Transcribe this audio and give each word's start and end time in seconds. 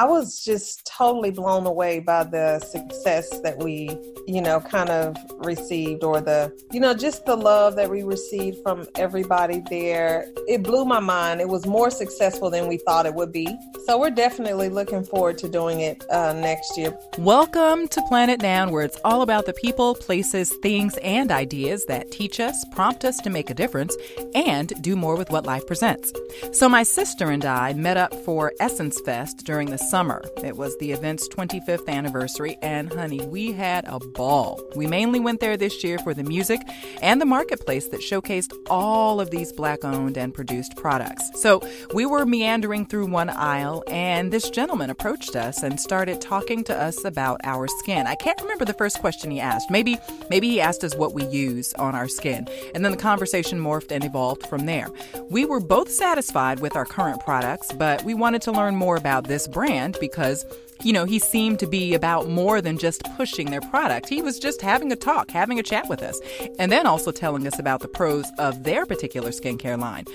I 0.00 0.04
was 0.04 0.42
just 0.42 0.90
totally 0.96 1.30
blown 1.30 1.66
away 1.66 1.98
by 2.00 2.24
the 2.24 2.58
success 2.60 3.38
that 3.40 3.58
we, 3.58 3.90
you 4.26 4.40
know, 4.40 4.58
kind 4.58 4.88
of 4.88 5.14
received, 5.44 6.04
or 6.04 6.22
the, 6.22 6.58
you 6.72 6.80
know, 6.80 6.94
just 6.94 7.26
the 7.26 7.36
love 7.36 7.76
that 7.76 7.90
we 7.90 8.02
received 8.02 8.62
from 8.62 8.86
everybody 8.94 9.62
there. 9.68 10.24
It 10.48 10.62
blew 10.62 10.86
my 10.86 11.00
mind. 11.00 11.42
It 11.42 11.50
was 11.50 11.66
more 11.66 11.90
successful 11.90 12.48
than 12.48 12.66
we 12.66 12.78
thought 12.78 13.04
it 13.04 13.14
would 13.14 13.30
be. 13.30 13.46
So 13.84 13.98
we're 13.98 14.08
definitely 14.08 14.70
looking 14.70 15.04
forward 15.04 15.36
to 15.36 15.50
doing 15.50 15.80
it 15.80 16.02
uh, 16.10 16.32
next 16.32 16.78
year. 16.78 16.96
Welcome 17.18 17.86
to 17.88 18.00
Planet 18.08 18.40
Noun, 18.40 18.70
where 18.70 18.84
it's 18.84 18.98
all 19.04 19.20
about 19.20 19.44
the 19.44 19.52
people, 19.52 19.94
places, 19.94 20.50
things, 20.62 20.96
and 21.02 21.30
ideas 21.30 21.84
that 21.86 22.10
teach 22.10 22.40
us, 22.40 22.64
prompt 22.72 23.04
us 23.04 23.18
to 23.18 23.28
make 23.28 23.50
a 23.50 23.54
difference, 23.54 23.94
and 24.34 24.72
do 24.82 24.96
more 24.96 25.16
with 25.16 25.28
what 25.28 25.44
life 25.44 25.66
presents. 25.66 26.10
So 26.52 26.70
my 26.70 26.84
sister 26.84 27.30
and 27.30 27.44
I 27.44 27.74
met 27.74 27.98
up 27.98 28.14
for 28.24 28.54
Essence 28.60 28.98
Fest 29.04 29.44
during 29.44 29.70
the 29.70 29.89
summer. 29.90 30.22
It 30.44 30.56
was 30.56 30.78
the 30.78 30.92
event's 30.92 31.28
25th 31.28 31.88
anniversary, 31.88 32.56
and 32.62 32.92
honey, 32.92 33.26
we 33.26 33.50
had 33.50 33.84
a 33.88 33.98
ball. 33.98 34.62
We 34.76 34.86
mainly 34.86 35.18
went 35.18 35.40
there 35.40 35.56
this 35.56 35.82
year 35.82 35.98
for 35.98 36.14
the 36.14 36.22
music 36.22 36.60
and 37.02 37.20
the 37.20 37.26
marketplace 37.26 37.88
that 37.88 38.00
showcased 38.00 38.52
all 38.70 39.20
of 39.20 39.32
these 39.32 39.52
black 39.52 39.84
owned 39.84 40.16
and 40.16 40.32
produced 40.32 40.76
products. 40.76 41.28
So 41.34 41.60
we 41.92 42.06
were 42.06 42.24
meandering 42.24 42.86
through 42.86 43.06
one 43.06 43.30
aisle, 43.30 43.82
and 43.88 44.32
this 44.32 44.48
gentleman 44.48 44.90
approached 44.90 45.34
us 45.34 45.64
and 45.64 45.80
started 45.80 46.20
talking 46.20 46.62
to 46.64 46.76
us 46.76 47.04
about 47.04 47.40
our 47.42 47.66
skin. 47.66 48.06
I 48.06 48.14
can't 48.14 48.40
remember 48.40 48.64
the 48.64 48.74
first 48.74 49.00
question 49.00 49.32
he 49.32 49.40
asked. 49.40 49.72
Maybe, 49.72 49.98
maybe 50.30 50.48
he 50.48 50.60
asked 50.60 50.84
us 50.84 50.94
what 50.94 51.14
we 51.14 51.24
use 51.26 51.74
on 51.74 51.96
our 51.96 52.06
skin. 52.06 52.46
And 52.76 52.84
then 52.84 52.92
the 52.92 52.98
conversation 52.98 53.58
morphed 53.58 53.90
and 53.90 54.04
evolved 54.04 54.46
from 54.46 54.66
there. 54.66 54.86
We 55.30 55.44
were 55.46 55.60
both 55.60 55.90
satisfied 55.90 56.60
with 56.60 56.76
our 56.76 56.84
current 56.84 57.24
products, 57.24 57.72
but 57.72 58.04
we 58.04 58.14
wanted 58.14 58.42
to 58.42 58.52
learn 58.52 58.76
more 58.76 58.94
about 58.94 59.24
this 59.24 59.48
brand 59.48 59.79
because 60.00 60.44
you 60.82 60.92
know, 60.92 61.04
he 61.04 61.18
seemed 61.18 61.58
to 61.58 61.66
be 61.66 61.94
about 61.94 62.28
more 62.28 62.60
than 62.60 62.78
just 62.78 63.02
pushing 63.16 63.50
their 63.50 63.60
product. 63.60 64.08
He 64.08 64.22
was 64.22 64.38
just 64.38 64.62
having 64.62 64.90
a 64.92 64.96
talk, 64.96 65.30
having 65.30 65.58
a 65.58 65.62
chat 65.62 65.88
with 65.88 66.02
us, 66.02 66.18
and 66.58 66.72
then 66.72 66.86
also 66.86 67.10
telling 67.10 67.46
us 67.46 67.58
about 67.58 67.80
the 67.80 67.88
pros 67.88 68.26
of 68.38 68.64
their 68.64 68.86
particular 68.86 69.30
skincare 69.30 69.78
line. 69.78 70.06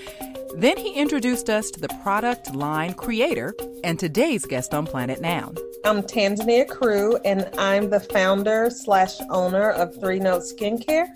Then 0.56 0.76
he 0.76 0.92
introduced 0.94 1.50
us 1.50 1.70
to 1.72 1.80
the 1.80 1.88
product 2.02 2.54
line 2.54 2.94
creator 2.94 3.54
and 3.84 3.98
today's 3.98 4.44
guest 4.44 4.74
on 4.74 4.86
Planet 4.86 5.20
Noun. 5.20 5.56
I'm 5.84 6.02
Tanzania 6.02 6.66
Crew, 6.66 7.16
and 7.24 7.48
I'm 7.58 7.90
the 7.90 8.00
founder 8.00 8.70
slash 8.70 9.20
owner 9.30 9.70
of 9.70 9.94
Three 10.00 10.18
Note 10.18 10.42
Skincare. 10.42 11.06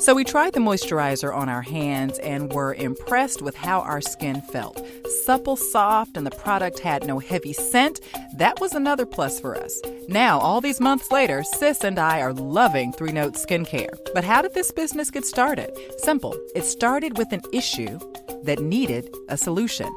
So 0.00 0.14
we 0.14 0.24
tried 0.24 0.54
the 0.54 0.60
moisturizer 0.60 1.34
on 1.34 1.50
our 1.50 1.60
hands 1.60 2.18
and 2.20 2.50
were 2.54 2.72
impressed 2.72 3.42
with 3.42 3.54
how 3.54 3.80
our 3.80 4.00
skin 4.00 4.40
felt. 4.40 4.82
Supple, 5.26 5.56
soft, 5.56 6.16
and 6.16 6.26
the 6.26 6.30
product 6.30 6.78
had 6.78 7.06
no 7.06 7.18
heavy 7.18 7.52
scent. 7.52 8.00
That 8.38 8.60
was 8.60 8.72
another 8.72 9.04
plus 9.04 9.38
for 9.38 9.54
us. 9.54 9.78
Now, 10.08 10.38
all 10.38 10.62
these 10.62 10.80
months 10.80 11.10
later, 11.10 11.42
Sis 11.42 11.84
and 11.84 11.98
I 11.98 12.22
are 12.22 12.32
loving 12.32 12.94
Three 12.94 13.12
Note 13.12 13.34
Skincare. 13.34 13.94
But 14.14 14.24
how 14.24 14.40
did 14.40 14.54
this 14.54 14.70
business 14.70 15.10
get 15.10 15.26
started? 15.26 15.70
Simple. 15.98 16.34
It 16.54 16.64
started 16.64 17.18
with 17.18 17.30
an 17.32 17.42
issue 17.52 17.98
that 18.44 18.58
needed 18.58 19.14
a 19.28 19.36
solution. 19.36 19.94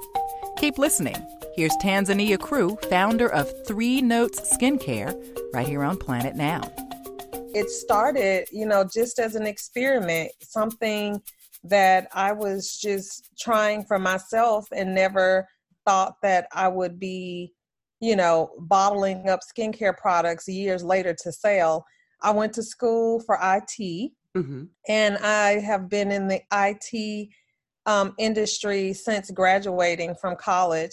Keep 0.57 0.79
listening. 0.79 1.15
Here's 1.55 1.75
Tanzania 1.77 2.37
Crew, 2.37 2.77
founder 2.89 3.29
of 3.29 3.49
Three 3.65 4.01
Notes 4.01 4.53
Skincare, 4.57 5.15
right 5.53 5.67
here 5.67 5.83
on 5.83 5.95
Planet 5.95 6.35
Noun 6.35 6.82
it 7.53 7.69
started, 7.69 8.47
you 8.51 8.65
know, 8.65 8.83
just 8.83 9.19
as 9.19 9.35
an 9.35 9.45
experiment, 9.45 10.31
something 10.41 11.21
that 11.63 12.07
I 12.13 12.31
was 12.31 12.77
just 12.77 13.29
trying 13.39 13.83
for 13.85 13.99
myself 13.99 14.67
and 14.71 14.93
never 14.93 15.47
thought 15.85 16.15
that 16.21 16.47
I 16.53 16.67
would 16.67 16.99
be, 16.99 17.53
you 17.99 18.15
know, 18.15 18.51
bottling 18.59 19.29
up 19.29 19.41
skincare 19.41 19.95
products 19.95 20.47
years 20.47 20.83
later 20.83 21.15
to 21.23 21.31
sell. 21.31 21.85
I 22.21 22.31
went 22.31 22.53
to 22.53 22.63
school 22.63 23.19
for 23.21 23.35
IT 23.41 24.11
mm-hmm. 24.35 24.63
and 24.87 25.17
I 25.17 25.59
have 25.59 25.89
been 25.89 26.11
in 26.11 26.27
the 26.27 26.41
IT 26.51 27.29
um, 27.85 28.13
industry 28.17 28.93
since 28.93 29.29
graduating 29.31 30.15
from 30.15 30.35
college 30.35 30.91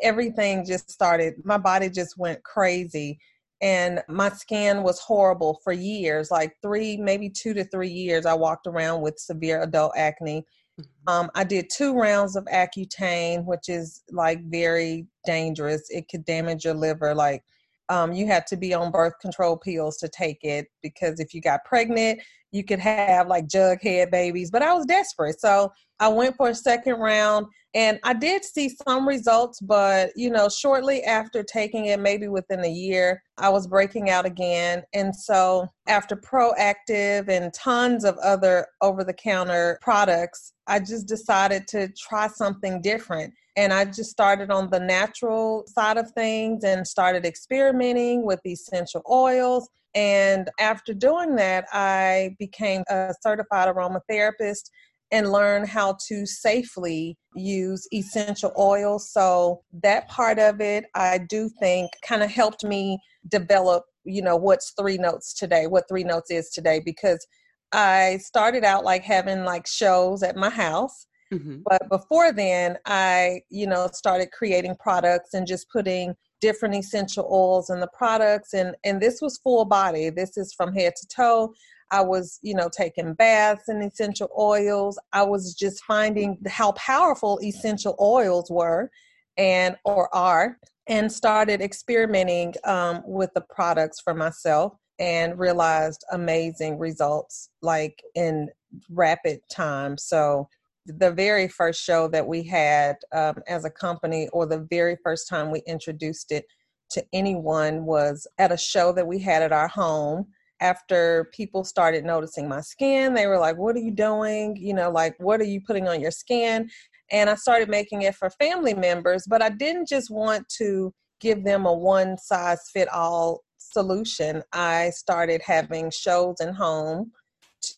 everything 0.02 0.66
just 0.66 0.90
started, 0.90 1.36
my 1.44 1.58
body 1.58 1.90
just 1.90 2.18
went 2.18 2.44
crazy. 2.44 3.20
And 3.62 4.02
my 4.10 4.30
skin 4.30 4.82
was 4.82 5.00
horrible 5.00 5.60
for 5.64 5.72
years 5.72 6.32
like 6.32 6.56
three, 6.64 6.98
maybe 6.98 7.30
two 7.30 7.54
to 7.54 7.64
three 7.66 7.92
years. 7.92 8.26
I 8.26 8.34
walked 8.34 8.66
around 8.66 9.02
with 9.02 9.20
severe 9.20 9.62
adult 9.62 9.94
acne. 9.96 10.46
Mm-hmm. 10.80 11.14
Um, 11.14 11.30
I 11.36 11.44
did 11.44 11.70
two 11.70 11.94
rounds 11.94 12.36
of 12.36 12.46
Accutane, 12.46 13.46
which 13.46 13.70
is 13.70 14.04
like 14.12 14.44
very 14.46 15.06
dangerous. 15.26 15.84
It 15.90 16.08
could 16.10 16.26
damage 16.26 16.66
your 16.66 16.74
liver. 16.74 17.14
Like 17.14 17.44
um, 17.90 18.14
you 18.14 18.26
had 18.26 18.48
to 18.48 18.58
be 18.58 18.74
on 18.74 18.90
birth 18.90 19.20
control 19.22 19.58
pills 19.58 19.98
to 19.98 20.08
take 20.08 20.40
it 20.44 20.68
because 20.82 21.20
if 21.20 21.34
you 21.34 21.42
got 21.42 21.66
pregnant, 21.66 22.22
you 22.52 22.64
could 22.64 22.80
have 22.80 23.28
like 23.28 23.48
jughead 23.48 24.12
babies. 24.12 24.50
But 24.50 24.62
I 24.62 24.74
was 24.74 24.86
desperate, 24.86 25.40
so 25.40 25.72
I 26.02 26.08
went 26.08 26.36
for 26.36 26.50
a 26.50 26.56
second 26.56 26.96
round 26.96 27.46
and 27.76 28.00
I 28.04 28.14
did 28.14 28.44
see 28.44 28.76
some 28.86 29.08
results, 29.08 29.62
but 29.62 30.12
you 30.16 30.32
know, 30.32 30.50
shortly 30.50 31.04
after 31.04 31.44
taking 31.44 31.86
it, 31.86 32.00
maybe 32.00 32.28
within 32.28 32.66
a 32.66 32.70
year, 32.70 33.22
I 33.38 33.50
was 33.50 33.68
breaking 33.68 34.10
out 34.10 34.26
again. 34.26 34.82
And 34.94 35.16
so, 35.16 35.68
after 35.88 36.16
Proactiv 36.16 37.30
and 37.30 37.54
tons 37.54 38.04
of 38.04 38.18
other 38.18 38.68
over 38.82 39.04
the 39.04 39.14
counter 39.14 39.78
products, 39.82 40.54
I 40.66 40.80
just 40.80 41.08
decided 41.08 41.68
to 41.70 41.90
try 41.90 42.28
something 42.28 42.82
different. 42.82 43.32
And 43.56 43.72
I 43.72 43.86
just 43.86 44.10
started 44.10 44.50
on 44.50 44.72
the 44.72 44.80
natural 44.80 45.66
side 45.68 45.98
of 45.98 46.12
things 46.12 46.64
and 46.64 46.86
started 46.86 47.26
experimenting 47.26 48.26
with 48.26 48.40
essential 48.46 49.04
oils. 49.10 49.70
And 49.94 50.50
after 50.60 50.94
doing 50.94 51.36
that, 51.36 51.66
I 51.74 52.36
became 52.40 52.84
a 52.90 53.14
certified 53.22 53.68
aromatherapist 53.68 54.70
and 55.12 55.32
learn 55.32 55.66
how 55.66 55.98
to 56.08 56.26
safely 56.26 57.18
use 57.36 57.88
essential 57.94 58.54
oils. 58.58 59.12
So 59.12 59.62
that 59.84 60.08
part 60.08 60.40
of 60.40 60.62
it, 60.62 60.86
I 60.96 61.20
do 61.30 61.50
think 61.60 61.92
kind 62.08 62.24
of 62.24 62.32
helped 62.32 62.64
me 62.64 63.00
develop, 63.28 63.84
you 64.06 64.22
know, 64.22 64.36
what's 64.36 64.74
three 64.80 64.98
notes 64.98 65.34
today, 65.34 65.68
what 65.68 65.84
three 65.90 66.04
notes 66.04 66.32
is 66.32 66.50
today, 66.50 66.82
because 66.84 67.26
I 67.74 68.20
started 68.22 68.64
out 68.64 68.84
like 68.84 69.04
having 69.04 69.44
like 69.44 69.68
shows 69.68 70.24
at 70.24 70.36
my 70.36 70.50
house. 70.50 71.08
Mm-hmm. 71.34 71.60
But 71.66 71.90
before 71.90 72.34
then, 72.34 72.78
I, 72.86 73.42
you 73.50 73.68
know, 73.68 73.90
started 73.94 74.32
creating 74.32 74.76
products 74.80 75.34
and 75.34 75.48
just 75.48 75.70
putting 75.72 76.16
different 76.42 76.76
essential 76.76 77.28
oils 77.32 77.70
in 77.70 77.80
the 77.80 77.90
products 77.96 78.54
and 78.54 78.76
and 78.84 79.00
this 79.00 79.22
was 79.22 79.40
full 79.44 79.64
body. 79.64 80.10
This 80.10 80.38
is 80.38 80.54
from 80.54 80.74
head 80.74 80.94
to 80.98 81.08
toe. 81.08 81.54
I 81.92 82.02
was, 82.02 82.40
you 82.42 82.56
know, 82.56 82.70
taking 82.70 83.14
baths 83.14 83.68
in 83.68 83.82
essential 83.82 84.30
oils. 84.38 84.98
I 85.14 85.24
was 85.24 85.54
just 85.54 85.84
finding 85.84 86.38
how 86.48 86.72
powerful 86.74 87.40
essential 87.44 87.96
oils 88.00 88.50
were 88.50 88.90
and 89.38 89.76
or 89.86 90.14
are 90.16 90.58
and 90.88 91.12
started 91.12 91.62
experimenting 91.62 92.54
um, 92.64 93.04
with 93.06 93.30
the 93.34 93.42
products 93.42 94.00
for 94.02 94.14
myself 94.14 94.74
and 95.00 95.38
realized 95.38 96.04
amazing 96.12 96.78
results 96.78 97.50
like 97.62 98.02
in 98.16 98.50
rapid 98.90 99.42
time. 99.50 99.98
So 99.98 100.48
the 100.86 101.12
very 101.12 101.48
first 101.48 101.84
show 101.84 102.08
that 102.08 102.26
we 102.26 102.44
had 102.44 102.98
um, 103.14 103.36
as 103.48 103.66
a 103.66 103.70
company 103.70 104.28
or 104.30 104.46
the 104.46 104.68
very 104.70 104.98
first 105.04 105.28
time 105.28 105.52
we 105.52 105.62
introduced 105.68 106.32
it 106.32 106.46
to 106.92 107.06
anyone 107.14 107.86
was 107.86 108.28
at 108.38 108.52
a 108.52 108.58
show 108.58 108.92
that 108.92 109.08
we 109.08 109.20
had 109.20 109.42
at 109.44 109.54
our 109.54 109.68
home 109.68 110.28
after 110.62 111.30
people 111.34 111.64
started 111.64 112.06
noticing 112.06 112.48
my 112.48 112.62
skin, 112.62 113.14
they 113.14 113.28
were 113.28 113.40
like, 113.40 113.58
What 113.58 113.76
are 113.76 113.80
you 113.80 113.92
doing? 113.92 114.56
You 114.56 114.74
know, 114.74 114.92
like, 114.92 115.16
what 115.20 115.42
are 115.42 115.46
you 115.46 115.60
putting 115.62 115.88
on 115.88 116.00
your 116.00 116.12
skin? 116.12 116.70
And 117.12 117.30
I 117.30 117.36
started 117.36 117.68
making 117.68 118.04
it 118.04 118.16
for 118.16 118.30
family 118.30 118.74
members, 118.74 119.26
but 119.28 119.42
I 119.42 119.50
didn't 119.50 119.90
just 119.90 120.10
want 120.10 120.48
to 120.58 120.94
give 121.20 121.44
them 121.44 121.66
a 121.66 121.74
one 121.74 122.18
size 122.18 122.62
fit 122.72 122.88
all 122.90 123.42
solution. 123.58 124.44
I 124.54 124.92
started 124.92 125.42
having 125.44 125.92
shows 125.92 126.38
in 126.40 126.54
home 126.54 127.12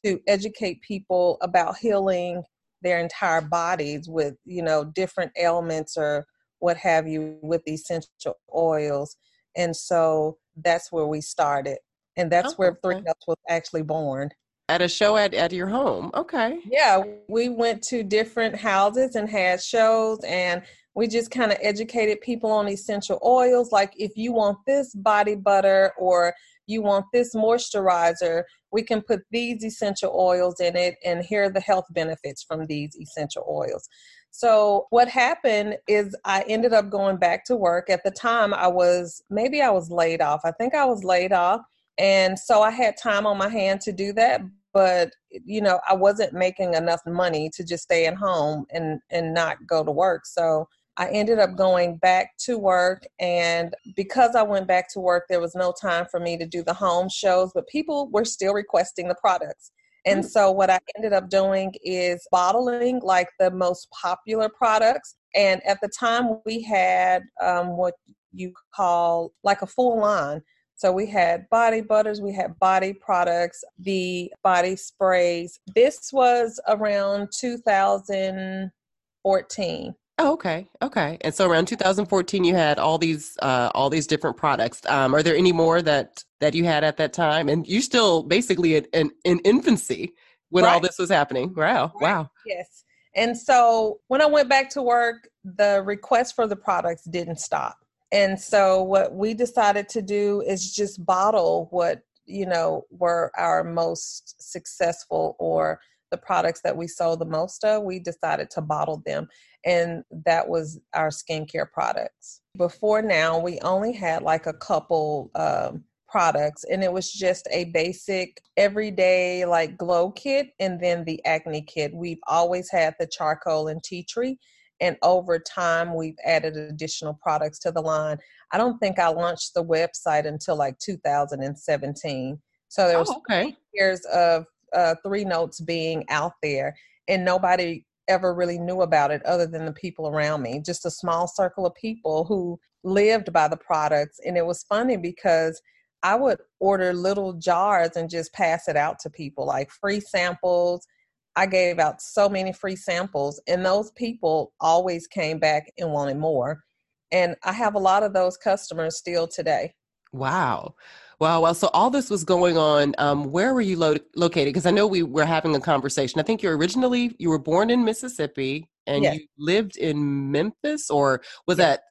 to 0.06 0.20
educate 0.28 0.82
people 0.82 1.38
about 1.42 1.78
healing 1.78 2.44
their 2.82 3.00
entire 3.00 3.42
bodies 3.42 4.08
with, 4.08 4.36
you 4.46 4.62
know, 4.62 4.84
different 4.84 5.32
ailments 5.38 5.98
or 5.98 6.26
what 6.60 6.78
have 6.78 7.08
you 7.08 7.38
with 7.42 7.62
essential 7.68 8.36
oils. 8.56 9.18
And 9.56 9.76
so 9.76 10.38
that's 10.56 10.92
where 10.92 11.08
we 11.08 11.22
started. 11.22 11.78
And 12.18 12.32
that's 12.32 12.54
oh, 12.54 12.56
where 12.58 12.78
Three 12.84 13.02
Notes 13.02 13.26
was 13.28 13.38
actually 13.50 13.84
born. 13.84 14.30
At 14.70 14.82
a 14.82 14.88
show 14.88 15.18
at, 15.18 15.34
at 15.34 15.52
your 15.52 15.68
home. 15.68 16.12
Okay. 16.14 16.60
Yeah. 16.66 17.04
We 17.28 17.50
went 17.50 17.82
to 17.84 18.04
different 18.04 18.56
houses 18.56 19.16
and 19.16 19.30
had 19.30 19.62
shows 19.62 20.20
and 20.26 20.64
we 20.96 21.08
just 21.08 21.32
kind 21.32 21.52
of 21.52 21.58
educated 21.62 22.22
people 22.22 22.52
on 22.52 22.70
essential 22.70 23.20
oils. 23.26 23.72
Like 23.72 23.94
if 23.98 24.12
you 24.16 24.32
want 24.32 24.60
this 24.66 24.94
body 24.94 25.36
butter 25.36 25.92
or 25.98 26.34
you 26.68 26.82
want 26.82 27.06
this 27.12 27.36
moisturizer, 27.36 28.44
we 28.72 28.84
can 28.84 29.02
put 29.02 29.22
these 29.32 29.64
essential 29.64 30.12
oils 30.18 30.60
in 30.60 30.76
it, 30.76 30.96
and 31.06 31.24
here 31.24 31.44
are 31.44 31.50
the 31.50 31.60
health 31.60 31.86
benefits 31.92 32.44
from 32.44 32.66
these 32.66 32.96
essential 33.00 33.46
oils. 33.48 33.88
So, 34.32 34.88
what 34.90 35.08
happened 35.08 35.78
is 35.88 36.16
I 36.26 36.44
ended 36.48 36.74
up 36.74 36.90
going 36.90 37.18
back 37.18 37.46
to 37.46 37.56
work. 37.56 37.90
At 37.90 38.04
the 38.04 38.12
time, 38.12 38.54
I 38.54 38.68
was 38.68 39.22
maybe 39.30 39.62
I 39.62 39.70
was 39.70 39.92
laid 39.92 40.22
off. 40.22 40.42
I 40.44 40.52
think 40.52 40.74
I 40.74 40.86
was 40.86 41.04
laid 41.04 41.32
off. 41.32 41.62
And 41.98 42.38
so 42.38 42.62
I 42.62 42.72
had 42.72 42.96
time 42.98 43.26
on 43.26 43.38
my 43.38 43.50
hand 43.50 43.82
to 43.82 43.92
do 43.92 44.14
that. 44.14 44.42
But, 44.74 45.12
you 45.30 45.62
know, 45.62 45.80
I 45.88 45.94
wasn't 45.94 46.34
making 46.34 46.74
enough 46.74 47.02
money 47.06 47.52
to 47.56 47.64
just 47.64 47.84
stay 47.84 48.08
at 48.08 48.16
home 48.16 48.66
and, 48.72 49.00
and 49.12 49.34
not 49.34 49.58
go 49.68 49.84
to 49.84 49.92
work. 49.92 50.26
So 50.26 50.68
I 50.98 51.10
ended 51.10 51.40
up 51.40 51.56
going 51.56 51.98
back 51.98 52.32
to 52.46 52.58
work. 52.58 53.06
And 53.20 53.76
because 53.96 54.36
I 54.36 54.42
went 54.42 54.68
back 54.68 54.92
to 54.94 55.00
work, 55.00 55.26
there 55.30 55.40
was 55.40 55.54
no 55.54 55.74
time 55.80 56.06
for 56.10 56.20
me 56.20 56.38
to 56.38 56.48
do 56.48 56.64
the 56.64 56.74
home 56.74 57.08
shows, 57.10 57.52
but 57.54 57.68
people 57.68 58.10
were 58.12 58.26
still 58.26 58.54
requesting 58.54 59.08
the 59.08 59.16
products. 59.16 59.72
And 60.06 60.24
mm. 60.24 60.28
so 60.28 60.52
what 60.52 60.70
I 60.70 60.80
ended 60.98 61.14
up 61.14 61.30
doing 61.30 61.74
is 61.84 62.26
bottling 62.32 63.00
like 63.04 63.30
the 63.40 63.52
most 63.52 63.88
popular 63.92 64.50
products. 64.50 65.16
And 65.36 65.66
at 65.68 65.80
the 65.82 65.90
time 65.90 66.40
we 66.46 66.62
had 66.62 67.24
um, 67.42 67.78
what 67.78 67.94
you 68.34 68.54
call 68.76 69.34
like 69.44 69.62
a 69.62 69.68
full 69.68 70.00
line. 70.00 70.42
So 70.76 70.92
we 70.92 71.06
had 71.06 71.48
body 71.50 71.82
butters, 71.82 72.20
we 72.22 72.34
had 72.34 72.58
body 72.60 72.94
products, 72.94 73.64
the 73.80 74.32
body 74.44 74.76
sprays. 74.76 75.60
This 75.76 76.12
was 76.12 76.60
around 76.68 77.30
2014. 77.40 79.96
Oh, 80.20 80.34
okay, 80.34 80.68
okay. 80.82 81.18
And 81.22 81.34
so 81.34 81.50
around 81.50 81.68
2014, 81.68 82.44
you 82.44 82.54
had 82.54 82.78
all 82.78 83.00
these 83.00 83.36
uh, 83.42 83.72
all 83.74 83.90
these 83.90 84.06
different 84.06 84.38
products. 84.38 84.82
Um, 84.88 85.16
are 85.16 85.24
there 85.24 85.36
any 85.36 85.52
more 85.52 85.82
that 85.82 86.24
that 86.40 86.54
you 86.54 86.66
had 86.66 86.84
at 86.84 86.98
that 86.98 87.14
time? 87.14 87.50
And 87.50 87.68
you 87.68 87.82
still 87.82 88.22
basically 88.22 88.76
in 88.76 88.86
in, 88.94 89.12
in 89.24 89.40
infancy 89.40 90.14
when 90.50 90.66
right. 90.66 90.74
all 90.74 90.80
this 90.80 91.00
was 91.00 91.10
happening. 91.10 91.52
Wow, 91.56 91.94
right. 91.96 92.02
wow. 92.02 92.30
Yes. 92.46 92.84
And 93.16 93.38
so 93.38 94.00
when 94.08 94.22
I 94.22 94.26
went 94.26 94.50
back 94.50 94.70
to 94.72 94.82
work, 94.82 95.30
the 95.44 95.82
request 95.84 96.36
for 96.36 96.48
the 96.48 96.56
products 96.56 97.04
didn't 97.06 97.40
stop. 97.40 97.78
And 98.14 98.40
so 98.40 98.82
what 98.82 99.14
we 99.14 99.34
decided 99.34 99.90
to 99.90 100.02
do 100.02 100.42
is 100.48 100.74
just 100.74 101.06
bottle 101.06 101.68
what 101.72 102.04
you 102.26 102.46
know 102.46 102.86
were 102.90 103.32
our 103.38 103.66
most 103.66 104.42
successful 104.42 105.36
or 105.40 105.82
the 106.12 106.18
products 106.18 106.62
that 106.62 106.78
we 106.78 106.88
sold 106.88 107.20
the 107.20 107.26
most 107.26 107.66
of. 107.66 107.84
We 107.84 108.00
decided 108.00 108.50
to 108.52 108.62
bottle 108.62 109.02
them 109.06 109.28
and 109.66 110.04
that 110.26 110.48
was 110.48 110.80
our 110.94 111.10
skincare 111.10 111.70
products. 111.72 112.42
Before 112.58 113.02
now, 113.02 113.40
we 113.40 113.60
only 113.60 113.94
had 113.94 114.22
like 114.22 114.46
a 114.46 114.54
couple 114.54 115.32
um, 115.36 115.84
products, 116.08 116.64
and 116.66 116.84
it 116.84 116.92
was 116.92 117.12
just 117.12 117.48
a 117.52 117.66
basic 117.66 118.42
everyday 118.58 119.46
like 119.46 119.78
glow 119.78 120.12
kit 120.12 120.50
and 120.60 120.80
then 120.80 121.04
the 121.06 121.24
acne 121.26 121.62
kit. 121.62 121.94
We've 121.94 122.22
always 122.28 122.70
had 122.70 122.96
the 123.00 123.08
charcoal 123.08 123.68
and 123.68 123.84
tea 123.84 124.04
tree. 124.04 124.38
And 124.84 124.98
over 125.02 125.40
time, 125.40 125.96
we've 125.96 126.18
added 126.26 126.58
additional 126.58 127.14
products 127.14 127.58
to 127.60 127.72
the 127.72 127.80
line. 127.80 128.18
I 128.52 128.58
don't 128.58 128.78
think 128.80 129.00
I 129.00 129.08
launched 129.08 129.54
the 129.54 129.64
website 129.64 130.28
until 130.28 130.58
like 130.58 130.78
2017. 130.80 132.38
So 132.68 132.88
there 132.90 133.00
was 133.00 133.10
oh, 133.10 133.22
okay. 133.30 133.56
years 133.74 134.04
of 134.14 134.46
uh, 134.76 134.96
three 135.02 135.24
notes 135.24 135.62
being 135.62 136.04
out 136.10 136.34
there, 136.44 136.76
and 137.08 137.24
nobody 137.24 137.86
ever 138.10 138.34
really 138.34 138.60
knew 138.60 138.82
about 138.82 139.10
it 139.10 139.26
other 139.26 139.48
than 139.48 139.66
the 139.66 139.72
people 139.72 140.10
around 140.10 140.42
me, 140.42 140.60
just 140.60 140.86
a 140.86 140.92
small 140.92 141.28
circle 141.28 141.66
of 141.66 141.74
people 141.76 142.26
who 142.26 142.60
lived 142.84 143.32
by 143.32 143.48
the 143.48 143.56
products. 143.56 144.20
And 144.26 144.36
it 144.36 144.46
was 144.46 144.64
funny 144.64 144.98
because 144.98 145.62
I 146.04 146.16
would 146.16 146.40
order 146.60 146.92
little 146.92 147.32
jars 147.32 147.96
and 147.96 148.10
just 148.10 148.34
pass 148.34 148.68
it 148.68 148.76
out 148.76 149.00
to 149.00 149.10
people, 149.10 149.46
like 149.46 149.72
free 149.72 150.02
samples. 150.02 150.86
I 151.36 151.46
gave 151.46 151.80
out 151.80 152.02
so 152.02 152.30
many 152.30 152.54
free 152.54 152.76
samples, 152.76 153.42
and 153.48 153.66
those 153.66 153.92
people 153.92 154.54
always 154.60 155.08
came 155.08 155.40
back 155.40 155.72
and 155.78 155.92
wanted 155.92 156.18
more. 156.18 156.64
And 157.12 157.36
I 157.44 157.54
have 157.54 157.76
a 157.76 157.80
lot 157.80 158.04
of 158.04 158.14
those 158.14 158.38
customers 158.38 158.98
still 158.98 159.28
today. 159.28 159.74
Wow. 160.12 160.76
Wow. 161.20 161.42
Well, 161.42 161.54
so 161.54 161.70
all 161.74 161.90
this 161.90 162.10
was 162.10 162.24
going 162.24 162.58
on. 162.58 162.94
Um, 162.98 163.32
where 163.32 163.54
were 163.54 163.62
you 163.62 163.78
lo- 163.78 163.98
located? 164.16 164.48
Because 164.48 164.66
I 164.66 164.72
know 164.72 164.88
we 164.88 165.04
were 165.04 165.26
having 165.26 165.56
a 165.56 165.60
conversation. 165.60 166.20
I 166.20 166.24
think 166.24 166.44
you're 166.44 166.58
originally 166.58 167.16
you 167.18 167.30
were 167.30 167.40
born 167.40 167.70
in 167.70 167.84
Mississippi 167.84 168.70
and 168.86 169.04
yes. 169.04 169.16
you 169.16 169.28
lived 169.38 169.78
in 169.78 170.32
Memphis, 170.32 170.90
or 170.90 171.22
was 171.48 171.58
yes. 171.58 171.68
that? 171.68 171.82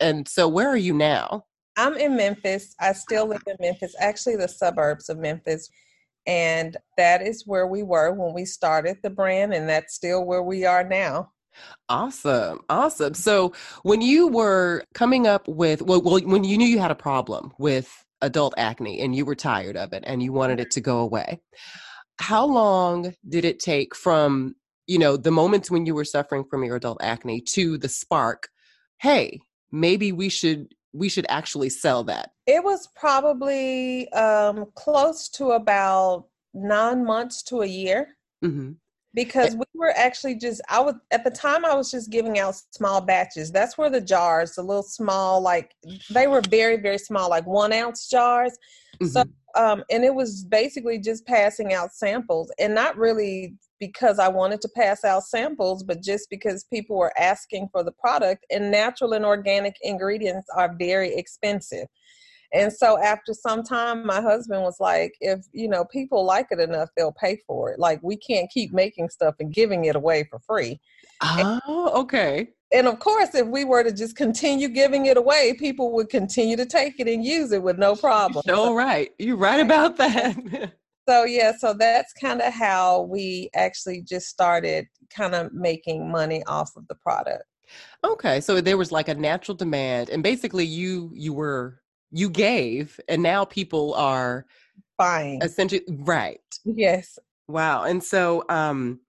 And 0.00 0.28
so, 0.28 0.48
where 0.48 0.68
are 0.68 0.76
you 0.76 0.92
now? 0.92 1.44
I'm 1.76 1.94
in 1.94 2.16
Memphis. 2.16 2.74
I 2.80 2.92
still 2.92 3.26
live 3.26 3.42
in 3.46 3.56
Memphis, 3.60 3.94
actually, 4.00 4.36
the 4.36 4.48
suburbs 4.48 5.08
of 5.08 5.18
Memphis. 5.18 5.68
And 6.28 6.76
that 6.98 7.22
is 7.22 7.44
where 7.46 7.66
we 7.66 7.82
were 7.82 8.12
when 8.12 8.34
we 8.34 8.44
started 8.44 8.98
the 9.02 9.10
brand, 9.10 9.54
and 9.54 9.68
that's 9.68 9.94
still 9.94 10.24
where 10.24 10.42
we 10.42 10.66
are 10.66 10.84
now. 10.84 11.32
Awesome. 11.88 12.60
Awesome. 12.68 13.14
So 13.14 13.54
when 13.82 14.00
you 14.00 14.28
were 14.28 14.84
coming 14.94 15.26
up 15.26 15.48
with 15.48 15.82
well, 15.82 16.02
well 16.02 16.20
when 16.20 16.44
you 16.44 16.58
knew 16.58 16.66
you 16.66 16.78
had 16.78 16.90
a 16.90 16.94
problem 16.94 17.52
with 17.58 17.90
adult 18.20 18.54
acne 18.56 19.00
and 19.00 19.14
you 19.14 19.24
were 19.24 19.34
tired 19.34 19.76
of 19.76 19.92
it 19.92 20.04
and 20.06 20.22
you 20.22 20.32
wanted 20.32 20.60
it 20.60 20.70
to 20.72 20.80
go 20.80 20.98
away. 20.98 21.40
How 22.20 22.44
long 22.44 23.14
did 23.28 23.44
it 23.44 23.60
take 23.60 23.94
from, 23.94 24.54
you 24.86 24.98
know, 24.98 25.16
the 25.16 25.30
moments 25.30 25.70
when 25.70 25.86
you 25.86 25.94
were 25.94 26.04
suffering 26.04 26.44
from 26.50 26.64
your 26.64 26.76
adult 26.76 26.98
acne 27.00 27.40
to 27.52 27.78
the 27.78 27.88
spark, 27.88 28.48
hey, 29.00 29.40
maybe 29.70 30.12
we 30.12 30.28
should 30.28 30.68
we 30.92 31.08
should 31.08 31.26
actually 31.28 31.70
sell 31.70 32.04
that? 32.04 32.30
It 32.46 32.62
was 32.62 32.88
probably 32.94 34.10
um 34.12 34.66
close 34.74 35.28
to 35.30 35.52
about 35.52 36.26
9 36.54 37.04
months 37.04 37.42
to 37.44 37.62
a 37.62 37.66
year. 37.66 38.16
Mm-hmm 38.44 38.72
because 39.14 39.56
we 39.56 39.64
were 39.74 39.92
actually 39.96 40.34
just 40.34 40.60
i 40.68 40.80
was 40.80 40.94
at 41.10 41.24
the 41.24 41.30
time 41.30 41.64
i 41.64 41.74
was 41.74 41.90
just 41.90 42.10
giving 42.10 42.38
out 42.38 42.54
small 42.72 43.00
batches. 43.00 43.50
That's 43.50 43.78
where 43.78 43.90
the 43.90 44.00
jars 44.00 44.54
the 44.54 44.62
little 44.62 44.82
small 44.82 45.40
like 45.40 45.74
they 46.10 46.26
were 46.26 46.42
very 46.48 46.76
very 46.76 46.98
small 46.98 47.30
like 47.30 47.46
one 47.46 47.72
ounce 47.72 48.08
jars. 48.08 48.56
Mm-hmm. 49.00 49.06
so 49.06 49.24
um 49.54 49.82
and 49.90 50.04
it 50.04 50.14
was 50.14 50.44
basically 50.44 50.98
just 50.98 51.26
passing 51.26 51.72
out 51.72 51.94
samples 51.94 52.50
and 52.58 52.74
not 52.74 52.96
really 52.96 53.54
because 53.80 54.18
i 54.18 54.28
wanted 54.28 54.60
to 54.60 54.68
pass 54.74 55.04
out 55.04 55.22
samples 55.24 55.82
but 55.82 56.02
just 56.02 56.28
because 56.30 56.64
people 56.64 56.96
were 56.96 57.12
asking 57.18 57.68
for 57.70 57.84
the 57.84 57.92
product 57.92 58.44
and 58.50 58.70
natural 58.70 59.12
and 59.12 59.24
organic 59.24 59.76
ingredients 59.82 60.48
are 60.56 60.74
very 60.78 61.14
expensive 61.14 61.86
and 62.52 62.72
so 62.72 62.98
after 62.98 63.34
some 63.34 63.62
time, 63.62 64.06
my 64.06 64.20
husband 64.20 64.62
was 64.62 64.76
like, 64.80 65.14
if, 65.20 65.40
you 65.52 65.68
know, 65.68 65.84
people 65.84 66.24
like 66.24 66.46
it 66.50 66.60
enough, 66.60 66.88
they'll 66.96 67.12
pay 67.12 67.38
for 67.46 67.70
it. 67.70 67.78
Like, 67.78 68.00
we 68.02 68.16
can't 68.16 68.50
keep 68.50 68.72
making 68.72 69.10
stuff 69.10 69.34
and 69.38 69.52
giving 69.52 69.84
it 69.84 69.96
away 69.96 70.24
for 70.30 70.38
free. 70.40 70.80
Oh, 71.20 71.90
okay. 71.94 72.48
And 72.72 72.86
of 72.86 72.98
course, 73.00 73.34
if 73.34 73.46
we 73.46 73.64
were 73.64 73.82
to 73.82 73.92
just 73.92 74.16
continue 74.16 74.68
giving 74.68 75.06
it 75.06 75.16
away, 75.16 75.54
people 75.58 75.92
would 75.92 76.08
continue 76.08 76.56
to 76.56 76.66
take 76.66 77.00
it 77.00 77.08
and 77.08 77.24
use 77.24 77.52
it 77.52 77.62
with 77.62 77.78
no 77.78 77.94
problem. 77.94 78.42
So, 78.46 78.74
right. 78.74 79.10
You're 79.18 79.36
right 79.36 79.60
about 79.64 79.96
that. 79.98 80.72
so, 81.08 81.24
yeah, 81.24 81.52
so 81.58 81.74
that's 81.74 82.12
kind 82.14 82.40
of 82.40 82.52
how 82.52 83.02
we 83.02 83.50
actually 83.54 84.02
just 84.02 84.28
started 84.28 84.86
kind 85.10 85.34
of 85.34 85.52
making 85.52 86.10
money 86.10 86.42
off 86.46 86.70
of 86.76 86.86
the 86.88 86.94
product. 86.94 87.44
Okay, 88.04 88.40
so 88.40 88.62
there 88.62 88.78
was 88.78 88.90
like 88.90 89.08
a 89.08 89.14
natural 89.14 89.54
demand, 89.54 90.08
and 90.08 90.22
basically, 90.22 90.64
you 90.64 91.10
you 91.14 91.34
were 91.34 91.80
you 92.10 92.30
gave 92.30 92.98
and 93.08 93.22
now 93.22 93.44
people 93.44 93.94
are 93.94 94.46
buying. 94.96 95.40
essentially 95.42 95.82
right. 95.88 96.40
Yes. 96.64 97.18
Wow 97.48 97.84
and 97.84 98.02
so 98.02 98.44
um 98.48 99.00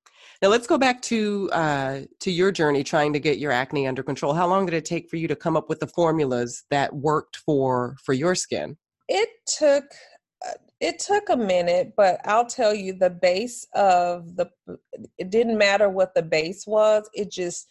now 0.41 0.49
let's 0.49 0.67
go 0.67 0.77
back 0.77 1.01
to 1.03 1.49
uh 1.51 2.01
to 2.19 2.31
your 2.31 2.51
journey 2.51 2.83
trying 2.83 3.13
to 3.13 3.19
get 3.19 3.37
your 3.37 3.51
acne 3.51 3.87
under 3.87 4.03
control. 4.03 4.33
How 4.33 4.47
long 4.47 4.65
did 4.65 4.75
it 4.75 4.85
take 4.85 5.09
for 5.09 5.17
you 5.17 5.27
to 5.27 5.35
come 5.35 5.57
up 5.57 5.69
with 5.69 5.79
the 5.79 5.87
formulas 5.87 6.63
that 6.69 6.93
worked 6.93 7.37
for 7.37 7.95
for 8.03 8.13
your 8.13 8.35
skin? 8.35 8.77
It 9.07 9.29
took 9.45 9.85
uh, 10.45 10.53
It 10.79 10.99
took 10.99 11.29
a 11.29 11.37
minute, 11.37 11.93
but 11.97 12.21
I'll 12.25 12.45
tell 12.45 12.73
you 12.73 12.93
the 12.93 13.09
base 13.09 13.65
of 13.73 14.35
the 14.35 14.49
it 15.17 15.29
didn't 15.29 15.57
matter 15.57 15.89
what 15.89 16.13
the 16.13 16.23
base 16.23 16.65
was. 16.67 17.09
It 17.13 17.31
just 17.31 17.67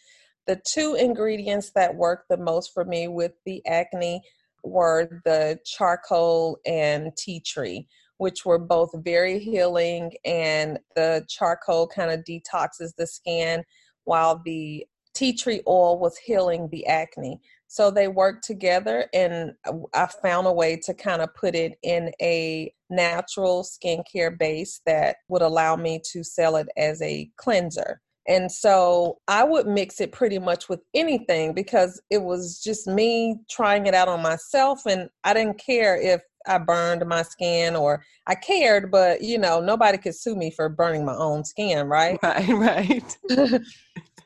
the 0.47 0.61
two 0.67 0.95
ingredients 0.95 1.71
that 1.75 1.95
worked 1.95 2.29
the 2.29 2.37
most 2.37 2.73
for 2.73 2.83
me 2.83 3.07
with 3.07 3.33
the 3.45 3.65
acne 3.67 4.21
were 4.63 5.21
the 5.25 5.59
charcoal 5.65 6.59
and 6.65 7.15
tea 7.17 7.39
tree, 7.39 7.87
which 8.17 8.45
were 8.45 8.59
both 8.59 8.91
very 8.95 9.39
healing 9.39 10.11
and 10.25 10.79
the 10.95 11.25
charcoal 11.27 11.87
kind 11.87 12.11
of 12.11 12.23
detoxes 12.25 12.95
the 12.97 13.07
skin 13.07 13.63
while 14.03 14.41
the 14.43 14.85
tea 15.13 15.33
tree 15.33 15.61
oil 15.67 15.99
was 15.99 16.17
healing 16.17 16.69
the 16.71 16.85
acne. 16.87 17.39
So 17.67 17.91
they 17.91 18.07
worked 18.07 18.43
together, 18.43 19.05
and 19.13 19.51
I 19.93 20.07
found 20.23 20.47
a 20.47 20.53
way 20.53 20.77
to 20.85 20.93
kind 20.93 21.21
of 21.21 21.35
put 21.35 21.53
it 21.53 21.77
in 21.83 22.11
a 22.19 22.73
natural 22.89 23.63
skincare 23.63 24.37
base 24.37 24.81
that 24.87 25.17
would 25.27 25.43
allow 25.43 25.75
me 25.75 26.01
to 26.11 26.23
sell 26.23 26.55
it 26.55 26.67
as 26.77 26.99
a 27.01 27.29
cleanser. 27.37 28.01
And 28.29 28.51
so 28.51 29.17
I 29.27 29.43
would 29.43 29.65
mix 29.65 29.99
it 29.99 30.11
pretty 30.11 30.37
much 30.37 30.69
with 30.69 30.81
anything 30.93 31.53
because 31.53 31.99
it 32.11 32.21
was 32.21 32.61
just 32.63 32.85
me 32.85 33.39
trying 33.49 33.87
it 33.87 33.95
out 33.95 34.07
on 34.07 34.21
myself. 34.21 34.85
And 34.85 35.09
I 35.23 35.33
didn't 35.33 35.57
care 35.57 35.99
if 35.99 36.21
I 36.45 36.59
burned 36.59 37.05
my 37.07 37.23
skin 37.23 37.75
or 37.75 38.03
I 38.27 38.35
cared, 38.35 38.91
but 38.91 39.23
you 39.23 39.39
know, 39.39 39.59
nobody 39.59 39.97
could 39.97 40.15
sue 40.15 40.35
me 40.35 40.51
for 40.51 40.69
burning 40.69 41.05
my 41.05 41.15
own 41.15 41.43
skin, 41.43 41.87
right? 41.87 42.19
Right, 42.23 42.49
right. 42.49 43.17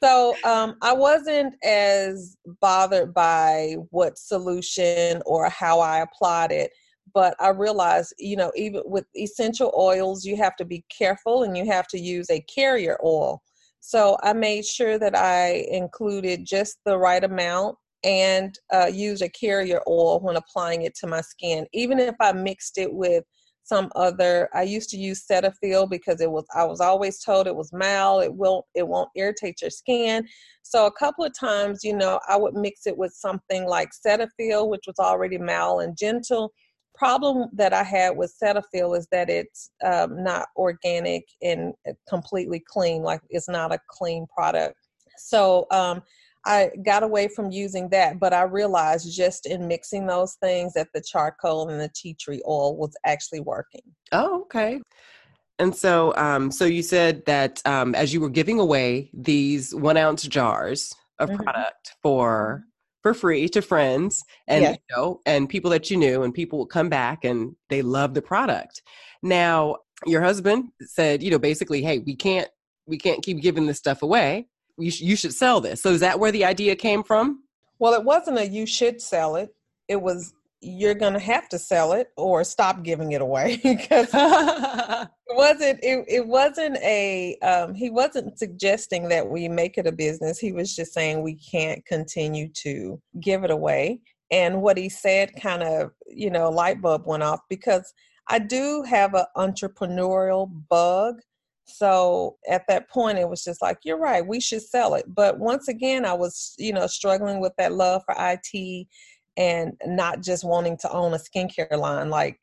so 0.04 0.36
um, 0.44 0.76
I 0.82 0.92
wasn't 0.92 1.56
as 1.64 2.36
bothered 2.60 3.14
by 3.14 3.78
what 3.92 4.18
solution 4.18 5.22
or 5.26 5.50
how 5.50 5.80
I 5.80 6.00
applied 6.02 6.52
it. 6.52 6.72
But 7.14 7.36
I 7.40 7.50
realized, 7.50 8.14
you 8.18 8.36
know, 8.36 8.52
even 8.56 8.82
with 8.86 9.06
essential 9.16 9.74
oils, 9.78 10.26
you 10.26 10.36
have 10.38 10.58
to 10.58 10.66
be 10.66 10.84
careful 10.90 11.44
and 11.44 11.56
you 11.56 11.66
have 11.68 11.88
to 11.90 12.00
use 12.00 12.30
a 12.30 12.42
carrier 12.42 12.98
oil. 13.04 13.42
So 13.86 14.18
I 14.24 14.32
made 14.32 14.66
sure 14.66 14.98
that 14.98 15.14
I 15.14 15.66
included 15.70 16.46
just 16.46 16.78
the 16.86 16.98
right 16.98 17.22
amount 17.22 17.78
and 18.06 18.58
uh, 18.74 18.86
use 18.86 19.22
a 19.22 19.28
carrier 19.28 19.82
oil 19.90 20.22
when 20.22 20.38
applying 20.38 20.84
it 20.84 20.96
to 21.00 21.08
my 21.08 21.20
skin. 21.20 21.68
Even 21.74 22.00
if 22.00 22.16
I 22.22 22.32
mixed 22.32 22.78
it 22.78 22.92
with 22.94 23.26
some 23.66 23.90
other 23.96 24.50
i 24.54 24.62
used 24.62 24.90
to 24.90 24.98
use 24.98 25.26
cetaphil 25.26 25.90
because 25.90 26.20
it 26.20 26.30
was 26.30 26.44
i 26.54 26.66
was 26.66 26.82
always 26.82 27.24
told 27.24 27.48
it 27.48 27.56
was 27.56 27.72
mild 27.72 28.22
it 28.22 28.34
will 28.34 28.68
it 28.76 28.86
won't 28.86 29.08
irritate 29.16 29.62
your 29.62 29.70
skin 29.70 30.28
so 30.64 30.86
a 30.86 30.92
couple 30.92 31.24
of 31.24 31.32
times 31.40 31.82
you 31.82 31.96
know 31.96 32.20
i 32.28 32.36
would 32.36 32.54
mix 32.56 32.86
it 32.86 32.98
with 32.98 33.14
something 33.14 33.66
like 33.66 33.90
cetaphil 34.06 34.70
which 34.70 34.84
was 34.86 35.00
already 35.00 35.38
mild 35.38 35.82
and 35.82 35.98
gentle 35.98 36.52
problem 36.96 37.50
that 37.54 37.74
i 37.74 37.84
had 37.84 38.16
with 38.16 38.36
cetaphil 38.42 38.98
is 38.98 39.08
that 39.12 39.30
it's 39.30 39.72
um, 39.84 40.24
not 40.24 40.48
organic 40.56 41.26
and 41.42 41.74
uh, 41.88 41.94
completely 42.08 42.64
clean 42.68 43.02
like 43.02 43.22
it's 43.30 43.50
not 43.50 43.74
a 43.74 43.80
clean 43.90 44.26
product 44.36 44.76
so 45.18 45.68
um, 45.72 46.02
I 46.46 46.72
got 46.86 47.04
away 47.04 47.30
from 47.30 47.52
using 47.52 47.90
that, 47.90 48.20
but 48.20 48.34
I 48.34 48.44
realized 48.44 49.16
just 49.16 49.46
in 49.46 49.68
mixing 49.68 50.08
those 50.08 50.36
things 50.36 50.74
that 50.74 50.90
the 50.94 51.02
charcoal 51.02 51.70
and 51.70 51.80
the 51.80 51.90
tea 51.96 52.16
tree 52.20 52.42
oil 52.48 52.76
was 52.76 52.94
actually 53.06 53.40
working. 53.40 53.82
Oh, 54.12 54.42
okay. 54.42 54.82
And 55.60 55.74
so, 55.74 56.14
um, 56.18 56.52
so 56.52 56.66
you 56.66 56.84
said 56.84 57.26
that 57.26 57.62
um, 57.66 57.96
as 57.96 58.14
you 58.14 58.20
were 58.20 58.30
giving 58.30 58.60
away 58.60 59.10
these 59.14 59.74
one 59.74 59.98
ounce 59.98 60.24
jars 60.24 60.94
of 61.20 61.30
mm-hmm. 61.30 61.44
product 61.44 61.96
for 62.02 62.64
for 63.04 63.14
free 63.14 63.48
to 63.50 63.62
friends 63.62 64.24
and 64.48 64.64
you 64.64 64.76
know 64.96 65.22
and 65.26 65.48
people 65.48 65.70
that 65.72 65.92
you 65.92 65.98
knew, 65.98 66.24
and 66.24 66.34
people 66.34 66.58
will 66.58 66.66
come 66.66 66.90
back 66.90 67.24
and 67.24 67.56
they 67.70 67.82
love 67.82 68.16
the 68.16 68.22
product. 68.22 68.82
Now, 69.22 69.78
your 70.06 70.22
husband 70.22 70.70
said, 70.82 71.22
you 71.22 71.30
know, 71.30 71.40
basically, 71.40 71.84
hey, 71.84 72.00
we 72.00 72.16
can't 72.16 72.50
we 72.88 72.98
can't 72.98 73.24
keep 73.24 73.42
giving 73.42 73.68
this 73.68 73.78
stuff 73.78 74.02
away 74.02 74.48
you, 74.78 74.92
sh- 74.92 75.02
you 75.02 75.16
should 75.16 75.34
sell 75.34 75.62
this. 75.62 75.82
So 75.82 75.90
is 75.90 76.00
that 76.02 76.20
where 76.20 76.32
the 76.32 76.46
idea 76.46 76.76
came 76.76 77.04
from? 77.04 77.44
Well, 77.80 77.94
it 77.94 78.04
wasn't 78.04 78.40
a 78.40 78.48
you 78.48 78.66
should 78.66 79.02
sell 79.02 79.36
it. 79.36 79.54
It 79.88 80.02
was 80.02 80.34
you're 80.64 80.94
going 80.94 81.14
to 81.14 81.20
have 81.20 81.50
to 81.50 81.60
sell 81.60 81.92
it 81.92 82.08
or 82.16 82.44
stop 82.44 82.84
giving 82.84 83.12
it 83.12 83.22
away 83.22 83.58
because 83.64 84.10
it 84.14 85.10
wasn't 85.30 85.80
it, 85.84 86.06
it 86.08 86.26
wasn't 86.26 86.78
a 86.78 87.38
um, 87.40 87.74
he 87.74 87.90
wasn't 87.90 88.38
suggesting 88.40 89.10
that 89.10 89.28
we 89.28 89.50
make 89.50 89.78
it 89.78 89.88
a 89.88 89.92
business. 89.92 90.40
He 90.40 90.52
was 90.52 90.76
just 90.76 90.94
saying 90.94 91.22
we 91.22 91.36
can't 91.36 91.86
continue 91.86 92.50
to 92.64 93.02
give 93.20 93.44
it 93.44 93.52
away. 93.52 94.02
And 94.32 94.62
what 94.62 94.78
he 94.78 94.90
said 94.90 95.32
kind 95.42 95.64
of 95.64 95.92
you 96.08 96.30
know 96.30 96.50
light 96.50 96.82
bulb 96.82 97.06
went 97.06 97.24
off 97.24 97.42
because 97.50 97.94
i 98.30 98.40
do 98.40 98.84
have 98.84 99.14
an 99.14 99.26
entrepreneurial 99.36 100.50
bug. 100.70 101.16
So 101.66 102.38
at 102.50 102.64
that 102.68 102.90
point, 102.90 103.18
it 103.18 103.30
was 103.30 103.44
just 103.44 103.62
like, 103.62 103.78
you're 103.84 103.98
right, 103.98 104.26
we 104.26 104.42
should 104.42 104.62
sell 104.62 104.96
it. 104.96 105.06
But 105.08 105.40
once 105.40 105.70
again, 105.70 106.04
I 106.04 106.12
was, 106.12 106.56
you 106.58 106.74
know, 106.74 106.88
struggling 106.88 107.40
with 107.40 107.54
that 107.58 107.72
love 107.72 108.02
for 108.06 108.16
IT 108.18 108.88
and 109.38 109.74
not 109.86 110.22
just 110.22 110.44
wanting 110.44 110.78
to 110.78 110.92
own 110.92 111.14
a 111.14 111.18
skincare 111.18 111.78
line. 111.78 112.10
Like, 112.10 112.40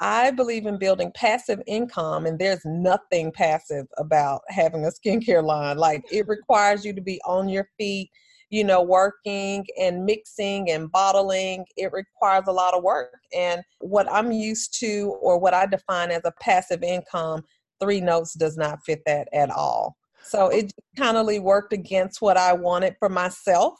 I 0.00 0.32
believe 0.32 0.66
in 0.66 0.78
building 0.78 1.12
passive 1.14 1.62
income, 1.66 2.26
and 2.26 2.38
there's 2.38 2.64
nothing 2.64 3.30
passive 3.32 3.86
about 3.98 4.42
having 4.48 4.84
a 4.84 4.88
skincare 4.90 5.44
line. 5.44 5.76
Like, 5.76 6.04
it 6.10 6.26
requires 6.26 6.84
you 6.84 6.92
to 6.94 7.00
be 7.00 7.20
on 7.24 7.48
your 7.48 7.68
feet, 7.78 8.10
you 8.50 8.64
know, 8.64 8.82
working 8.82 9.64
and 9.80 10.04
mixing 10.04 10.70
and 10.70 10.90
bottling. 10.90 11.64
It 11.76 11.92
requires 11.92 12.44
a 12.48 12.52
lot 12.52 12.74
of 12.74 12.82
work. 12.82 13.14
And 13.32 13.62
what 13.78 14.10
I'm 14.10 14.32
used 14.32 14.78
to, 14.80 15.16
or 15.20 15.38
what 15.38 15.54
I 15.54 15.66
define 15.66 16.10
as 16.10 16.22
a 16.24 16.32
passive 16.40 16.82
income, 16.82 17.44
three 17.80 18.00
notes 18.00 18.34
does 18.34 18.56
not 18.56 18.80
fit 18.84 19.02
that 19.06 19.28
at 19.32 19.50
all. 19.50 19.96
So 20.24 20.48
it 20.48 20.72
kind 20.96 21.16
of 21.16 21.26
worked 21.42 21.72
against 21.72 22.22
what 22.22 22.36
I 22.36 22.52
wanted 22.52 22.96
for 22.98 23.08
myself. 23.08 23.74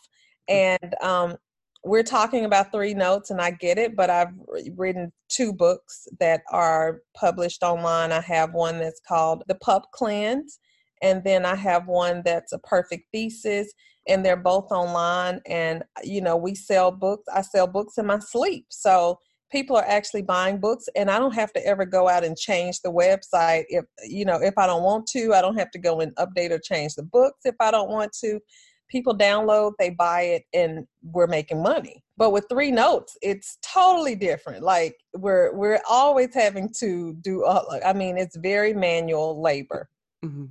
Mm. 0.50 0.78
And 0.82 0.94
um, 1.02 1.36
we're 1.84 2.02
talking 2.02 2.44
about 2.44 2.70
three 2.70 2.94
notes, 2.94 3.30
and 3.30 3.40
I 3.40 3.50
get 3.50 3.78
it, 3.78 3.96
but 3.96 4.08
I've 4.08 4.32
written 4.76 5.12
two 5.28 5.52
books 5.52 6.06
that 6.20 6.42
are 6.50 7.00
published 7.16 7.62
online. 7.62 8.12
I 8.12 8.20
have 8.20 8.54
one 8.54 8.78
that's 8.78 9.00
called 9.06 9.42
The 9.48 9.56
Pup 9.56 9.88
Cleanse, 9.92 10.58
and 11.02 11.24
then 11.24 11.44
I 11.44 11.56
have 11.56 11.88
one 11.88 12.22
that's 12.24 12.52
a 12.52 12.58
perfect 12.60 13.06
thesis, 13.12 13.72
and 14.06 14.24
they're 14.24 14.36
both 14.36 14.70
online. 14.70 15.40
And, 15.46 15.82
you 16.04 16.20
know, 16.20 16.36
we 16.36 16.54
sell 16.54 16.92
books. 16.92 17.24
I 17.34 17.42
sell 17.42 17.66
books 17.66 17.98
in 17.98 18.06
my 18.06 18.20
sleep. 18.20 18.66
So 18.68 19.18
people 19.52 19.76
are 19.76 19.84
actually 19.86 20.22
buying 20.22 20.58
books 20.58 20.88
and 20.96 21.10
i 21.10 21.18
don't 21.18 21.34
have 21.34 21.52
to 21.52 21.64
ever 21.66 21.84
go 21.84 22.08
out 22.08 22.24
and 22.24 22.38
change 22.38 22.80
the 22.80 22.90
website 22.90 23.64
if 23.68 23.84
you 24.02 24.24
know 24.24 24.40
if 24.40 24.56
i 24.56 24.66
don't 24.66 24.82
want 24.82 25.06
to 25.06 25.34
i 25.34 25.42
don't 25.42 25.58
have 25.58 25.70
to 25.70 25.78
go 25.78 26.00
and 26.00 26.14
update 26.16 26.50
or 26.50 26.58
change 26.58 26.94
the 26.94 27.02
books 27.02 27.40
if 27.44 27.54
i 27.60 27.70
don't 27.70 27.90
want 27.90 28.10
to 28.12 28.40
people 28.88 29.16
download 29.16 29.72
they 29.78 29.90
buy 29.90 30.22
it 30.22 30.44
and 30.52 30.86
we're 31.02 31.26
making 31.26 31.62
money. 31.62 32.02
But 32.16 32.30
with 32.30 32.46
three 32.48 32.70
notes 32.70 33.16
it's 33.22 33.58
totally 33.62 34.14
different. 34.14 34.62
Like 34.62 34.96
we're 35.14 35.54
we're 35.54 35.80
always 35.88 36.34
having 36.34 36.72
to 36.78 37.14
do 37.22 37.44
uh, 37.44 37.80
i 37.84 37.92
mean 37.92 38.16
it's 38.18 38.36
very 38.36 38.74
manual 38.74 39.40
labor. 39.40 39.88
Mm-hmm. 40.24 40.44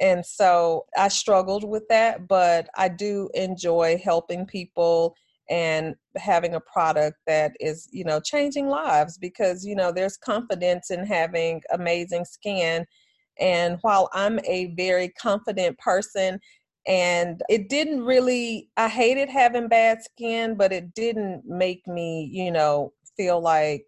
and 0.00 0.24
so 0.24 0.86
i 0.96 1.08
struggled 1.08 1.62
with 1.62 1.86
that 1.90 2.26
but 2.28 2.70
i 2.78 2.88
do 2.88 3.28
enjoy 3.34 4.00
helping 4.02 4.46
people 4.46 5.14
and 5.50 5.94
having 6.16 6.54
a 6.54 6.60
product 6.60 7.18
that 7.26 7.52
is 7.60 7.88
you 7.92 8.04
know 8.04 8.20
changing 8.20 8.68
lives 8.68 9.18
because 9.18 9.64
you 9.64 9.74
know 9.74 9.92
there's 9.92 10.16
confidence 10.16 10.90
in 10.90 11.04
having 11.06 11.62
amazing 11.72 12.24
skin. 12.24 12.86
And 13.40 13.78
while 13.82 14.10
i'm 14.12 14.40
a 14.44 14.74
very 14.76 15.08
confident 15.10 15.78
person 15.78 16.40
and 16.86 17.42
it 17.48 17.68
didn't 17.68 18.04
really 18.04 18.68
i 18.76 18.88
hated 18.88 19.28
having 19.28 19.68
bad 19.68 20.02
skin 20.02 20.54
but 20.54 20.72
it 20.72 20.94
didn't 20.94 21.42
make 21.46 21.86
me 21.86 22.28
you 22.32 22.50
know 22.50 22.92
feel 23.16 23.40
like 23.40 23.84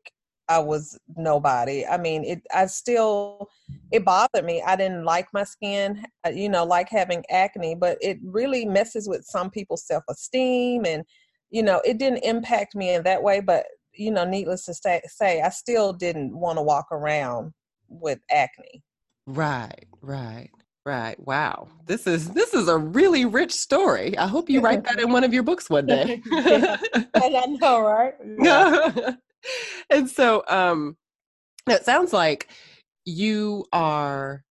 i 0.49 0.59
was 0.59 0.99
nobody. 1.17 1.87
I 1.87 1.97
mean 1.97 2.25
it 2.25 2.43
i 2.53 2.67
still 2.67 3.49
it 3.93 4.05
bothered 4.05 4.45
me. 4.45 4.63
I 4.65 4.77
didn't 4.77 5.05
like 5.05 5.29
my 5.33 5.45
skin 5.45 6.05
uh, 6.27 6.31
you 6.31 6.49
know 6.49 6.65
like 6.65 6.89
having 6.89 7.25
acne 7.31 7.75
but 7.75 7.99
it 8.01 8.19
really 8.23 8.67
messes 8.67 9.09
with 9.09 9.25
some 9.25 9.51
people's 9.51 9.87
self-esteem 9.87 10.85
and 10.85 11.05
you 11.51 11.63
know, 11.63 11.81
it 11.85 11.99
didn't 11.99 12.25
impact 12.25 12.75
me 12.75 12.95
in 12.95 13.03
that 13.03 13.23
way, 13.23 13.41
but 13.41 13.67
you 13.93 14.11
know, 14.11 14.25
needless 14.25 14.65
to 14.67 14.75
say, 14.75 15.03
say 15.07 15.43
I 15.43 15.51
still 15.51 15.93
didn't 15.93 16.35
want 16.35 16.59
to 16.59 16.63
walk 16.63 16.87
around 16.93 17.53
with 17.89 18.21
acne. 18.31 18.83
Right, 19.27 19.87
right, 20.01 20.51
right. 20.85 21.19
Wow, 21.19 21.69
this 21.87 22.07
is 22.07 22.31
this 22.31 22.55
is 22.55 22.69
a 22.69 22.79
really 22.79 23.25
rich 23.25 23.53
story. 23.53 24.17
I 24.19 24.27
hope 24.27 24.51
you 24.51 24.61
write 24.61 24.85
that 24.89 25.01
in 25.01 25.13
one 25.13 25.25
of 25.25 25.33
your 25.33 25.43
books 25.43 25.71
one 25.71 25.87
day. 25.87 26.23
I 26.33 27.57
know, 27.61 27.81
right? 27.81 28.15
Yeah. 28.43 29.13
and 29.89 30.09
so, 30.09 30.45
um, 30.49 30.97
it 31.69 31.85
sounds 31.85 32.13
like 32.13 32.49
you 33.05 33.67
are. 33.73 34.45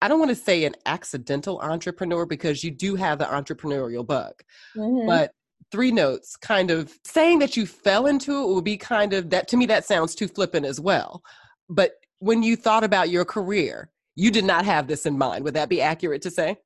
I 0.00 0.06
don't 0.06 0.20
want 0.20 0.30
to 0.30 0.36
say 0.36 0.64
an 0.64 0.76
accidental 0.86 1.58
entrepreneur 1.58 2.24
because 2.24 2.62
you 2.62 2.70
do 2.70 2.94
have 2.94 3.18
the 3.18 3.24
entrepreneurial 3.24 4.06
bug, 4.06 4.34
mm-hmm. 4.76 5.08
but 5.08 5.32
three 5.72 5.90
notes 5.90 6.36
kind 6.36 6.70
of 6.70 6.96
saying 7.04 7.40
that 7.40 7.56
you 7.56 7.66
fell 7.66 8.06
into 8.06 8.30
it 8.30 8.46
will 8.46 8.62
be 8.62 8.76
kind 8.76 9.12
of 9.12 9.28
that 9.30 9.48
to 9.48 9.56
me 9.56 9.66
that 9.66 9.84
sounds 9.84 10.14
too 10.14 10.26
flippant 10.26 10.64
as 10.64 10.80
well 10.80 11.22
but 11.68 11.92
when 12.20 12.42
you 12.42 12.56
thought 12.56 12.84
about 12.84 13.10
your 13.10 13.24
career, 13.24 13.90
you 14.18 14.32
did 14.32 14.44
not 14.44 14.64
have 14.64 14.88
this 14.88 15.06
in 15.06 15.16
mind. 15.16 15.44
Would 15.44 15.54
that 15.54 15.68
be 15.68 15.80
accurate 15.80 16.22
to 16.22 16.30
say? 16.30 16.56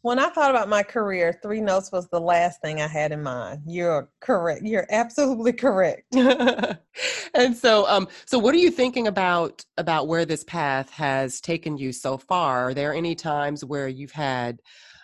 When 0.00 0.18
I 0.18 0.30
thought 0.30 0.50
about 0.50 0.70
my 0.70 0.82
career, 0.82 1.38
three 1.42 1.60
notes 1.60 1.92
was 1.92 2.08
the 2.08 2.18
last 2.18 2.62
thing 2.62 2.80
I 2.80 2.88
had 2.88 3.12
in 3.12 3.22
mind. 3.22 3.62
You're 3.66 4.08
correct. 4.20 4.62
You're 4.64 4.86
absolutely 4.90 5.52
correct. 5.52 6.02
and 6.16 7.54
so, 7.54 7.86
um, 7.86 8.08
so 8.24 8.38
what 8.38 8.54
are 8.54 8.58
you 8.58 8.70
thinking 8.70 9.06
about 9.06 9.62
about 9.76 10.08
where 10.08 10.24
this 10.24 10.42
path 10.42 10.90
has 10.90 11.40
taken 11.40 11.76
you 11.76 11.92
so 11.92 12.16
far? 12.16 12.70
Are 12.70 12.74
there 12.74 12.94
any 12.94 13.14
times 13.14 13.62
where 13.62 13.88
you've 13.88 14.12
had 14.12 14.60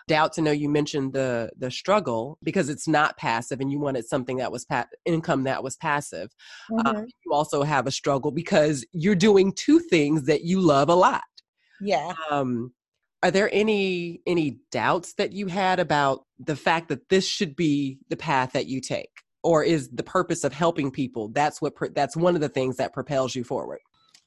doubts? 0.09 0.39
I 0.39 0.43
know 0.43 0.51
you 0.51 0.71
mentioned 0.71 1.13
the 1.13 1.51
the 1.59 1.71
struggle 1.71 2.39
because 2.43 2.71
it's 2.71 2.89
not 2.89 3.19
passive, 3.19 3.61
and 3.61 3.71
you 3.71 3.79
wanted 3.79 4.07
something 4.07 4.39
that 4.39 4.51
was 4.51 4.65
pa- 4.65 4.87
income 5.05 5.45
that 5.45 5.63
was 5.63 5.77
passive. 5.77 6.31
Um, 6.73 6.79
mm-hmm. 6.79 6.97
Um, 6.97 7.07
you 7.25 7.33
also 7.33 7.63
have 7.63 7.87
a 7.87 7.93
struggle 7.93 8.31
because 8.31 8.85
you're 8.93 9.15
doing 9.15 9.53
two 9.53 9.79
things 9.79 10.25
that 10.25 10.43
you 10.43 10.59
love 10.61 10.89
a 10.89 10.95
lot. 10.95 11.23
Yeah. 11.81 12.13
Um, 12.31 12.73
are 13.23 13.31
there 13.31 13.51
any 13.53 14.21
any 14.27 14.59
doubts 14.71 15.15
that 15.15 15.33
you 15.33 15.47
had 15.49 15.81
about 15.81 16.25
the 16.39 16.57
fact 16.57 16.89
that 16.89 17.09
this 17.09 17.27
should 17.27 17.57
be 17.57 17.99
the 18.09 18.17
path 18.17 18.53
that 18.53 18.67
you 18.67 18.81
take? 18.81 19.11
Or 19.43 19.63
is 19.63 19.89
the 19.89 20.03
purpose 20.03 20.45
of 20.45 20.53
helping 20.53 20.91
people 20.91 21.29
that's 21.29 21.61
what 21.61 21.75
that's 21.95 22.17
one 22.17 22.35
of 22.35 22.41
the 22.41 22.49
things 22.49 22.77
that 22.77 22.93
propels 22.93 23.35
you 23.35 23.45
forward? 23.45 23.81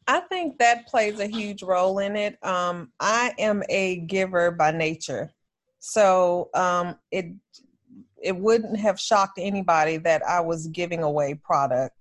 I 0.08 0.20
think 0.22 0.58
that 0.58 0.88
plays 0.88 1.20
a 1.20 1.28
huge 1.28 1.64
role 1.64 2.00
in 2.00 2.16
it. 2.16 2.38
Um, 2.44 2.92
i 3.00 3.34
am 3.38 3.64
a 3.70 3.98
giver 3.98 4.52
by 4.52 4.72
nature. 4.72 5.32
So 5.80 6.50
um, 6.54 6.96
it 7.12 7.34
it 8.22 8.36
wouldn't 8.36 8.78
have 8.80 9.00
shocked 9.00 9.40
anybody 9.40 9.98
that 9.98 10.22
i 10.28 10.40
was 10.40 10.68
giving 10.68 11.04
away 11.04 11.34
product 11.34 11.96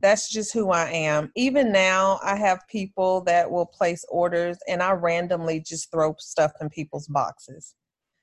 that's 0.00 0.30
just 0.30 0.52
who 0.52 0.70
I 0.70 0.90
am. 0.90 1.30
Even 1.36 1.72
now, 1.72 2.20
I 2.22 2.36
have 2.36 2.60
people 2.68 3.22
that 3.24 3.50
will 3.50 3.66
place 3.66 4.04
orders 4.08 4.58
and 4.68 4.82
I 4.82 4.92
randomly 4.92 5.60
just 5.60 5.90
throw 5.90 6.14
stuff 6.18 6.52
in 6.60 6.68
people's 6.68 7.08
boxes. 7.08 7.74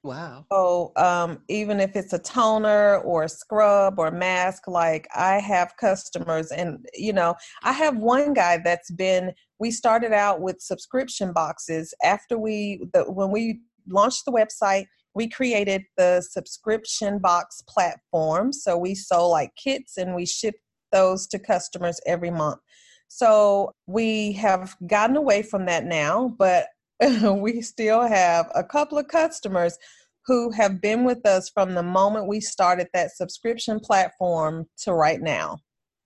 Wow. 0.03 0.46
So, 0.51 0.91
um, 0.98 1.39
even 1.50 1.79
if 1.79 1.96
it's 1.96 2.13
a 2.13 2.20
toner 2.20 3.00
or 3.00 3.24
a 3.24 3.29
scrub 3.29 3.98
or 3.98 4.12
mask, 4.12 4.67
like 4.67 5.08
I 5.15 5.39
have 5.39 5.75
customers, 5.77 6.51
and 6.51 6.86
you 6.94 7.12
know, 7.12 7.34
I 7.63 7.72
have 7.72 7.98
one 7.98 8.36
guy 8.36 8.60
that's 8.63 8.91
been, 8.91 9.34
we 9.58 9.72
started 9.72 10.13
out 10.13 10.41
with 10.41 10.62
subscription 10.62 11.34
boxes. 11.34 11.91
After 12.03 12.38
we, 12.38 12.86
the, 12.94 13.12
when 13.12 13.32
we 13.32 13.62
launched 13.88 14.25
the 14.25 14.32
website, 14.32 14.86
we 15.15 15.27
created 15.27 15.84
the 15.98 16.22
subscription 16.22 17.17
box 17.17 17.63
platform. 17.67 18.53
So 18.53 18.77
we 18.77 18.94
sold 18.94 19.32
like 19.32 19.55
kits 19.55 19.98
and 19.98 20.13
we 20.13 20.27
shipped 20.27 20.60
those 20.92 21.27
to 21.27 21.39
customers 21.39 22.00
every 22.06 22.32
month. 22.32 22.60
So 23.08 23.74
we 23.88 24.34
have 24.34 24.75
gotten 24.88 25.15
away 25.15 25.42
from 25.42 25.65
that 25.68 25.86
now, 25.86 26.36
but 26.38 26.68
we 27.24 27.62
still 27.62 28.01
have 28.01 28.51
a 28.56 28.63
couple 28.63 28.98
of 28.98 29.08
customers 29.08 29.77
who 30.25 30.51
have 30.51 30.82
been 30.82 31.04
with 31.04 31.25
us 31.25 31.50
from 31.50 31.75
the 31.75 31.84
moment 31.84 32.27
we 32.27 32.39
started 32.39 32.88
that 32.94 33.15
subscription 33.15 33.80
platform 33.80 34.65
to 34.80 34.94
right 34.94 35.22
now. 35.22 35.60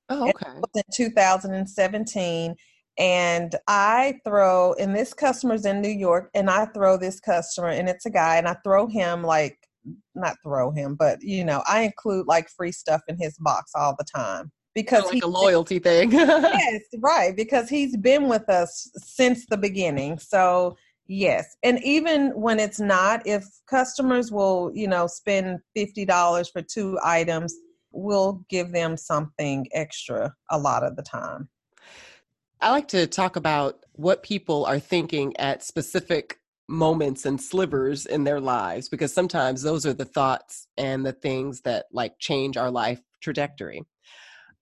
Oh, 0.10 0.30
okay. 0.30 0.52
in 0.76 0.84
2017. 0.94 2.56
And 2.98 3.56
I 3.68 4.20
throw, 4.26 4.74
and 4.74 4.94
this 4.94 5.14
customer's 5.14 5.66
in 5.66 5.82
New 5.82 5.88
York, 5.88 6.30
and 6.34 6.50
I 6.50 6.66
throw 6.66 6.98
this 6.98 7.22
customer, 7.22 7.70
and 7.70 7.88
it's 7.88 8.06
a 8.06 8.10
guy, 8.10 8.36
and 8.38 8.48
I 8.48 8.56
throw 8.64 8.88
him 8.88 9.24
like, 9.24 9.58
not 10.16 10.36
throw 10.44 10.72
him, 10.72 10.96
but 10.96 11.22
you 11.22 11.46
know, 11.46 11.64
I 11.66 11.84
include 11.84 12.28
like 12.28 12.50
free 12.50 12.74
stuff 12.74 13.02
in 13.08 13.18
his 13.18 13.38
box 13.38 13.72
all 13.74 13.96
the 13.98 14.04
time 14.04 14.52
because 14.84 15.12
like 15.12 15.24
a 15.24 15.28
loyalty 15.28 15.80
thing. 15.80 16.12
yes, 16.12 16.82
right. 17.00 17.36
Because 17.36 17.70
he's 17.70 17.98
been 17.98 18.28
with 18.28 18.50
us 18.50 18.90
since 18.96 19.46
the 19.46 19.58
beginning. 19.58 20.18
So 20.20 20.78
yes, 21.08 21.58
and 21.64 21.84
even 21.84 22.30
when 22.30 22.60
it's 22.60 22.80
not, 22.80 23.26
if 23.26 23.46
customers 23.70 24.32
will, 24.32 24.72
you 24.74 24.88
know, 24.88 25.08
spend 25.08 25.60
fifty 25.76 26.06
dollars 26.06 26.50
for 26.50 26.62
two 26.62 26.98
items, 27.04 27.54
we'll 27.92 28.44
give 28.50 28.72
them 28.72 28.96
something 28.96 29.68
extra 29.74 30.34
a 30.50 30.58
lot 30.58 30.84
of 30.84 30.96
the 30.96 31.04
time. 31.04 31.50
I 32.62 32.72
like 32.72 32.90
to 32.90 33.08
talk 33.08 33.36
about 33.36 33.86
what 33.94 34.24
people 34.24 34.66
are 34.66 34.80
thinking 34.80 35.36
at 35.38 35.64
specific 35.64 36.40
moments 36.68 37.26
and 37.26 37.42
slivers 37.42 38.06
in 38.06 38.24
their 38.24 38.40
lives 38.40 38.90
because 38.90 39.12
sometimes 39.14 39.62
those 39.62 39.86
are 39.86 39.94
the 39.94 40.06
thoughts 40.06 40.68
and 40.78 41.06
the 41.06 41.12
things 41.12 41.62
that 41.62 41.86
like 41.92 42.20
change 42.20 42.58
our 42.58 42.70
life 42.70 43.02
trajectory. 43.22 43.82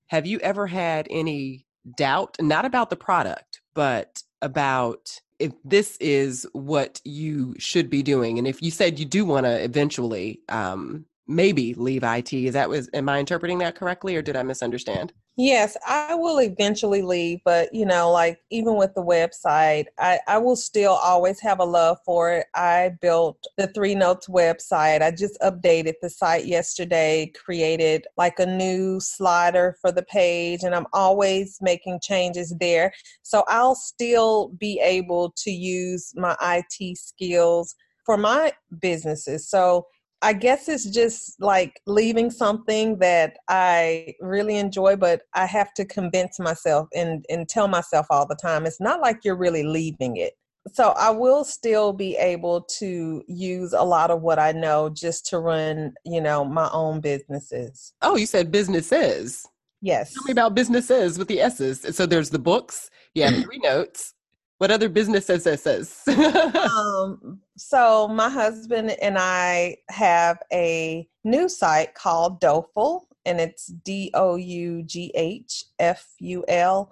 Have 0.07 0.25
you 0.25 0.39
ever 0.39 0.67
had 0.67 1.07
any 1.09 1.65
doubt, 1.95 2.37
not 2.39 2.65
about 2.65 2.89
the 2.89 2.95
product, 2.95 3.61
but 3.75 4.23
about 4.41 5.19
if 5.39 5.51
this 5.63 5.97
is 5.97 6.47
what 6.53 7.01
you 7.03 7.55
should 7.57 7.89
be 7.89 8.03
doing? 8.03 8.37
And 8.37 8.47
if 8.47 8.61
you 8.61 8.71
said 8.71 8.99
you 8.99 9.05
do 9.05 9.25
want 9.25 9.45
to 9.45 9.63
eventually 9.63 10.41
um, 10.49 11.05
maybe 11.27 11.73
leave 11.73 12.03
IT, 12.03 12.33
is 12.33 12.53
that 12.53 12.69
was 12.69 12.89
am 12.93 13.09
I 13.09 13.19
interpreting 13.19 13.59
that 13.59 13.75
correctly 13.75 14.15
or 14.15 14.21
did 14.21 14.35
I 14.35 14.43
misunderstand? 14.43 15.13
Yes, 15.39 15.77
I 15.87 16.15
will 16.15 16.39
eventually 16.39 17.03
leave, 17.03 17.41
but 17.45 17.71
you 17.71 17.85
know, 17.85 18.11
like 18.11 18.39
even 18.49 18.75
with 18.75 18.95
the 18.95 19.03
website, 19.03 19.85
I, 19.99 20.19
I 20.27 20.39
will 20.39 20.55
still 20.55 20.93
always 20.93 21.39
have 21.41 21.59
a 21.59 21.63
love 21.63 21.99
for 22.03 22.31
it. 22.31 22.47
I 22.55 22.93
built 23.01 23.45
the 23.55 23.67
Three 23.67 23.93
Notes 23.93 24.27
website. 24.27 25.03
I 25.03 25.11
just 25.11 25.39
updated 25.41 25.93
the 26.01 26.09
site 26.09 26.45
yesterday, 26.45 27.31
created 27.35 28.07
like 28.17 28.39
a 28.39 28.47
new 28.47 28.99
slider 28.99 29.77
for 29.79 29.91
the 29.91 30.01
page, 30.01 30.63
and 30.63 30.73
I'm 30.73 30.87
always 30.91 31.59
making 31.61 31.99
changes 32.01 32.55
there. 32.59 32.91
So 33.21 33.43
I'll 33.47 33.75
still 33.75 34.47
be 34.57 34.79
able 34.83 35.35
to 35.37 35.51
use 35.51 36.13
my 36.15 36.35
IT 36.41 36.97
skills 36.97 37.75
for 38.07 38.17
my 38.17 38.53
businesses. 38.81 39.47
So 39.47 39.85
I 40.21 40.33
guess 40.33 40.67
it's 40.67 40.89
just 40.89 41.39
like 41.39 41.79
leaving 41.85 42.31
something 42.31 42.97
that 42.99 43.37
I 43.47 44.15
really 44.19 44.57
enjoy, 44.57 44.95
but 44.95 45.21
I 45.33 45.45
have 45.45 45.73
to 45.75 45.85
convince 45.85 46.39
myself 46.39 46.87
and, 46.95 47.23
and 47.29 47.47
tell 47.47 47.67
myself 47.67 48.07
all 48.09 48.27
the 48.27 48.35
time 48.35 48.65
it's 48.65 48.81
not 48.81 48.99
like 49.01 49.19
you're 49.23 49.37
really 49.37 49.63
leaving 49.63 50.17
it. 50.17 50.33
So 50.73 50.89
I 50.97 51.11
will 51.11 51.43
still 51.43 51.93
be 51.93 52.17
able 52.17 52.61
to 52.79 53.23
use 53.27 53.73
a 53.73 53.83
lot 53.83 54.11
of 54.11 54.21
what 54.21 54.39
I 54.39 54.51
know 54.51 54.89
just 54.89 55.25
to 55.27 55.39
run, 55.39 55.93
you 56.03 56.19
know, 56.19 56.43
my 56.43 56.69
own 56.73 56.99
businesses. 56.99 57.93
Oh, 58.01 58.17
you 58.17 58.25
said 58.25 58.51
businesses. 58.51 59.45
Yes. 59.81 60.13
Tell 60.13 60.23
me 60.23 60.31
about 60.31 60.55
businesses 60.55 61.17
with 61.17 61.27
the 61.27 61.39
S's. 61.39 61.95
So 61.95 62.05
there's 62.05 62.31
the 62.31 62.39
books, 62.39 62.89
you 63.13 63.23
have 63.23 63.35
three 63.43 63.59
notes, 63.59 64.13
what 64.57 64.71
other 64.71 64.89
businesses 64.89 65.43
this 65.43 65.65
is? 65.67 66.01
um, 66.07 67.39
so 67.57 68.07
my 68.07 68.29
husband 68.29 68.91
and 69.01 69.17
I 69.19 69.77
have 69.89 70.39
a 70.51 71.07
new 71.23 71.47
site 71.47 71.93
called 71.93 72.39
Doughful, 72.39 73.07
and 73.25 73.39
it's 73.39 73.67
D 73.67 74.11
O 74.13 74.35
U 74.35 74.83
G 74.83 75.11
H 75.15 75.65
F 75.79 76.07
U 76.19 76.43
L, 76.47 76.91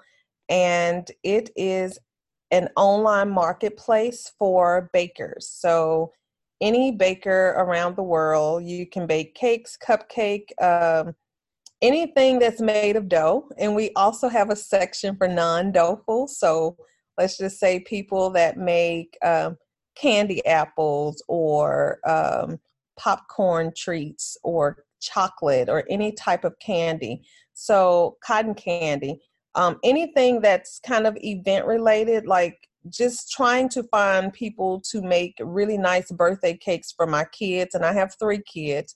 and 0.49 1.09
it 1.23 1.49
is 1.55 1.97
an 2.51 2.69
online 2.77 3.29
marketplace 3.29 4.31
for 4.37 4.89
bakers. 4.93 5.49
So 5.49 6.11
any 6.61 6.91
baker 6.91 7.55
around 7.57 7.95
the 7.95 8.03
world, 8.03 8.63
you 8.63 8.85
can 8.85 9.07
bake 9.07 9.35
cakes, 9.35 9.77
cupcake, 9.77 10.51
um, 10.61 11.15
anything 11.81 12.39
that's 12.39 12.61
made 12.61 12.95
of 12.95 13.09
dough. 13.09 13.49
And 13.57 13.75
we 13.75 13.91
also 13.95 14.29
have 14.29 14.49
a 14.49 14.55
section 14.55 15.15
for 15.17 15.27
non-doughful. 15.27 16.27
So 16.29 16.77
let's 17.17 17.37
just 17.37 17.59
say 17.59 17.79
people 17.79 18.29
that 18.31 18.57
make 18.57 19.17
um, 19.23 19.57
candy 19.95 20.45
apples 20.45 21.23
or 21.27 21.99
um, 22.07 22.59
popcorn 22.97 23.71
treats 23.75 24.37
or 24.43 24.83
chocolate 25.01 25.69
or 25.69 25.83
any 25.89 26.11
type 26.11 26.43
of 26.43 26.57
candy. 26.59 27.21
So, 27.53 28.17
cotton 28.25 28.53
candy, 28.53 29.19
um, 29.55 29.77
anything 29.83 30.41
that's 30.41 30.79
kind 30.79 31.07
of 31.07 31.17
event 31.21 31.65
related, 31.65 32.27
like 32.27 32.57
just 32.89 33.31
trying 33.31 33.69
to 33.69 33.83
find 33.83 34.31
people 34.31 34.81
to 34.91 35.01
make 35.01 35.35
really 35.39 35.77
nice 35.77 36.11
birthday 36.11 36.55
cakes 36.55 36.91
for 36.91 37.07
my 37.07 37.25
kids, 37.31 37.75
and 37.75 37.85
I 37.85 37.93
have 37.93 38.15
three 38.19 38.41
kids, 38.41 38.95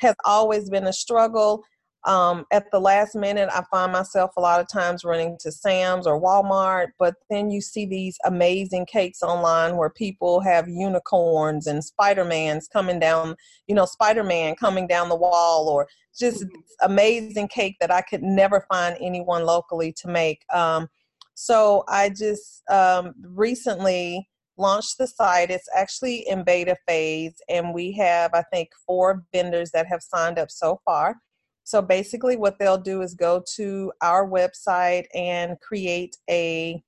has 0.00 0.14
always 0.24 0.70
been 0.70 0.86
a 0.86 0.92
struggle 0.92 1.64
um, 2.04 2.44
at 2.52 2.70
the 2.70 2.78
last 2.78 3.14
minute, 3.14 3.48
I 3.52 3.62
find 3.70 3.90
myself 3.90 4.32
a 4.36 4.40
lot 4.40 4.60
of 4.60 4.68
times 4.68 5.04
running 5.04 5.38
to 5.40 5.50
Sam's 5.50 6.06
or 6.06 6.20
Walmart, 6.20 6.88
but 6.98 7.14
then 7.30 7.50
you 7.50 7.62
see 7.62 7.86
these 7.86 8.18
amazing 8.26 8.86
cakes 8.86 9.22
online 9.22 9.76
where 9.76 9.90
people 9.90 10.40
have 10.40 10.68
unicorns 10.68 11.66
and 11.66 11.82
Spider-Mans 11.82 12.68
coming 12.68 13.00
down, 13.00 13.36
you 13.66 13.74
know, 13.74 13.86
Spider-Man 13.86 14.54
coming 14.56 14.86
down 14.86 15.08
the 15.08 15.16
wall 15.16 15.68
or 15.68 15.88
just 16.18 16.44
mm-hmm. 16.44 16.90
amazing 16.90 17.48
cake 17.48 17.76
that 17.80 17.90
I 17.90 18.02
could 18.02 18.22
never 18.22 18.66
find 18.70 18.96
anyone 19.00 19.46
locally 19.46 19.92
to 20.02 20.08
make. 20.08 20.42
Um, 20.52 20.88
so 21.34 21.84
I 21.88 22.10
just 22.10 22.62
um, 22.70 23.14
recently 23.22 24.28
launched 24.56 24.98
the 24.98 25.06
site. 25.06 25.50
It's 25.50 25.68
actually 25.74 26.28
in 26.28 26.44
beta 26.44 26.76
phase, 26.86 27.34
and 27.48 27.74
we 27.74 27.92
have, 27.92 28.32
I 28.34 28.42
think, 28.52 28.68
four 28.86 29.24
vendors 29.32 29.70
that 29.72 29.86
have 29.86 30.02
signed 30.02 30.38
up 30.38 30.50
so 30.50 30.80
far. 30.84 31.16
So 31.64 31.82
basically, 31.82 32.36
what 32.36 32.58
they'll 32.58 32.78
do 32.78 33.02
is 33.02 33.14
go 33.14 33.42
to 33.56 33.92
our 34.02 34.28
website 34.28 35.06
and 35.14 35.58
create 35.60 36.16
a 36.30 36.82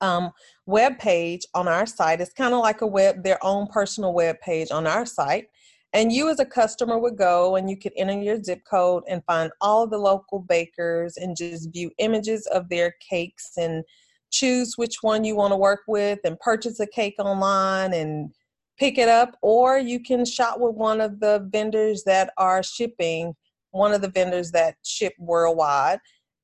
um, 0.00 0.32
web 0.66 0.98
page 0.98 1.46
on 1.54 1.68
our 1.68 1.86
site. 1.86 2.20
It's 2.20 2.32
kind 2.32 2.52
of 2.52 2.60
like 2.60 2.82
a 2.82 2.86
web, 2.86 3.22
their 3.22 3.42
own 3.44 3.66
personal 3.68 4.12
web 4.12 4.40
page 4.40 4.70
on 4.70 4.86
our 4.86 5.06
site. 5.06 5.46
And 5.92 6.12
you, 6.12 6.28
as 6.28 6.40
a 6.40 6.44
customer, 6.44 6.98
would 6.98 7.16
go 7.16 7.56
and 7.56 7.70
you 7.70 7.76
could 7.76 7.92
enter 7.96 8.20
your 8.20 8.42
zip 8.42 8.62
code 8.68 9.04
and 9.08 9.24
find 9.24 9.50
all 9.60 9.86
the 9.86 9.96
local 9.96 10.40
bakers 10.40 11.16
and 11.16 11.36
just 11.36 11.72
view 11.72 11.90
images 11.98 12.46
of 12.48 12.68
their 12.68 12.94
cakes 13.08 13.52
and 13.56 13.84
choose 14.30 14.74
which 14.76 14.96
one 15.00 15.24
you 15.24 15.36
want 15.36 15.52
to 15.52 15.56
work 15.56 15.82
with 15.86 16.18
and 16.24 16.38
purchase 16.40 16.80
a 16.80 16.86
cake 16.86 17.14
online 17.18 17.94
and 17.94 18.34
pick 18.78 18.98
it 18.98 19.08
up. 19.08 19.36
Or 19.40 19.78
you 19.78 20.00
can 20.00 20.24
shop 20.24 20.58
with 20.58 20.74
one 20.74 21.00
of 21.00 21.20
the 21.20 21.48
vendors 21.50 22.02
that 22.04 22.32
are 22.36 22.62
shipping, 22.62 23.34
one 23.76 23.92
of 23.92 24.00
the 24.00 24.10
vendors 24.10 24.50
that 24.52 24.76
ship 24.84 25.12
worldwide, 25.18 25.98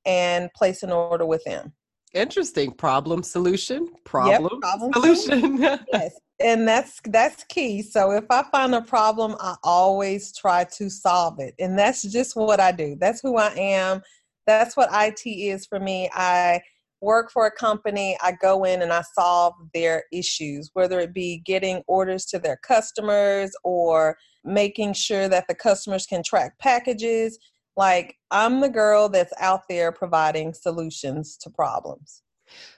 and 0.05 0.51
place 0.53 0.83
an 0.83 0.91
order 0.91 1.25
with 1.25 1.43
them. 1.45 1.73
Interesting. 2.13 2.71
Problem 2.71 3.23
solution. 3.23 3.89
Problem, 4.03 4.51
Yep, 4.51 4.61
problem 4.61 4.93
solution. 4.93 5.57
yes 5.93 6.19
and 6.39 6.67
that's 6.67 6.99
that's 7.05 7.43
key 7.45 7.81
so 7.81 8.11
if 8.11 8.25
i 8.29 8.43
find 8.51 8.73
a 8.73 8.81
problem 8.81 9.35
i 9.39 9.55
always 9.63 10.35
try 10.35 10.63
to 10.63 10.89
solve 10.89 11.39
it 11.39 11.53
and 11.59 11.77
that's 11.77 12.01
just 12.03 12.35
what 12.35 12.59
i 12.59 12.71
do 12.71 12.95
that's 12.99 13.21
who 13.21 13.37
i 13.37 13.53
am 13.55 14.01
that's 14.47 14.75
what 14.75 14.89
it 14.91 15.29
is 15.29 15.65
for 15.65 15.79
me 15.79 16.09
i 16.13 16.59
work 17.01 17.31
for 17.31 17.45
a 17.45 17.51
company 17.51 18.17
i 18.21 18.31
go 18.41 18.63
in 18.63 18.81
and 18.81 18.91
i 18.91 19.01
solve 19.13 19.53
their 19.73 20.03
issues 20.11 20.69
whether 20.73 20.99
it 20.99 21.13
be 21.13 21.41
getting 21.45 21.81
orders 21.87 22.25
to 22.25 22.39
their 22.39 22.57
customers 22.57 23.51
or 23.63 24.17
making 24.43 24.93
sure 24.93 25.27
that 25.27 25.47
the 25.47 25.55
customers 25.55 26.05
can 26.05 26.23
track 26.23 26.57
packages 26.59 27.39
like 27.75 28.15
i'm 28.31 28.59
the 28.61 28.69
girl 28.69 29.09
that's 29.09 29.33
out 29.39 29.61
there 29.69 29.91
providing 29.91 30.53
solutions 30.53 31.37
to 31.37 31.49
problems 31.49 32.21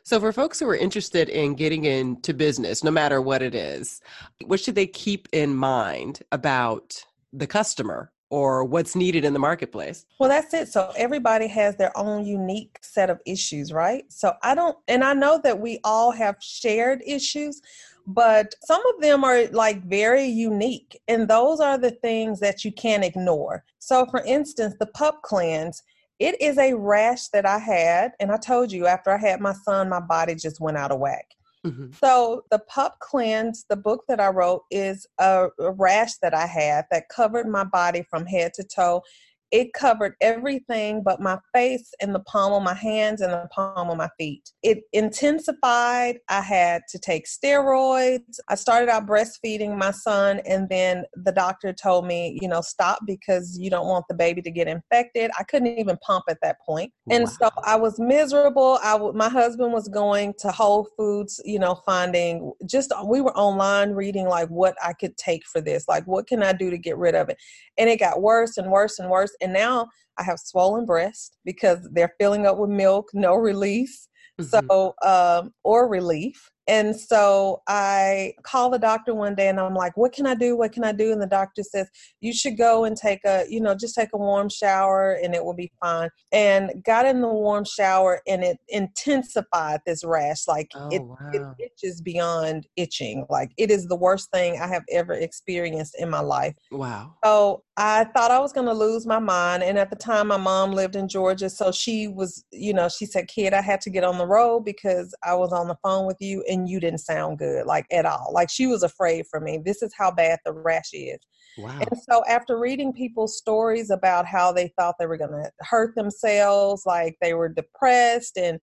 So, 0.04 0.19
for 0.19 0.32
folks 0.32 0.60
who 0.60 0.69
are 0.69 0.75
interested 0.75 1.28
in 1.28 1.56
getting 1.56 1.86
into 1.86 2.34
business, 2.34 2.84
no 2.84 2.91
matter 2.91 3.19
what 3.21 3.41
it 3.41 3.56
is, 3.56 3.99
what 4.45 4.60
should 4.60 4.75
they 4.75 4.88
keep 4.88 5.28
in 5.34 5.54
mind 5.54 6.21
about 6.32 7.04
the 7.34 7.47
customer 7.47 8.12
or 8.30 8.63
what's 8.63 8.95
needed 8.95 9.23
in 9.23 9.34
the 9.34 9.39
marketplace? 9.39 10.06
Well, 10.19 10.30
that's 10.30 10.54
it. 10.54 10.67
So 10.69 10.91
everybody 10.97 11.47
has 11.47 11.75
their 11.75 11.95
own 11.97 12.25
unique 12.25 12.80
set 12.82 13.10
of 13.10 13.19
issues, 13.25 13.71
right? 13.71 14.04
So 14.10 14.34
I 14.41 14.56
don't, 14.56 14.78
and 14.88 15.04
I 15.04 15.13
know 15.13 15.39
that 15.43 15.60
we 15.60 15.80
all 15.84 16.12
have 16.12 16.36
shared 16.39 17.04
issues, 17.06 17.62
but 18.08 18.56
some 18.63 18.82
of 18.94 19.02
them 19.02 19.24
are 19.24 19.48
like 19.48 19.84
very 19.84 20.26
unique. 20.26 21.00
And 21.08 21.28
those 21.28 21.60
are 21.60 21.78
the 21.78 21.91
things 21.91 22.39
that 22.39 22.63
you 22.63 22.72
can't 22.72 23.04
ignore. 23.04 23.63
So, 23.80 24.06
for 24.06 24.24
instance, 24.24 24.76
the 24.80 24.88
pup 24.88 25.22
cleanse 25.24 25.82
it 26.20 26.41
is 26.41 26.58
a 26.58 26.74
rash 26.74 27.28
that 27.30 27.46
I 27.46 27.60
had, 27.60 28.13
and 28.20 28.32
I 28.32 28.38
told 28.38 28.72
you 28.72 28.88
after 28.88 29.12
I 29.12 29.18
had 29.18 29.41
my 29.41 29.54
son, 29.54 29.89
my 29.89 30.00
body 30.00 30.36
just 30.36 30.62
went 30.62 30.78
out 30.78 30.91
of 30.91 31.00
whack. 31.00 31.26
Mhm. 31.65 31.94
So 31.96 32.46
the 32.52 32.60
pup 32.60 33.00
cleanse, 33.00 33.65
the 33.70 33.76
book 33.76 34.06
that 34.08 34.20
I 34.20 34.28
wrote, 34.28 34.63
is 34.72 35.08
a, 35.20 35.50
a 35.60 35.72
rash 35.72 36.15
that 36.20 36.34
I 36.34 36.46
had 36.46 36.86
that 36.91 37.10
covered 37.10 37.48
my 37.48 37.63
body 37.63 38.04
from 38.04 38.26
head 38.26 38.54
to 38.54 38.63
toe. 38.63 39.04
It 39.52 39.74
covered 39.74 40.16
everything 40.22 41.04
but 41.04 41.22
my 41.22 41.38
face 41.54 41.92
and 42.02 42.14
the 42.14 42.20
palm 42.22 42.54
of 42.54 42.64
my 42.64 42.74
hands 42.74 43.22
and 43.22 43.32
the 43.32 43.48
palm 43.54 43.90
of 43.90 43.98
my 43.98 44.10
feet. 44.18 44.52
It 44.64 44.80
intensified. 44.94 46.18
I 46.30 46.42
had 46.42 46.82
to 46.90 47.00
take 47.00 47.26
steroids. 47.26 48.40
I 48.50 48.56
started 48.56 48.90
out 48.90 49.06
breastfeeding 49.06 49.78
my 49.78 49.92
son, 49.92 50.42
and 50.46 50.68
then 50.70 51.06
the 51.14 51.32
doctor 51.32 51.74
told 51.74 52.06
me, 52.06 52.38
you 52.42 52.48
know, 52.48 52.62
stop 52.62 53.00
because 53.06 53.58
you 53.60 53.70
don't 53.70 53.88
want 53.88 54.06
the 54.10 54.16
baby 54.16 54.42
to 54.42 54.52
get 54.52 54.68
infected. 54.68 55.32
I 55.40 55.44
couldn't 55.44 55.78
even 55.78 55.98
pump 56.06 56.26
at 56.30 56.38
that 56.42 56.58
point. 56.66 56.92
And 57.10 57.30
so 57.30 57.50
I 57.64 57.76
was 57.76 58.00
miserable. 58.00 58.80
I 58.84 58.94
w- 58.94 59.14
my 59.14 59.30
husband 59.30 59.74
was 59.74 59.88
going 59.88 60.34
to 60.40 60.52
Whole 60.52 60.88
Foods, 60.98 61.40
you 61.46 61.60
know, 61.60 61.76
finding 61.86 62.52
just 62.66 62.92
we 63.06 63.22
were 63.22 63.36
online 63.38 63.92
reading 63.92 64.28
like 64.28 64.50
what 64.50 64.76
I 64.84 64.94
could 64.94 65.16
take 65.18 65.44
for 65.46 65.62
this, 65.62 65.88
like 65.88 66.06
what 66.06 66.28
can 66.28 66.42
I 66.42 66.54
do 66.54 66.72
to 66.72 66.78
get 66.78 66.98
rid 66.98 67.16
of 67.16 67.30
it. 67.30 67.38
And 67.78 67.90
it 67.90 68.00
got 68.00 68.22
worse 68.22 68.58
and 68.58 68.72
worse 68.72 69.00
and 69.00 69.10
worse. 69.10 69.35
And 69.41 69.54
now 69.54 69.88
I 70.17 70.24
have 70.24 70.39
swollen 70.39 70.86
breasts 70.86 71.38
because 71.43 71.88
they're 71.91 72.13
filling 72.19 72.45
up 72.45 72.58
with 72.58 72.69
milk, 72.69 73.10
no 73.13 73.36
release. 73.36 74.08
Mhm. 74.39 74.67
So, 74.67 74.93
um, 75.02 75.54
or 75.63 75.88
relief. 75.88 76.50
And 76.67 77.00
so 77.00 77.62
I 77.67 78.34
call 78.43 78.71
the 78.71 78.80
doctor 78.80 79.13
one 79.13 79.36
day 79.36 79.50
and 79.50 79.60
I'm 79.60 79.76
like, 79.76 79.95
what 79.95 80.13
can 80.13 80.26
I 80.26 80.34
do? 80.34 80.58
What 80.58 80.71
can 80.71 80.84
I 80.84 80.91
do? 80.93 81.12
And 81.12 81.21
the 81.21 81.28
doctor 81.28 81.62
says, 81.62 81.88
you 82.21 82.34
should 82.34 82.58
go 82.58 82.86
and 82.86 82.98
take 82.98 83.19
a, 83.24 83.45
you 83.48 83.62
know, 83.62 83.76
just 83.76 83.93
take 83.93 84.10
a 84.13 84.17
warm 84.17 84.50
shower 84.50 85.13
and 85.24 85.36
it 85.36 85.45
will 85.45 85.54
be 85.54 85.71
fine. 85.80 86.10
And 86.32 86.84
got 86.84 87.06
in 87.06 87.21
the 87.21 87.28
warm 87.28 87.65
shower 87.65 88.21
and 88.28 88.43
it 88.43 88.58
intensified 88.67 89.82
this 89.86 90.04
rash. 90.04 90.48
Like 90.48 90.71
Oh, 90.74 90.89
it, 90.91 91.02
it 91.34 91.43
itches 91.60 92.02
beyond 92.02 92.67
itching. 92.76 93.28
Like 93.30 93.52
it 93.58 93.69
is 93.69 93.86
the 93.86 93.95
worst 93.95 94.32
thing 94.32 94.60
I 94.60 94.67
have 94.67 94.84
ever 94.91 95.13
experienced 95.13 95.95
in 96.00 96.10
my 96.10 96.21
life. 96.21 96.56
Wow. 96.71 97.13
So 97.24 97.63
I 97.78 98.06
thought 98.06 98.32
I 98.32 98.40
was 98.40 98.54
going 98.54 98.68
to 98.68 98.74
lose 98.74 99.06
my 99.06 99.20
mind. 99.20 99.62
And 99.62 99.78
at 99.78 99.90
the 99.90 99.98
time, 99.98 100.28
my 100.28 100.38
mom 100.38 100.72
lived 100.72 100.96
in 100.96 101.10
Georgia. 101.10 101.50
So 101.50 101.74
she 101.74 102.08
was, 102.08 102.46
you 102.52 102.74
know, 102.74 102.88
she 102.88 103.06
said, 103.06 103.28
Kid, 103.28 103.54
I 103.54 103.62
had 103.62 103.82
to 103.82 103.90
get 103.90 104.06
on 104.06 104.18
the 104.18 104.26
road 104.26 104.62
because 104.62 105.14
I 105.24 105.36
was 105.36 105.52
on 105.52 105.68
the 105.68 105.76
phone 105.84 106.06
with 106.06 106.16
you 106.22 106.42
and 106.48 106.70
you 106.70 106.80
didn't 106.80 107.00
sound 107.00 107.38
good, 107.38 107.66
like 107.66 107.86
at 107.92 108.06
all. 108.06 108.32
Like 108.34 108.50
she 108.50 108.66
was 108.66 108.82
afraid 108.82 109.26
for 109.30 109.42
me. 109.42 109.60
This 109.64 109.82
is 109.82 109.94
how 109.98 110.10
bad 110.10 110.40
the 110.46 110.54
rash 110.54 110.92
is. 110.94 111.20
Wow. 111.58 111.80
And 111.80 112.00
so 112.10 112.24
after 112.30 112.58
reading 112.58 112.94
people's 112.94 113.38
stories 113.38 113.90
about 113.90 114.26
how 114.26 114.54
they 114.54 114.72
thought 114.80 114.96
they 114.98 115.08
were 115.08 115.18
going 115.18 115.32
to 115.32 115.52
hurt 115.60 115.96
themselves, 115.96 116.84
like 116.86 117.18
they 117.22 117.34
were 117.34 117.50
depressed 117.50 118.38
and, 118.38 118.58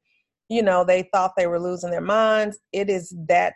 you 0.49 0.63
know, 0.63 0.85
they 0.85 1.09
thought 1.13 1.33
they 1.37 1.47
were 1.47 1.61
losing 1.61 1.91
their 1.91 2.01
minds, 2.01 2.59
it 2.73 2.89
is 2.89 3.15
that 3.29 3.55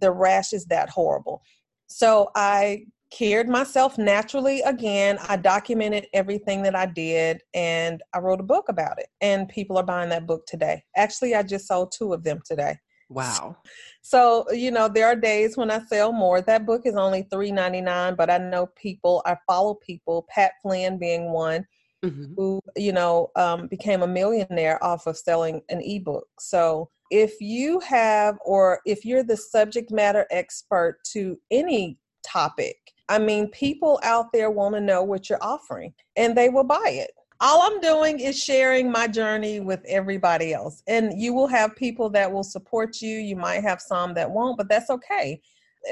the 0.00 0.12
rash 0.12 0.52
is 0.52 0.66
that 0.66 0.90
horrible. 0.90 1.40
So 1.86 2.30
I 2.34 2.84
cared 3.10 3.48
myself 3.48 3.96
naturally 3.98 4.60
again. 4.62 5.18
I 5.28 5.36
documented 5.36 6.06
everything 6.12 6.62
that 6.62 6.74
I 6.74 6.86
did 6.86 7.42
and 7.54 8.02
I 8.14 8.18
wrote 8.18 8.40
a 8.40 8.44
book 8.44 8.68
about 8.68 8.98
it. 8.98 9.08
And 9.20 9.48
people 9.48 9.78
are 9.78 9.84
buying 9.84 10.10
that 10.10 10.26
book 10.26 10.46
today. 10.46 10.82
Actually, 10.96 11.34
I 11.34 11.42
just 11.42 11.66
sold 11.66 11.92
two 11.96 12.12
of 12.12 12.22
them 12.24 12.40
today. 12.44 12.76
Wow. 13.08 13.56
So, 14.02 14.44
you 14.52 14.70
know, 14.70 14.88
there 14.88 15.06
are 15.06 15.16
days 15.16 15.56
when 15.56 15.70
I 15.70 15.80
sell 15.80 16.12
more. 16.12 16.42
That 16.42 16.66
book 16.66 16.82
is 16.84 16.94
only 16.94 17.22
$3.99, 17.32 18.16
but 18.16 18.30
I 18.30 18.36
know 18.38 18.66
people, 18.76 19.22
I 19.24 19.36
follow 19.46 19.74
people, 19.74 20.26
Pat 20.28 20.52
Flynn 20.62 20.98
being 20.98 21.32
one, 21.32 21.66
Mhm. 22.04 22.34
who, 22.36 22.60
you 22.76 22.92
know, 22.92 23.30
um, 23.34 23.66
became 23.68 24.02
a 24.02 24.06
millionaire 24.06 24.82
off 24.84 25.06
of 25.06 25.16
selling 25.16 25.62
an 25.70 25.80
ebook. 25.80 26.28
So 26.38 26.90
if 27.10 27.40
you 27.40 27.80
have, 27.80 28.38
or 28.44 28.80
if 28.84 29.04
you're 29.04 29.22
the 29.22 29.36
subject 29.36 29.90
matter 29.90 30.26
expert 30.30 30.98
to 31.12 31.38
any 31.50 31.98
topic, 32.22 32.76
I 33.08 33.18
mean, 33.18 33.48
people 33.48 34.00
out 34.02 34.32
there 34.32 34.50
want 34.50 34.74
to 34.74 34.80
know 34.80 35.02
what 35.02 35.28
you're 35.28 35.42
offering 35.42 35.94
and 36.16 36.36
they 36.36 36.48
will 36.48 36.64
buy 36.64 36.90
it. 36.92 37.10
All 37.40 37.62
I'm 37.62 37.80
doing 37.80 38.18
is 38.18 38.42
sharing 38.42 38.90
my 38.90 39.06
journey 39.06 39.60
with 39.60 39.80
everybody 39.86 40.52
else. 40.52 40.82
And 40.88 41.20
you 41.20 41.32
will 41.32 41.46
have 41.46 41.76
people 41.76 42.10
that 42.10 42.30
will 42.30 42.42
support 42.42 43.00
you. 43.00 43.16
You 43.18 43.36
might 43.36 43.62
have 43.62 43.80
some 43.80 44.14
that 44.14 44.30
won't, 44.30 44.58
but 44.58 44.68
that's 44.68 44.90
okay. 44.90 45.40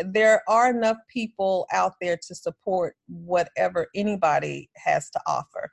There 0.05 0.43
are 0.49 0.71
enough 0.71 0.97
people 1.09 1.67
out 1.73 1.93
there 2.01 2.19
to 2.27 2.35
support 2.35 2.97
whatever 3.07 3.87
anybody 3.95 4.69
has 4.75 5.09
to 5.11 5.21
offer. 5.27 5.71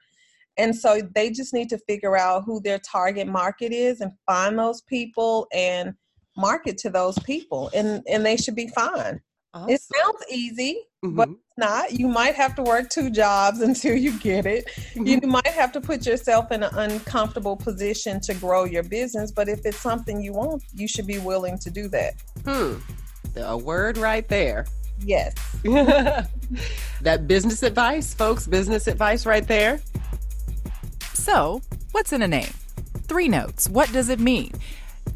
And 0.58 0.75
so 0.75 1.01
they 1.15 1.32
just 1.32 1.53
need 1.53 1.69
to 1.69 1.79
figure 1.79 2.15
out 2.15 2.43
who 2.45 2.62
their 2.62 2.77
target 2.79 3.27
market 3.27 3.73
is 3.73 4.01
and 4.01 4.12
find 4.27 4.58
those 4.60 4.82
people 4.82 5.47
and 5.51 5.95
market 6.38 6.77
to 6.79 6.89
those 6.89 7.17
people 7.19 7.69
and 7.75 8.03
and 8.08 8.25
they 8.25 8.38
should 8.38 8.56
be 8.56 8.67
fine. 8.67 9.21
It 9.55 9.81
sounds 9.81 10.23
easy, 10.31 10.81
but 11.03 11.29
Mhm. 11.29 11.33
it's 11.33 11.57
not. 11.57 11.91
You 11.91 12.07
might 12.07 12.33
have 12.35 12.55
to 12.55 12.63
work 12.63 12.89
two 12.89 13.09
jobs 13.11 13.61
until 13.67 13.95
you 13.95 14.17
get 14.19 14.45
it. 14.45 14.69
You 14.95 15.21
might 15.21 15.47
have 15.47 15.71
to 15.73 15.81
put 15.81 16.05
yourself 16.05 16.51
in 16.51 16.63
an 16.63 16.73
uncomfortable 16.73 17.55
position 17.55 18.19
to 18.21 18.33
grow 18.33 18.63
your 18.63 18.83
business, 18.83 19.31
but 19.31 19.47
if 19.47 19.65
it's 19.65 19.79
something 19.79 20.21
you 20.23 20.33
want, 20.33 20.63
you 20.73 20.87
should 20.87 21.05
be 21.05 21.19
willing 21.19 21.57
to 21.59 21.69
do 21.69 21.87
that. 21.89 22.15
Hmm. 22.45 22.75
A 23.37 23.57
word 23.57 23.97
right 23.97 24.27
there. 24.27 24.65
Yes. 24.99 25.33
that 27.01 27.27
business 27.27 27.61
advice, 27.63 28.13
folks, 28.13 28.47
business 28.47 28.87
advice 28.87 29.25
right 29.25 29.47
there. 29.47 29.81
So, 31.13 31.61
what's 31.91 32.11
in 32.13 32.21
a 32.21 32.27
name? 32.27 32.53
Three 33.07 33.27
notes. 33.27 33.69
What 33.69 33.91
does 33.91 34.09
it 34.09 34.19
mean? 34.19 34.51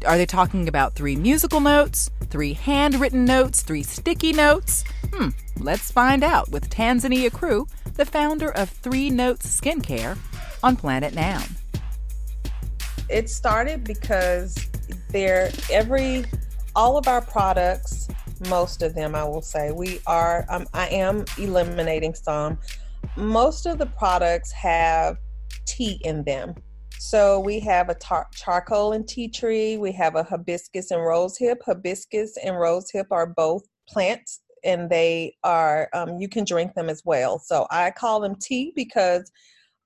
Are 0.06 0.16
they 0.16 0.26
talking 0.26 0.68
about 0.68 0.94
three 0.94 1.16
musical 1.16 1.60
notes, 1.60 2.10
three 2.30 2.52
handwritten 2.52 3.24
notes, 3.24 3.62
three 3.62 3.82
sticky 3.82 4.32
notes? 4.32 4.84
Hmm, 5.12 5.30
let's 5.58 5.90
find 5.90 6.22
out 6.22 6.48
with 6.50 6.70
Tanzania 6.70 7.32
Crew, 7.32 7.66
the 7.94 8.04
founder 8.04 8.50
of 8.50 8.70
Three 8.70 9.10
Notes 9.10 9.60
Skincare 9.60 10.16
on 10.62 10.76
Planet 10.76 11.14
Noun. 11.14 11.42
it 13.08 13.28
started 13.30 13.84
because 13.84 14.56
they're 15.10 15.50
every 15.70 16.24
all 16.76 16.96
of 16.98 17.08
our 17.08 17.22
products 17.22 18.08
most 18.48 18.82
of 18.82 18.94
them 18.94 19.14
i 19.14 19.24
will 19.24 19.40
say 19.42 19.70
we 19.72 19.98
are 20.06 20.44
um, 20.50 20.66
i 20.74 20.86
am 20.88 21.24
eliminating 21.38 22.14
some 22.14 22.58
most 23.16 23.64
of 23.66 23.78
the 23.78 23.86
products 23.86 24.52
have 24.52 25.16
tea 25.66 25.98
in 26.04 26.22
them 26.24 26.54
So 26.98 27.40
we 27.40 27.60
have 27.60 27.88
a 27.88 27.94
tar- 27.94 28.28
charcoal 28.34 28.92
and 28.92 29.06
tea 29.06 29.28
tree. 29.28 29.78
We 29.78 29.92
have 29.92 30.16
a 30.16 30.24
hibiscus 30.24 30.90
and 30.90 31.00
rosehip. 31.00 31.56
Hibiscus 31.64 32.36
and 32.44 32.56
rosehip 32.56 33.06
are 33.10 33.26
both 33.26 33.62
plants 33.88 34.40
and 34.64 34.90
they 34.90 35.36
are 35.44 35.88
um, 35.92 36.18
you 36.18 36.28
can 36.28 36.44
drink 36.44 36.74
them 36.74 36.88
as 36.88 37.02
well 37.04 37.38
so 37.38 37.66
i 37.70 37.90
call 37.90 38.20
them 38.20 38.34
tea 38.40 38.72
because 38.74 39.30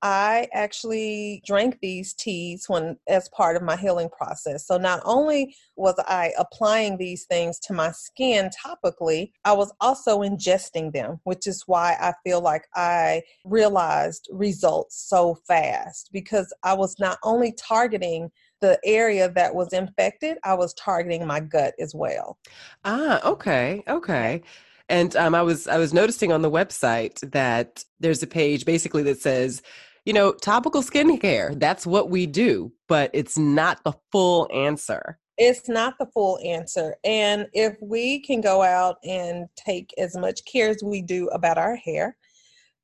I 0.02 0.48
actually 0.52 1.42
drank 1.46 1.78
these 1.80 2.12
teas 2.12 2.64
when 2.68 2.96
as 3.08 3.28
part 3.28 3.56
of 3.56 3.62
my 3.62 3.76
healing 3.76 4.08
process. 4.08 4.66
So 4.66 4.76
not 4.76 5.00
only 5.04 5.54
was 5.76 5.94
I 6.06 6.32
applying 6.36 6.98
these 6.98 7.24
things 7.24 7.60
to 7.60 7.72
my 7.72 7.92
skin 7.92 8.50
topically, 8.50 9.30
I 9.44 9.52
was 9.52 9.72
also 9.80 10.20
ingesting 10.20 10.92
them, 10.92 11.20
which 11.22 11.46
is 11.46 11.62
why 11.66 11.96
I 12.00 12.14
feel 12.24 12.40
like 12.40 12.64
I 12.74 13.22
realized 13.44 14.28
results 14.32 15.06
so 15.08 15.38
fast 15.46 16.10
because 16.12 16.52
I 16.64 16.74
was 16.74 16.96
not 16.98 17.18
only 17.22 17.52
targeting 17.52 18.30
the 18.60 18.78
area 18.84 19.30
that 19.30 19.54
was 19.54 19.72
infected, 19.72 20.38
I 20.44 20.54
was 20.54 20.74
targeting 20.74 21.26
my 21.26 21.40
gut 21.40 21.74
as 21.78 21.94
well. 21.94 22.38
Ah, 22.84 23.20
okay. 23.24 23.82
Okay. 23.86 24.42
And 24.88 25.14
um, 25.16 25.34
I 25.34 25.42
was 25.42 25.68
I 25.68 25.78
was 25.78 25.94
noticing 25.94 26.32
on 26.32 26.42
the 26.42 26.50
website 26.50 27.18
that 27.30 27.84
there's 28.00 28.22
a 28.22 28.26
page 28.26 28.64
basically 28.64 29.02
that 29.04 29.20
says 29.20 29.62
you 30.04 30.12
know, 30.12 30.32
topical 30.32 30.82
skincare, 30.82 31.58
that's 31.58 31.86
what 31.86 32.10
we 32.10 32.26
do, 32.26 32.72
but 32.88 33.10
it's 33.12 33.38
not 33.38 33.82
the 33.84 33.92
full 34.10 34.48
answer. 34.52 35.18
It's 35.38 35.68
not 35.68 35.94
the 35.98 36.06
full 36.06 36.38
answer. 36.44 36.96
And 37.04 37.46
if 37.52 37.76
we 37.80 38.20
can 38.20 38.40
go 38.40 38.62
out 38.62 38.96
and 39.04 39.46
take 39.56 39.92
as 39.98 40.16
much 40.16 40.44
care 40.44 40.68
as 40.68 40.82
we 40.82 41.02
do 41.02 41.28
about 41.28 41.58
our 41.58 41.76
hair, 41.76 42.16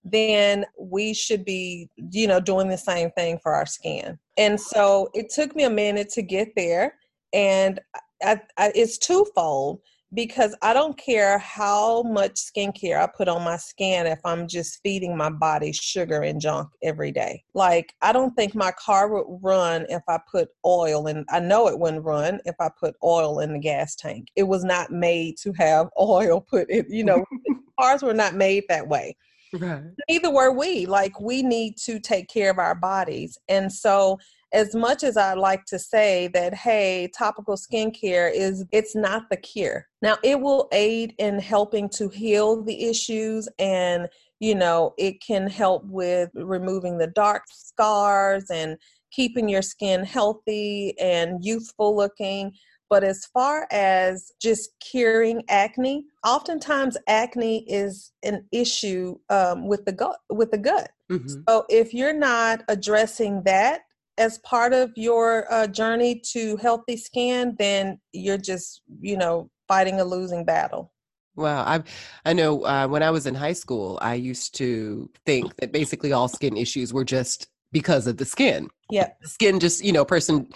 then 0.05 0.65
we 0.79 1.13
should 1.13 1.45
be, 1.45 1.91
you 1.97 2.27
know, 2.27 2.41
doing 2.41 2.69
the 2.69 2.79
same 2.79 3.11
thing 3.11 3.39
for 3.43 3.53
our 3.53 3.67
skin. 3.67 4.19
And 4.37 4.59
so 4.59 5.11
it 5.13 5.31
took 5.31 5.55
me 5.55 5.65
a 5.65 5.71
minute 5.71 6.09
to 6.11 6.23
get 6.23 6.53
there. 6.57 6.95
And 7.33 7.81
I, 8.23 8.41
I, 8.57 8.73
it's 8.75 8.97
twofold 8.97 9.81
because 10.15 10.57
I 10.63 10.73
don't 10.73 10.97
care 10.97 11.39
how 11.39 12.03
much 12.03 12.35
skincare 12.35 13.03
I 13.03 13.07
put 13.07 13.29
on 13.29 13.43
my 13.45 13.57
skin 13.57 14.07
if 14.07 14.21
I'm 14.25 14.49
just 14.49 14.81
feeding 14.83 15.17
my 15.17 15.31
body 15.31 15.73
sugar 15.73 16.23
and 16.23 16.41
junk 16.41 16.69
every 16.83 17.13
day. 17.13 17.45
Like, 17.55 17.95
I 18.01 18.13
don't 18.13 18.35
think 18.35 18.55
my 18.55 18.73
car 18.73 19.09
would 19.09 19.41
run 19.43 19.87
if 19.89 20.03
I 20.09 20.19
put 20.31 20.49
oil 20.65 21.07
in. 21.09 21.25
I 21.29 21.41
know 21.41 21.69
it 21.69 21.79
wouldn't 21.79 22.05
run 22.05 22.41
if 22.47 22.55
I 22.59 22.71
put 22.81 22.95
oil 23.05 23.41
in 23.41 23.53
the 23.53 23.59
gas 23.59 23.95
tank. 23.95 24.29
It 24.35 24.45
was 24.45 24.65
not 24.65 24.91
made 24.91 25.37
to 25.43 25.53
have 25.53 25.89
oil 26.01 26.41
put 26.41 26.71
in, 26.71 26.87
you 26.89 27.05
know, 27.05 27.25
cars 27.81 28.03
were 28.03 28.15
not 28.15 28.35
made 28.35 28.65
that 28.69 28.89
way. 28.89 29.17
Right. 29.53 29.83
Neither 30.09 30.31
were 30.31 30.53
we. 30.53 30.87
Like, 30.87 31.21
we 31.21 31.43
need 31.43 31.77
to 31.79 31.99
take 31.99 32.29
care 32.29 32.51
of 32.51 32.59
our 32.59 32.75
bodies. 32.75 33.39
And 33.49 33.73
so, 33.73 34.19
as 34.53 34.75
much 34.75 35.03
as 35.03 35.17
I 35.17 35.35
like 35.35 35.67
to 35.67 35.79
say 35.79 36.29
that, 36.29 36.55
hey, 36.55 37.11
topical 37.17 37.57
skincare 37.57 38.31
is, 38.33 38.65
it's 38.73 38.97
not 38.97 39.29
the 39.31 39.37
cure. 39.37 39.87
Now, 40.01 40.17
it 40.23 40.41
will 40.41 40.69
aid 40.73 41.15
in 41.19 41.39
helping 41.39 41.89
to 41.91 42.09
heal 42.09 42.63
the 42.63 42.89
issues 42.89 43.47
and, 43.59 44.09
you 44.41 44.55
know, 44.55 44.95
it 44.97 45.21
can 45.21 45.49
help 45.49 45.85
with 45.85 46.31
removing 46.35 46.97
the 46.97 47.09
dark 47.09 47.43
scars 47.51 48.51
and 48.51 48.79
keeping 49.11 49.49
your 49.49 49.63
skin 49.63 50.05
healthy 50.05 50.99
and 50.99 51.45
youthful 51.45 51.95
looking. 51.97 52.53
But 52.91 53.05
as 53.05 53.27
far 53.27 53.67
as 53.71 54.33
just 54.41 54.71
curing 54.81 55.43
acne, 55.49 56.07
oftentimes 56.25 56.97
acne 57.07 57.65
is 57.71 58.13
an 58.23 58.47
issue 58.51 59.17
um, 59.29 59.67
with 59.69 59.85
the 59.85 59.93
gut. 59.93 60.19
With 60.31 60.51
the 60.51 60.59
gut. 60.59 60.91
Mm-hmm. 61.11 61.43
So 61.49 61.65
if 61.69 61.93
you're 61.93 62.15
not 62.15 62.63
addressing 62.69 63.43
that, 63.45 63.83
as 64.19 64.39
part 64.39 64.73
of 64.73 64.93
your 64.97 65.51
uh, 65.53 65.67
journey 65.69 66.21
to 66.33 66.57
healthy 66.57 66.97
skin, 66.97 67.55
then 67.59 68.01
you're 68.13 68.37
just, 68.39 68.83
you 69.01 69.17
know, 69.17 69.49
fighting 69.69 70.01
a 70.01 70.05
losing 70.05 70.45
battle. 70.45 70.93
Wow, 71.37 71.63
I 71.65 71.83
I 72.25 72.33
know 72.33 72.65
uh, 72.65 72.89
when 72.89 73.05
I 73.05 73.11
was 73.11 73.27
in 73.27 73.35
high 73.37 73.53
school, 73.53 73.97
I 74.03 74.15
used 74.15 74.57
to 74.57 75.09
think 75.25 75.55
that 75.57 75.73
basically 75.73 76.13
all 76.13 76.27
skin 76.27 76.57
issues 76.57 76.93
were 76.93 77.05
just 77.05 77.47
because 77.71 78.09
of 78.09 78.17
the 78.17 78.25
skin. 78.25 78.69
Yeah, 78.91 79.11
skin 79.23 79.61
just 79.61 79.85
you 79.85 79.93
know, 79.93 80.05
person 80.05 80.49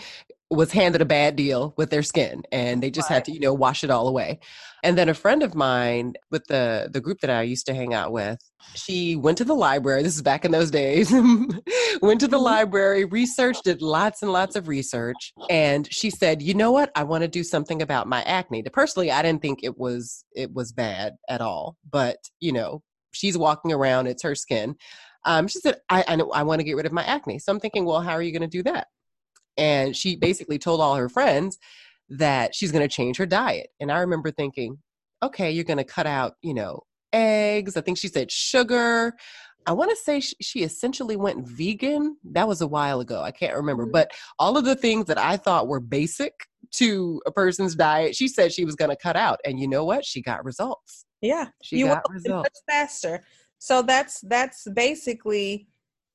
was 0.52 0.72
handed 0.72 1.00
a 1.00 1.06
bad 1.06 1.36
deal 1.36 1.74
with 1.76 1.90
their 1.90 2.02
skin 2.02 2.42
and 2.52 2.82
they 2.82 2.90
just 2.90 3.08
right. 3.08 3.16
had 3.16 3.24
to 3.24 3.32
you 3.32 3.40
know 3.40 3.54
wash 3.54 3.82
it 3.84 3.90
all 3.90 4.08
away. 4.08 4.38
And 4.84 4.98
then 4.98 5.08
a 5.08 5.14
friend 5.14 5.42
of 5.42 5.54
mine 5.54 6.14
with 6.30 6.46
the 6.46 6.90
the 6.92 7.00
group 7.00 7.20
that 7.20 7.30
i 7.30 7.42
used 7.42 7.66
to 7.66 7.74
hang 7.74 7.94
out 7.94 8.12
with 8.12 8.38
she 8.74 9.16
went 9.16 9.38
to 9.38 9.44
the 9.44 9.54
library 9.54 10.02
this 10.02 10.14
is 10.14 10.22
back 10.22 10.44
in 10.44 10.50
those 10.50 10.70
days 10.70 11.10
went 12.02 12.20
to 12.20 12.28
the 12.28 12.36
mm-hmm. 12.36 12.44
library 12.44 13.04
researched 13.04 13.64
did 13.64 13.82
lots 13.82 14.22
and 14.22 14.32
lots 14.32 14.56
of 14.56 14.68
research 14.68 15.32
and 15.50 15.92
she 15.92 16.10
said 16.10 16.42
you 16.42 16.54
know 16.54 16.72
what? 16.72 16.90
I 16.94 17.04
want 17.04 17.22
to 17.22 17.28
do 17.28 17.44
something 17.44 17.82
about 17.82 18.08
my 18.08 18.22
acne. 18.22 18.62
Personally 18.64 19.10
i 19.10 19.22
didn't 19.22 19.42
think 19.42 19.60
it 19.62 19.78
was 19.78 20.24
it 20.34 20.52
was 20.52 20.72
bad 20.72 21.14
at 21.28 21.40
all 21.40 21.76
but 21.90 22.16
you 22.40 22.52
know 22.52 22.82
she's 23.12 23.38
walking 23.38 23.72
around 23.72 24.06
it's 24.06 24.22
her 24.22 24.34
skin. 24.34 24.76
Um, 25.24 25.46
she 25.46 25.60
said 25.60 25.76
i 25.88 26.04
i, 26.08 26.14
I 26.34 26.42
want 26.42 26.60
to 26.60 26.64
get 26.64 26.76
rid 26.76 26.86
of 26.86 26.92
my 26.92 27.04
acne. 27.04 27.38
So 27.38 27.52
i'm 27.52 27.60
thinking 27.60 27.84
well 27.84 28.00
how 28.00 28.12
are 28.12 28.22
you 28.22 28.32
going 28.32 28.42
to 28.42 28.48
do 28.48 28.62
that 28.64 28.88
and 29.56 29.96
she 29.96 30.16
basically 30.16 30.58
told 30.58 30.80
all 30.80 30.94
her 30.94 31.08
friends 31.08 31.58
that 32.08 32.54
she's 32.54 32.72
going 32.72 32.86
to 32.86 32.94
change 32.94 33.16
her 33.16 33.26
diet. 33.26 33.68
And 33.80 33.90
I 33.90 34.00
remember 34.00 34.30
thinking, 34.30 34.78
okay, 35.22 35.50
you're 35.50 35.64
going 35.64 35.78
to 35.78 35.84
cut 35.84 36.06
out, 36.06 36.34
you 36.42 36.54
know, 36.54 36.80
eggs. 37.12 37.76
I 37.76 37.80
think 37.80 37.98
she 37.98 38.08
said 38.08 38.30
sugar. 38.30 39.14
I 39.66 39.72
want 39.72 39.90
to 39.90 39.96
say 39.96 40.20
she, 40.20 40.34
she, 40.40 40.62
essentially 40.62 41.16
went 41.16 41.46
vegan. 41.46 42.16
That 42.32 42.48
was 42.48 42.60
a 42.60 42.66
while 42.66 43.00
ago. 43.00 43.22
I 43.22 43.30
can't 43.30 43.54
remember. 43.54 43.84
Mm-hmm. 43.84 43.92
But 43.92 44.10
all 44.38 44.56
of 44.56 44.64
the 44.64 44.74
things 44.74 45.06
that 45.06 45.18
I 45.18 45.36
thought 45.36 45.68
were 45.68 45.80
basic 45.80 46.32
to 46.72 47.22
a 47.26 47.30
person's 47.30 47.76
diet, 47.76 48.16
she 48.16 48.26
said 48.28 48.52
she 48.52 48.64
was 48.64 48.74
going 48.74 48.90
to 48.90 48.96
cut 48.96 49.16
out. 49.16 49.40
And 49.44 49.60
you 49.60 49.68
know 49.68 49.84
what? 49.84 50.04
She 50.04 50.20
got 50.20 50.44
results. 50.44 51.06
Yeah, 51.20 51.48
she 51.62 51.78
you 51.78 51.86
got 51.86 52.02
results 52.10 52.48
much 52.48 52.76
faster. 52.76 53.22
So 53.58 53.82
that's 53.82 54.20
that's 54.22 54.66
basically 54.74 55.68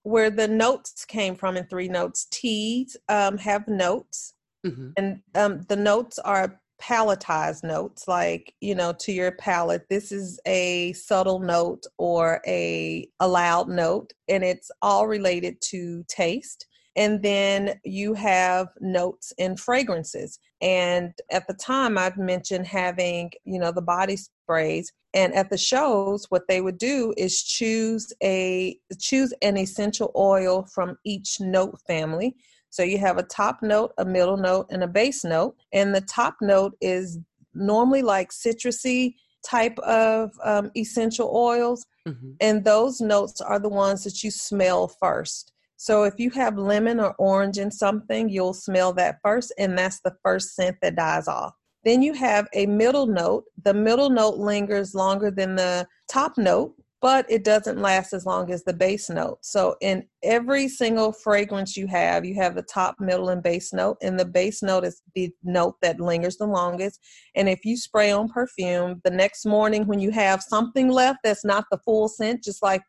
where 0.07 0.29
the 0.29 0.47
notes 0.47 1.03
came 1.03 1.35
from 1.35 1.57
in 1.57 1.65
three 1.65 1.89
notes. 1.89 2.27
Teas 2.31 2.95
um, 3.09 3.37
have 3.37 3.67
notes, 3.67 4.33
mm-hmm. 4.65 4.91
and 4.95 5.19
um, 5.35 5.61
the 5.67 5.75
notes 5.75 6.17
are 6.19 6.59
palatized 6.81 7.63
notes, 7.63 8.07
like 8.07 8.53
you 8.61 8.73
know, 8.73 8.93
to 8.99 9.11
your 9.11 9.33
palate. 9.33 9.89
This 9.89 10.13
is 10.13 10.39
a 10.47 10.93
subtle 10.93 11.39
note 11.39 11.83
or 11.97 12.41
a, 12.47 13.09
a 13.19 13.27
loud 13.27 13.67
note, 13.67 14.13
and 14.29 14.43
it's 14.43 14.71
all 14.81 15.07
related 15.07 15.57
to 15.71 16.05
taste. 16.07 16.65
And 16.95 17.21
then 17.21 17.79
you 17.83 18.15
have 18.15 18.69
notes 18.79 19.31
and 19.37 19.59
fragrances. 19.59 20.39
And 20.61 21.13
at 21.31 21.47
the 21.47 21.53
time, 21.53 21.95
I've 21.95 22.17
mentioned 22.17 22.65
having, 22.65 23.31
you 23.43 23.59
know, 23.59 23.71
the 23.71 23.83
body 23.83 24.17
sprays 24.47 24.93
and 25.13 25.33
at 25.33 25.49
the 25.49 25.57
shows 25.57 26.25
what 26.29 26.47
they 26.47 26.61
would 26.61 26.77
do 26.77 27.13
is 27.17 27.41
choose 27.41 28.13
a 28.23 28.77
choose 28.99 29.33
an 29.41 29.57
essential 29.57 30.11
oil 30.15 30.63
from 30.73 30.97
each 31.05 31.39
note 31.39 31.79
family. 31.87 32.35
So 32.69 32.83
you 32.83 32.97
have 32.99 33.17
a 33.17 33.23
top 33.23 33.61
note 33.61 33.93
a 33.97 34.05
middle 34.05 34.37
note 34.37 34.67
and 34.69 34.83
a 34.83 34.87
base 34.87 35.23
note. 35.23 35.55
And 35.73 35.93
the 35.93 36.01
top 36.01 36.35
note 36.41 36.77
is 36.81 37.19
normally 37.53 38.01
like 38.01 38.31
citrusy 38.31 39.15
type 39.43 39.77
of 39.79 40.31
um, 40.43 40.71
essential 40.75 41.31
oils. 41.33 41.85
Mm-hmm. 42.07 42.31
and 42.39 42.63
those 42.63 43.01
notes 43.01 43.41
are 43.41 43.59
the 43.59 43.67
ones 43.67 44.05
that 44.05 44.23
you 44.23 44.31
smell 44.31 44.87
first. 44.87 45.51
So 45.75 46.03
if 46.03 46.13
you 46.17 46.29
have 46.31 46.57
lemon 46.57 47.01
or 47.01 47.13
orange 47.19 47.57
in 47.57 47.69
something 47.69 48.29
you'll 48.29 48.53
smell 48.53 48.93
that 48.93 49.19
first 49.23 49.53
and 49.57 49.77
that's 49.77 49.99
the 49.99 50.15
first 50.23 50.55
scent 50.55 50.77
that 50.81 50.95
dies 50.95 51.27
off 51.27 51.53
then 51.87 52.01
you 52.01 52.13
have 52.13 52.47
a 52.53 52.65
middle 52.65 53.07
note. 53.07 53.45
The 53.63 53.73
middle 53.73 54.09
note 54.09 54.37
lingers 54.37 54.93
longer 54.93 55.31
than 55.31 55.55
the 55.55 55.87
top 56.11 56.37
note, 56.37 56.73
but 57.01 57.25
it 57.29 57.43
doesn't 57.43 57.79
last 57.79 58.13
as 58.13 58.25
long 58.25 58.51
as 58.51 58.63
the 58.63 58.73
base 58.73 59.09
note. 59.09 59.37
So 59.41 59.75
in 59.81 60.03
every 60.23 60.67
single 60.67 61.11
fragrance 61.11 61.77
you 61.77 61.87
have, 61.87 62.25
you 62.25 62.35
have 62.35 62.55
the 62.55 62.63
top, 62.63 62.95
middle, 62.99 63.29
and 63.29 63.43
base 63.43 63.71
note. 63.71 63.97
And 64.01 64.19
the 64.19 64.25
base 64.25 64.63
note 64.63 64.83
is 64.83 65.01
the 65.13 65.31
note 65.43 65.75
that 65.81 65.99
lingers 65.99 66.37
the 66.37 66.47
longest. 66.47 66.99
And 67.35 67.47
if 67.47 67.63
you 67.63 67.77
spray 67.77 68.11
on 68.11 68.29
perfume, 68.29 68.99
the 69.03 69.11
next 69.11 69.45
morning 69.45 69.85
when 69.85 69.99
you 69.99 70.11
have 70.11 70.41
something 70.41 70.89
left 70.89 71.19
that's 71.23 71.45
not 71.45 71.65
the 71.71 71.77
full 71.85 72.07
scent, 72.07 72.43
just 72.43 72.63
like 72.63 72.81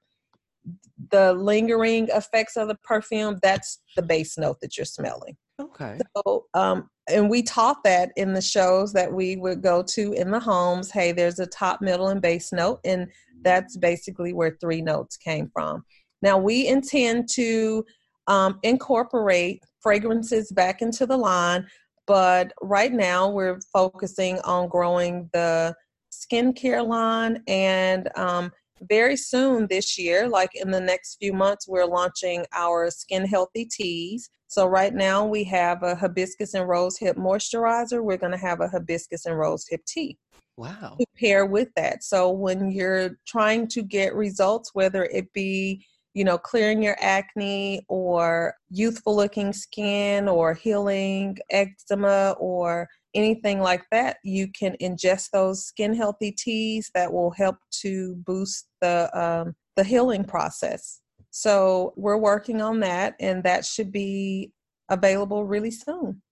the 1.11 1.35
lingering 1.35 2.09
effects 2.09 2.57
of 2.57 2.69
the 2.69 2.77
perfume, 2.83 3.39
that's 3.43 3.81
the 3.97 4.03
base 4.03 4.39
note 4.39 4.59
that 4.61 4.77
you're 4.77 4.85
smelling. 4.85 5.37
Okay. 5.61 5.99
So, 6.17 6.47
um, 6.55 6.89
and 7.09 7.31
we 7.31 7.43
taught 7.43 7.83
that 7.85 8.13
in 8.17 8.33
the 8.33 8.43
shows 8.43 8.93
that 8.93 9.13
we 9.13 9.37
would 9.37 9.63
go 9.63 9.83
to 9.83 10.13
in 10.13 10.31
the 10.31 10.41
homes. 10.41 10.91
Hey, 10.91 11.13
there's 11.13 11.39
a 11.39 11.47
top, 11.47 11.81
middle, 11.81 12.09
and 12.09 12.23
base 12.23 12.53
note, 12.53 12.81
and 12.85 13.09
that's 13.43 13.77
basically 13.77 14.33
where 14.33 14.57
three 14.61 14.83
notes 14.83 15.17
came 15.17 15.51
from. 15.53 15.85
Now 16.23 16.39
we 16.39 16.67
intend 16.67 17.29
to 17.31 17.85
um, 18.27 18.59
incorporate 18.63 19.63
fragrances 19.81 20.53
back 20.53 20.83
into 20.83 21.07
the 21.07 21.17
line, 21.17 21.67
but 22.07 22.53
right 22.61 22.93
now 22.93 23.29
we're 23.29 23.61
focusing 23.73 24.39
on 24.41 24.69
growing 24.69 25.31
the 25.33 25.75
skincare 26.13 26.87
line 26.87 27.43
and 27.47 28.09
um, 28.17 28.53
very 28.83 29.17
soon 29.17 29.67
this 29.69 29.99
year, 29.99 30.29
like 30.29 30.51
in 30.55 30.71
the 30.71 30.81
next 30.81 31.17
few 31.17 31.33
months, 31.33 31.67
we're 31.69 31.87
launching 31.87 32.45
our 32.55 32.91
skin 32.91 33.27
healthy 33.27 33.65
teas. 33.65 34.31
So, 34.49 34.67
right 34.67 34.95
now 34.95 35.27
we 35.27 35.45
have 35.45 35.83
a 35.83 35.95
hibiscus 35.95 36.55
and 36.55 36.69
rose 36.69 36.99
hip 36.99 37.17
moisturizer. 37.17 38.03
We're 38.03 38.17
going 38.17 38.33
to 38.33 38.39
have 38.39 38.61
a 38.61 38.69
hibiscus 38.69 39.27
and 39.27 39.39
rose 39.39 39.67
hip 39.69 39.83
tea. 39.87 40.19
Wow. 40.57 40.97
To 40.99 41.07
pair 41.19 41.47
with 41.47 41.69
that. 41.77 42.03
So, 42.03 42.31
when 42.31 42.71
you're 42.71 43.19
trying 43.27 43.69
to 43.69 43.83
get 43.83 44.15
results, 44.15 44.71
whether 44.75 45.05
it 45.05 45.33
be 45.33 45.85
you 46.15 46.25
know, 46.25 46.37
clearing 46.37 46.83
your 46.83 46.97
acne 47.01 47.85
or 47.87 48.53
youthful 48.71 49.15
looking 49.15 49.53
skin 49.53 50.29
or 50.29 50.53
healing 50.53 51.39
eczema 51.51 52.35
or 52.41 52.89
anything 53.15 53.61
like 53.61 53.85
that, 53.91 54.19
you 54.23 54.49
can 54.49 54.77
ingest 54.81 55.31
those 55.31 55.65
skin 55.65 55.95
healthy 55.95 56.33
teas 56.33 56.91
that 56.95 57.13
will 57.13 57.31
help 57.31 57.57
to 57.83 58.15
boost 58.17 58.69
the 58.81 59.11
um, 59.19 59.55
the 59.77 59.85
healing 59.85 60.25
process. 60.25 61.01
So 61.31 61.93
we're 61.97 62.17
working 62.17 62.61
on 62.61 62.81
that, 62.81 63.15
and 63.21 63.43
that 63.45 63.65
should 63.65 63.93
be 63.93 64.53
available 64.89 65.45
really 65.45 65.71
soon. 65.71 66.23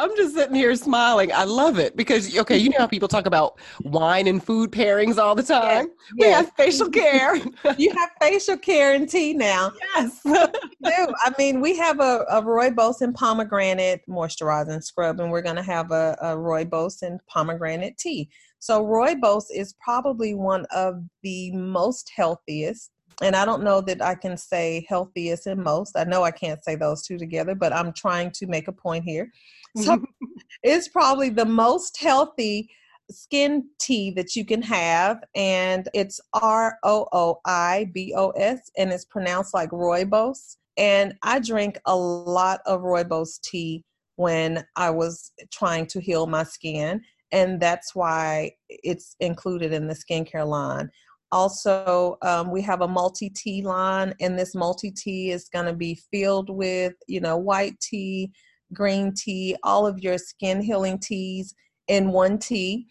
I'm 0.00 0.16
just 0.16 0.34
sitting 0.34 0.54
here 0.54 0.74
smiling. 0.76 1.30
I 1.30 1.44
love 1.44 1.78
it 1.78 1.94
because 1.94 2.36
okay, 2.38 2.56
you 2.56 2.70
know 2.70 2.78
how 2.78 2.86
people 2.86 3.06
talk 3.06 3.26
about 3.26 3.58
wine 3.82 4.26
and 4.28 4.42
food 4.42 4.72
pairings 4.72 5.18
all 5.18 5.34
the 5.34 5.42
time. 5.42 5.88
Yes, 5.88 5.96
we 6.18 6.26
yes. 6.26 6.36
have 6.36 6.52
facial 6.56 6.88
care. 6.88 7.36
you 7.76 7.92
have 7.92 8.10
facial 8.18 8.56
care 8.56 8.94
and 8.94 9.06
tea 9.06 9.34
now. 9.34 9.72
Yes, 9.94 10.20
do. 10.24 10.40
I 10.82 11.32
mean, 11.38 11.60
we 11.60 11.76
have 11.76 12.00
a, 12.00 12.24
a 12.30 12.40
rooibos 12.40 13.02
and 13.02 13.14
pomegranate 13.14 14.00
moisturizing 14.08 14.82
scrub, 14.82 15.20
and 15.20 15.30
we're 15.30 15.42
going 15.42 15.56
to 15.56 15.62
have 15.62 15.90
a, 15.90 16.16
a 16.22 16.28
rooibos 16.28 17.02
and 17.02 17.20
pomegranate 17.26 17.98
tea. 17.98 18.30
So 18.58 18.82
rooibos 18.82 19.44
is 19.54 19.74
probably 19.84 20.34
one 20.34 20.64
of 20.70 21.02
the 21.22 21.52
most 21.52 22.10
healthiest 22.16 22.90
and 23.22 23.36
I 23.36 23.44
don't 23.44 23.62
know 23.62 23.80
that 23.82 24.02
I 24.02 24.14
can 24.14 24.36
say 24.36 24.86
healthiest 24.88 25.46
and 25.46 25.62
most. 25.62 25.96
I 25.96 26.04
know 26.04 26.22
I 26.22 26.30
can't 26.30 26.62
say 26.64 26.74
those 26.74 27.02
two 27.02 27.18
together, 27.18 27.54
but 27.54 27.72
I'm 27.72 27.92
trying 27.92 28.30
to 28.32 28.46
make 28.46 28.68
a 28.68 28.72
point 28.72 29.04
here. 29.04 29.30
So 29.76 30.02
it's 30.62 30.88
probably 30.88 31.30
the 31.30 31.44
most 31.44 32.00
healthy 32.00 32.70
skin 33.10 33.68
tea 33.80 34.10
that 34.12 34.36
you 34.36 34.44
can 34.44 34.62
have, 34.62 35.22
and 35.34 35.88
it's 35.94 36.20
R 36.32 36.78
O 36.84 37.06
O 37.12 37.40
I 37.44 37.90
B 37.92 38.14
O 38.16 38.30
S, 38.30 38.70
and 38.76 38.92
it's 38.92 39.04
pronounced 39.04 39.54
like 39.54 39.70
rooibos. 39.70 40.56
And 40.76 41.14
I 41.22 41.40
drink 41.40 41.78
a 41.86 41.96
lot 41.96 42.60
of 42.66 42.82
rooibos 42.82 43.40
tea 43.42 43.84
when 44.16 44.64
I 44.76 44.90
was 44.90 45.32
trying 45.52 45.86
to 45.86 46.00
heal 46.00 46.26
my 46.26 46.44
skin, 46.44 47.02
and 47.32 47.60
that's 47.60 47.94
why 47.94 48.52
it's 48.68 49.16
included 49.20 49.72
in 49.72 49.88
the 49.88 49.94
skincare 49.94 50.46
line. 50.46 50.90
Also, 51.32 52.16
um, 52.22 52.50
we 52.50 52.60
have 52.60 52.80
a 52.80 52.88
multi 52.88 53.30
tea 53.30 53.62
line, 53.62 54.14
and 54.20 54.38
this 54.38 54.54
multi 54.54 54.90
tea 54.90 55.30
is 55.30 55.48
going 55.48 55.66
to 55.66 55.72
be 55.72 55.98
filled 56.12 56.50
with, 56.50 56.94
you 57.06 57.20
know, 57.20 57.36
white 57.36 57.78
tea, 57.80 58.32
green 58.72 59.12
tea, 59.14 59.56
all 59.62 59.86
of 59.86 59.98
your 60.00 60.18
skin 60.18 60.60
healing 60.60 60.98
teas 60.98 61.54
in 61.88 62.12
one 62.12 62.38
tea. 62.38 62.86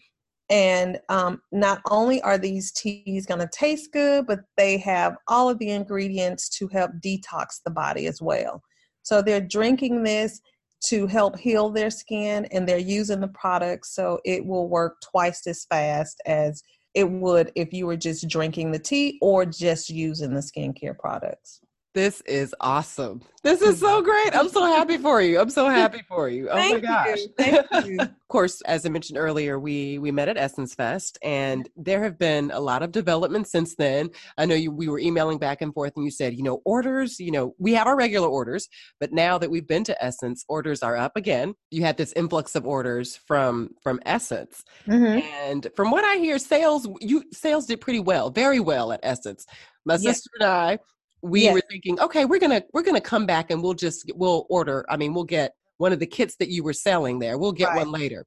And 0.48 0.98
um, 1.08 1.40
not 1.52 1.80
only 1.88 2.20
are 2.22 2.36
these 2.36 2.72
teas 2.72 3.24
going 3.24 3.40
to 3.40 3.48
taste 3.52 3.92
good, 3.92 4.26
but 4.26 4.40
they 4.56 4.78
have 4.78 5.16
all 5.28 5.48
of 5.48 5.58
the 5.58 5.70
ingredients 5.70 6.48
to 6.58 6.66
help 6.68 6.90
detox 7.02 7.60
the 7.64 7.70
body 7.70 8.06
as 8.06 8.20
well. 8.20 8.62
So 9.02 9.22
they're 9.22 9.40
drinking 9.40 10.02
this 10.02 10.40
to 10.84 11.06
help 11.06 11.38
heal 11.38 11.70
their 11.70 11.90
skin 11.90 12.46
and 12.46 12.66
they're 12.66 12.78
using 12.78 13.20
the 13.20 13.28
product 13.28 13.86
so 13.86 14.18
it 14.24 14.44
will 14.44 14.68
work 14.68 14.96
twice 15.02 15.46
as 15.46 15.66
fast 15.66 16.20
as 16.26 16.62
it 16.94 17.08
would 17.08 17.52
if 17.54 17.72
you 17.72 17.86
were 17.86 17.96
just 17.96 18.28
drinking 18.28 18.72
the 18.72 18.78
tea 18.78 19.18
or 19.20 19.44
just 19.44 19.90
using 19.90 20.34
the 20.34 20.40
skincare 20.40 20.98
products. 20.98 21.60
This 21.92 22.20
is 22.20 22.54
awesome. 22.60 23.20
This 23.42 23.62
is 23.62 23.80
so 23.80 24.00
great. 24.00 24.32
I'm 24.32 24.48
so 24.48 24.64
happy 24.64 24.96
for 24.96 25.20
you. 25.20 25.40
I'm 25.40 25.50
so 25.50 25.68
happy 25.68 26.02
for 26.06 26.28
you. 26.28 26.48
Oh 26.48 26.54
Thank 26.54 26.84
my 26.84 26.88
gosh. 26.88 27.18
You. 27.18 27.28
Thank 27.36 27.86
you. 27.86 27.98
of 28.00 28.28
course, 28.28 28.60
as 28.62 28.86
I 28.86 28.90
mentioned 28.90 29.18
earlier, 29.18 29.58
we 29.58 29.98
we 29.98 30.12
met 30.12 30.28
at 30.28 30.36
Essence 30.36 30.72
Fest 30.72 31.18
and 31.22 31.68
there 31.76 32.04
have 32.04 32.16
been 32.16 32.52
a 32.52 32.60
lot 32.60 32.84
of 32.84 32.92
development 32.92 33.48
since 33.48 33.74
then. 33.74 34.10
I 34.38 34.46
know 34.46 34.54
you 34.54 34.70
we 34.70 34.88
were 34.88 35.00
emailing 35.00 35.38
back 35.38 35.62
and 35.62 35.74
forth 35.74 35.94
and 35.96 36.04
you 36.04 36.12
said, 36.12 36.34
you 36.34 36.44
know, 36.44 36.60
orders, 36.64 37.18
you 37.18 37.32
know, 37.32 37.56
we 37.58 37.72
have 37.72 37.88
our 37.88 37.96
regular 37.96 38.28
orders, 38.28 38.68
but 39.00 39.12
now 39.12 39.36
that 39.38 39.50
we've 39.50 39.66
been 39.66 39.84
to 39.84 40.04
Essence, 40.04 40.44
orders 40.48 40.84
are 40.84 40.96
up 40.96 41.16
again. 41.16 41.54
You 41.72 41.82
had 41.82 41.96
this 41.96 42.12
influx 42.12 42.54
of 42.54 42.66
orders 42.66 43.16
from 43.16 43.70
from 43.82 43.98
Essence. 44.06 44.62
Mm-hmm. 44.86 45.26
And 45.48 45.66
from 45.74 45.90
what 45.90 46.04
I 46.04 46.18
hear, 46.18 46.38
sales 46.38 46.86
you 47.00 47.24
sales 47.32 47.66
did 47.66 47.80
pretty 47.80 48.00
well, 48.00 48.30
very 48.30 48.60
well 48.60 48.92
at 48.92 49.00
Essence. 49.02 49.44
My 49.84 49.94
yes. 49.94 50.02
sister 50.02 50.30
and 50.38 50.48
I 50.48 50.78
we 51.22 51.42
yes. 51.42 51.54
were 51.54 51.62
thinking, 51.70 52.00
okay, 52.00 52.24
we're 52.24 52.40
gonna 52.40 52.62
we're 52.72 52.82
gonna 52.82 53.00
come 53.00 53.26
back 53.26 53.50
and 53.50 53.62
we'll 53.62 53.74
just 53.74 54.10
we'll 54.14 54.46
order. 54.48 54.84
I 54.88 54.96
mean, 54.96 55.14
we'll 55.14 55.24
get 55.24 55.54
one 55.78 55.92
of 55.92 55.98
the 55.98 56.06
kits 56.06 56.36
that 56.36 56.48
you 56.48 56.62
were 56.62 56.72
selling 56.72 57.18
there. 57.18 57.38
We'll 57.38 57.52
get 57.52 57.68
right. 57.68 57.78
one 57.78 57.90
later. 57.90 58.26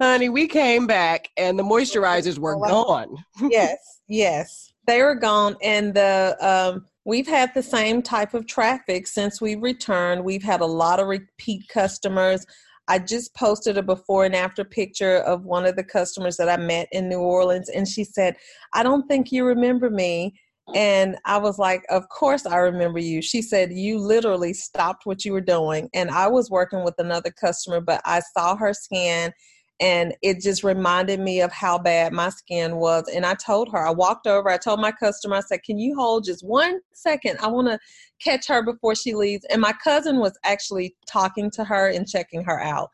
Honey, 0.00 0.28
we 0.28 0.46
came 0.46 0.86
back 0.86 1.28
and 1.36 1.58
the 1.58 1.62
moisturizers 1.64 2.38
were 2.38 2.56
gone. 2.56 3.16
yes, 3.50 3.78
yes, 4.08 4.72
they 4.86 5.02
were 5.02 5.14
gone, 5.14 5.56
and 5.62 5.94
the 5.94 6.36
um, 6.40 6.86
we've 7.04 7.28
had 7.28 7.52
the 7.54 7.62
same 7.62 8.02
type 8.02 8.34
of 8.34 8.46
traffic 8.46 9.06
since 9.06 9.40
we 9.40 9.54
returned. 9.54 10.24
We've 10.24 10.42
had 10.42 10.60
a 10.60 10.66
lot 10.66 11.00
of 11.00 11.08
repeat 11.08 11.68
customers. 11.68 12.46
I 12.88 13.00
just 13.00 13.34
posted 13.34 13.78
a 13.78 13.82
before 13.82 14.24
and 14.24 14.36
after 14.36 14.62
picture 14.62 15.16
of 15.18 15.44
one 15.44 15.66
of 15.66 15.74
the 15.74 15.82
customers 15.82 16.36
that 16.36 16.48
I 16.48 16.56
met 16.56 16.88
in 16.92 17.08
New 17.08 17.18
Orleans, 17.18 17.68
and 17.68 17.88
she 17.88 18.04
said, 18.04 18.36
"I 18.74 18.82
don't 18.82 19.06
think 19.08 19.32
you 19.32 19.44
remember 19.44 19.90
me." 19.90 20.38
And 20.74 21.16
I 21.24 21.38
was 21.38 21.58
like, 21.58 21.84
Of 21.88 22.08
course, 22.08 22.46
I 22.46 22.56
remember 22.56 22.98
you. 22.98 23.22
She 23.22 23.42
said, 23.42 23.72
You 23.72 23.98
literally 23.98 24.52
stopped 24.52 25.06
what 25.06 25.24
you 25.24 25.32
were 25.32 25.40
doing. 25.40 25.88
And 25.94 26.10
I 26.10 26.28
was 26.28 26.50
working 26.50 26.84
with 26.84 26.98
another 26.98 27.30
customer, 27.30 27.80
but 27.80 28.00
I 28.04 28.20
saw 28.34 28.56
her 28.56 28.74
skin 28.74 29.32
and 29.78 30.14
it 30.22 30.40
just 30.40 30.64
reminded 30.64 31.20
me 31.20 31.42
of 31.42 31.52
how 31.52 31.78
bad 31.78 32.12
my 32.12 32.30
skin 32.30 32.76
was. 32.76 33.08
And 33.14 33.26
I 33.26 33.34
told 33.34 33.70
her, 33.72 33.86
I 33.86 33.90
walked 33.90 34.26
over, 34.26 34.48
I 34.48 34.56
told 34.56 34.80
my 34.80 34.92
customer, 34.92 35.36
I 35.36 35.40
said, 35.40 35.62
Can 35.62 35.78
you 35.78 35.94
hold 35.94 36.24
just 36.24 36.44
one 36.44 36.80
second? 36.92 37.38
I 37.40 37.48
want 37.48 37.68
to 37.68 37.78
catch 38.20 38.46
her 38.48 38.62
before 38.62 38.94
she 38.94 39.14
leaves. 39.14 39.44
And 39.50 39.60
my 39.60 39.74
cousin 39.84 40.18
was 40.18 40.38
actually 40.44 40.96
talking 41.06 41.50
to 41.52 41.64
her 41.64 41.88
and 41.90 42.08
checking 42.08 42.42
her 42.44 42.60
out. 42.60 42.90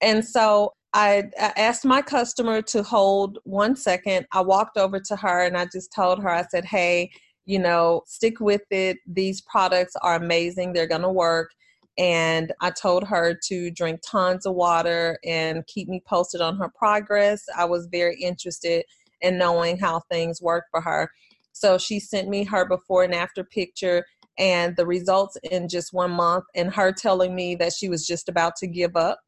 And 0.00 0.24
so 0.24 0.74
I, 0.94 1.24
asked 1.38 1.84
my 1.84 2.02
customer 2.02 2.62
to 2.62 2.82
hold 2.82 3.38
one 3.44 3.76
second. 3.76 4.26
I 4.32 4.40
walked 4.40 4.76
over 4.76 4.98
to 5.00 5.16
her 5.16 5.44
and 5.44 5.56
I 5.56 5.66
just 5.72 5.92
told 5.92 6.22
her, 6.22 6.30
I 6.30 6.44
said, 6.50 6.64
hey, 6.64 7.10
you 7.44 7.58
know, 7.58 8.02
stick 8.06 8.40
with 8.40 8.62
it. 8.70 8.98
These 9.06 9.42
products 9.42 9.94
are 10.02 10.16
amazing, 10.16 10.72
they're 10.72 10.86
going 10.86 11.02
to 11.02 11.10
work. 11.10 11.50
And 11.98 12.52
I 12.60 12.70
told 12.70 13.04
her 13.04 13.36
to 13.48 13.70
drink 13.72 14.00
tons 14.08 14.46
of 14.46 14.54
water 14.54 15.18
and 15.24 15.66
keep 15.66 15.88
me 15.88 16.00
posted 16.06 16.40
on 16.40 16.56
her 16.56 16.70
progress. 16.74 17.44
I 17.56 17.64
was 17.64 17.88
very 17.90 18.16
interested 18.20 18.84
in 19.20 19.36
knowing 19.36 19.78
how 19.78 20.02
things 20.10 20.40
work 20.40 20.66
for 20.70 20.80
her. 20.80 21.10
So 21.52 21.76
she 21.76 21.98
sent 21.98 22.28
me 22.28 22.44
her 22.44 22.64
before 22.64 23.02
and 23.02 23.14
after 23.14 23.42
picture 23.42 24.04
and 24.38 24.76
the 24.76 24.86
results 24.86 25.36
in 25.50 25.68
just 25.68 25.92
one 25.92 26.12
month, 26.12 26.44
and 26.54 26.72
her 26.72 26.92
telling 26.92 27.34
me 27.34 27.56
that 27.56 27.72
she 27.72 27.88
was 27.88 28.06
just 28.06 28.28
about 28.28 28.54
to 28.56 28.68
give 28.68 28.94
up 28.94 29.18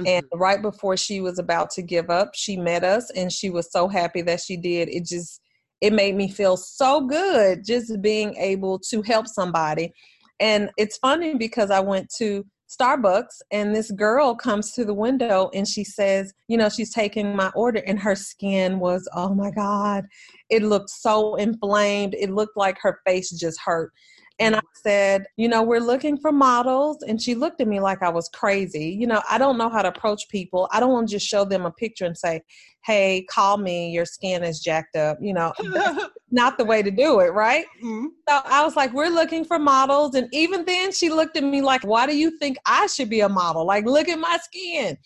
Mm-hmm. 0.00 0.06
And 0.06 0.26
right 0.34 0.62
before 0.62 0.96
she 0.96 1.20
was 1.20 1.38
about 1.38 1.70
to 1.72 1.82
give 1.82 2.10
up, 2.10 2.30
she 2.34 2.56
met 2.56 2.84
us 2.84 3.10
and 3.10 3.30
she 3.30 3.50
was 3.50 3.70
so 3.70 3.88
happy 3.88 4.22
that 4.22 4.40
she 4.40 4.56
did. 4.56 4.88
It 4.88 5.04
just 5.04 5.40
it 5.80 5.92
made 5.92 6.14
me 6.14 6.30
feel 6.30 6.56
so 6.56 7.06
good 7.06 7.64
just 7.64 8.00
being 8.00 8.36
able 8.36 8.78
to 8.78 9.02
help 9.02 9.26
somebody. 9.26 9.92
And 10.38 10.70
it's 10.76 10.96
funny 10.96 11.34
because 11.34 11.70
I 11.70 11.80
went 11.80 12.08
to 12.18 12.46
Starbucks 12.72 13.42
and 13.50 13.74
this 13.74 13.90
girl 13.90 14.34
comes 14.34 14.72
to 14.72 14.84
the 14.84 14.94
window 14.94 15.50
and 15.52 15.68
she 15.68 15.84
says, 15.84 16.32
you 16.48 16.56
know, 16.56 16.68
she's 16.68 16.92
taking 16.92 17.36
my 17.36 17.50
order 17.54 17.82
and 17.86 17.98
her 17.98 18.14
skin 18.14 18.78
was, 18.78 19.08
oh 19.14 19.34
my 19.34 19.50
God, 19.50 20.04
it 20.48 20.62
looked 20.62 20.90
so 20.90 21.34
inflamed. 21.34 22.14
It 22.14 22.30
looked 22.30 22.56
like 22.56 22.78
her 22.80 23.00
face 23.06 23.30
just 23.30 23.60
hurt. 23.62 23.92
And 24.38 24.56
I 24.56 24.60
said, 24.82 25.26
you 25.36 25.48
know, 25.48 25.62
we're 25.62 25.80
looking 25.80 26.16
for 26.16 26.32
models. 26.32 27.02
And 27.02 27.20
she 27.20 27.34
looked 27.34 27.60
at 27.60 27.68
me 27.68 27.80
like 27.80 28.02
I 28.02 28.08
was 28.08 28.28
crazy. 28.30 28.96
You 28.98 29.06
know, 29.06 29.22
I 29.30 29.38
don't 29.38 29.58
know 29.58 29.68
how 29.68 29.82
to 29.82 29.88
approach 29.88 30.28
people. 30.28 30.68
I 30.72 30.80
don't 30.80 30.92
want 30.92 31.08
to 31.08 31.14
just 31.14 31.26
show 31.26 31.44
them 31.44 31.66
a 31.66 31.70
picture 31.70 32.06
and 32.06 32.16
say, 32.16 32.42
hey, 32.84 33.24
call 33.30 33.58
me, 33.58 33.90
your 33.90 34.04
skin 34.04 34.42
is 34.42 34.60
jacked 34.60 34.96
up. 34.96 35.18
You 35.20 35.34
know, 35.34 35.52
not 36.30 36.58
the 36.58 36.64
way 36.64 36.82
to 36.82 36.90
do 36.90 37.20
it, 37.20 37.32
right? 37.32 37.66
Mm-hmm. 37.82 38.06
So 38.28 38.40
I 38.44 38.64
was 38.64 38.76
like, 38.76 38.92
we're 38.92 39.08
looking 39.08 39.44
for 39.44 39.58
models. 39.58 40.14
And 40.14 40.28
even 40.32 40.64
then, 40.64 40.92
she 40.92 41.10
looked 41.10 41.36
at 41.36 41.44
me 41.44 41.62
like, 41.62 41.82
why 41.82 42.06
do 42.06 42.16
you 42.16 42.38
think 42.38 42.56
I 42.66 42.86
should 42.86 43.10
be 43.10 43.20
a 43.20 43.28
model? 43.28 43.66
Like, 43.66 43.84
look 43.84 44.08
at 44.08 44.18
my 44.18 44.38
skin. 44.42 44.96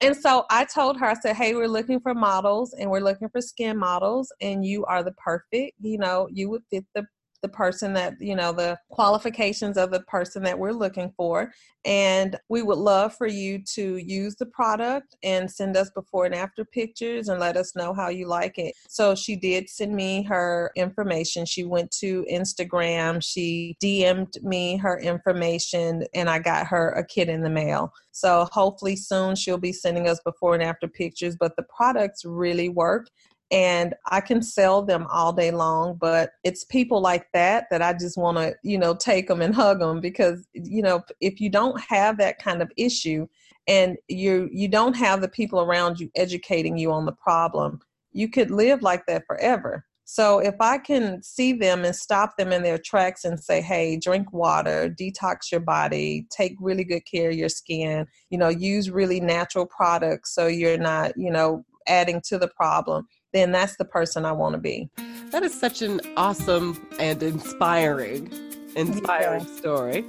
And 0.00 0.16
so 0.16 0.44
I 0.50 0.64
told 0.66 0.98
her, 0.98 1.06
I 1.06 1.14
said, 1.14 1.36
hey, 1.36 1.54
we're 1.54 1.68
looking 1.68 2.00
for 2.00 2.14
models 2.14 2.74
and 2.74 2.90
we're 2.90 3.00
looking 3.00 3.28
for 3.30 3.40
skin 3.40 3.78
models, 3.78 4.30
and 4.42 4.64
you 4.64 4.84
are 4.84 5.02
the 5.02 5.12
perfect, 5.12 5.72
you 5.80 5.98
know, 5.98 6.28
you 6.30 6.50
would 6.50 6.62
fit 6.70 6.84
the 6.94 7.06
the 7.44 7.48
person 7.50 7.92
that, 7.92 8.14
you 8.18 8.34
know, 8.34 8.52
the 8.52 8.78
qualifications 8.88 9.76
of 9.76 9.90
the 9.90 10.00
person 10.00 10.42
that 10.42 10.58
we're 10.58 10.72
looking 10.72 11.12
for. 11.14 11.52
And 11.84 12.38
we 12.48 12.62
would 12.62 12.78
love 12.78 13.14
for 13.14 13.26
you 13.26 13.62
to 13.74 13.98
use 13.98 14.34
the 14.36 14.46
product 14.46 15.14
and 15.22 15.50
send 15.50 15.76
us 15.76 15.90
before 15.90 16.24
and 16.24 16.34
after 16.34 16.64
pictures 16.64 17.28
and 17.28 17.38
let 17.38 17.58
us 17.58 17.76
know 17.76 17.92
how 17.92 18.08
you 18.08 18.26
like 18.26 18.56
it. 18.56 18.72
So 18.88 19.14
she 19.14 19.36
did 19.36 19.68
send 19.68 19.94
me 19.94 20.22
her 20.22 20.72
information. 20.74 21.44
She 21.44 21.64
went 21.64 21.90
to 21.98 22.24
Instagram, 22.32 23.22
she 23.22 23.76
DM'd 23.82 24.42
me 24.42 24.78
her 24.78 24.98
information, 24.98 26.06
and 26.14 26.30
I 26.30 26.38
got 26.38 26.66
her 26.68 26.92
a 26.92 27.04
kit 27.06 27.28
in 27.28 27.42
the 27.42 27.50
mail. 27.50 27.92
So 28.12 28.48
hopefully 28.52 28.96
soon 28.96 29.36
she'll 29.36 29.58
be 29.58 29.72
sending 29.72 30.08
us 30.08 30.20
before 30.24 30.54
and 30.54 30.62
after 30.62 30.88
pictures. 30.88 31.36
But 31.38 31.56
the 31.56 31.64
products 31.64 32.24
really 32.24 32.70
work 32.70 33.08
and 33.50 33.94
I 34.10 34.20
can 34.20 34.42
sell 34.42 34.82
them 34.82 35.06
all 35.10 35.32
day 35.32 35.50
long, 35.50 35.96
but 35.96 36.32
it's 36.44 36.64
people 36.64 37.00
like 37.00 37.26
that 37.34 37.66
that 37.70 37.82
I 37.82 37.92
just 37.92 38.16
want 38.16 38.38
to, 38.38 38.54
you 38.62 38.78
know, 38.78 38.94
take 38.94 39.28
them 39.28 39.42
and 39.42 39.54
hug 39.54 39.80
them 39.80 40.00
because, 40.00 40.46
you 40.54 40.82
know, 40.82 41.02
if 41.20 41.40
you 41.40 41.50
don't 41.50 41.80
have 41.80 42.18
that 42.18 42.38
kind 42.38 42.62
of 42.62 42.72
issue 42.76 43.26
and 43.66 43.96
you 44.08 44.48
you 44.52 44.68
don't 44.68 44.96
have 44.96 45.20
the 45.20 45.28
people 45.28 45.60
around 45.60 46.00
you 46.00 46.10
educating 46.16 46.76
you 46.76 46.90
on 46.92 47.06
the 47.06 47.12
problem, 47.12 47.80
you 48.12 48.28
could 48.28 48.50
live 48.50 48.82
like 48.82 49.06
that 49.06 49.24
forever. 49.26 49.84
So 50.06 50.38
if 50.38 50.54
I 50.60 50.78
can 50.78 51.22
see 51.22 51.52
them 51.54 51.84
and 51.84 51.96
stop 51.96 52.36
them 52.36 52.52
in 52.52 52.62
their 52.62 52.78
tracks 52.78 53.24
and 53.24 53.40
say, 53.40 53.60
"Hey, 53.60 53.96
drink 53.96 54.32
water, 54.32 54.88
detox 54.88 55.50
your 55.50 55.60
body, 55.60 56.26
take 56.30 56.56
really 56.60 56.84
good 56.84 57.06
care 57.10 57.30
of 57.30 57.36
your 57.36 57.48
skin, 57.48 58.06
you 58.30 58.38
know, 58.38 58.48
use 58.50 58.90
really 58.90 59.20
natural 59.20 59.66
products 59.66 60.34
so 60.34 60.46
you're 60.46 60.78
not, 60.78 61.12
you 61.16 61.30
know, 61.30 61.64
adding 61.86 62.20
to 62.26 62.38
the 62.38 62.48
problem." 62.48 63.06
Then 63.34 63.52
that's 63.52 63.76
the 63.76 63.84
person 63.84 64.24
I 64.24 64.32
want 64.32 64.54
to 64.54 64.60
be. 64.60 64.88
That 65.30 65.42
is 65.42 65.52
such 65.52 65.82
an 65.82 66.00
awesome 66.16 66.86
and 66.98 67.22
inspiring, 67.22 68.32
inspiring 68.76 69.44
yeah. 69.44 69.56
story. 69.56 70.04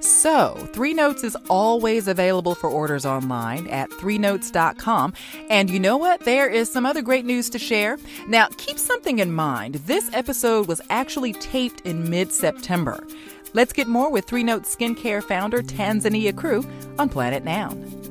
So, 0.00 0.54
Three 0.72 0.94
Notes 0.94 1.24
is 1.24 1.36
always 1.50 2.08
available 2.08 2.54
for 2.54 2.70
orders 2.70 3.04
online 3.04 3.66
at 3.68 3.90
threenotes.com. 3.90 5.14
And 5.50 5.68
you 5.68 5.80
know 5.80 5.96
what? 5.96 6.20
There 6.20 6.48
is 6.48 6.70
some 6.70 6.86
other 6.86 7.02
great 7.02 7.24
news 7.24 7.50
to 7.50 7.58
share. 7.58 7.98
Now, 8.28 8.48
keep 8.56 8.78
something 8.78 9.18
in 9.18 9.32
mind. 9.32 9.76
This 9.86 10.10
episode 10.12 10.68
was 10.68 10.80
actually 10.90 11.32
taped 11.34 11.80
in 11.82 12.08
mid 12.08 12.32
September. 12.32 13.06
Let's 13.54 13.72
get 13.72 13.86
more 13.86 14.10
with 14.10 14.26
Three 14.26 14.44
Notes 14.44 14.74
skincare 14.74 15.22
founder 15.22 15.62
Tanzania 15.62 16.36
Crew 16.36 16.64
on 16.98 17.08
Planet 17.08 17.44
Noun 17.44 18.03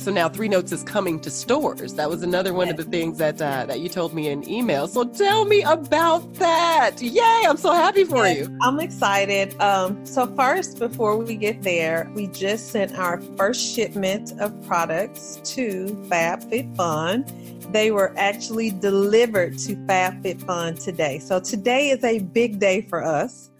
so 0.00 0.10
now 0.10 0.28
Three 0.28 0.48
Notes 0.48 0.72
is 0.72 0.82
coming 0.82 1.20
to 1.20 1.30
stores. 1.30 1.94
That 1.94 2.08
was 2.08 2.22
another 2.22 2.54
one 2.54 2.70
of 2.70 2.78
the 2.78 2.84
things 2.84 3.18
that 3.18 3.40
uh, 3.40 3.66
that 3.66 3.80
you 3.80 3.88
told 3.88 4.14
me 4.14 4.28
in 4.28 4.48
email. 4.48 4.88
So 4.88 5.04
tell 5.04 5.44
me 5.44 5.62
about 5.62 6.32
that. 6.34 7.02
Yay! 7.02 7.42
I'm 7.46 7.58
so 7.58 7.72
happy 7.72 8.04
for 8.04 8.26
yes, 8.26 8.38
you. 8.38 8.58
I'm 8.62 8.80
excited. 8.80 9.60
Um, 9.60 10.04
so 10.06 10.26
first, 10.34 10.78
before 10.78 11.18
we 11.18 11.36
get 11.36 11.62
there, 11.62 12.10
we 12.14 12.28
just 12.28 12.70
sent 12.70 12.96
our 12.98 13.20
first 13.36 13.74
shipment 13.74 14.32
of 14.40 14.58
products 14.66 15.38
to 15.54 15.86
FabFitFun. 16.08 17.70
They 17.70 17.90
were 17.90 18.14
actually 18.16 18.70
delivered 18.70 19.58
to 19.58 19.76
FabFitFun 19.76 20.82
today. 20.82 21.18
So 21.18 21.40
today 21.40 21.90
is 21.90 22.02
a 22.04 22.20
big 22.20 22.58
day 22.58 22.80
for 22.80 23.04
us. 23.04 23.50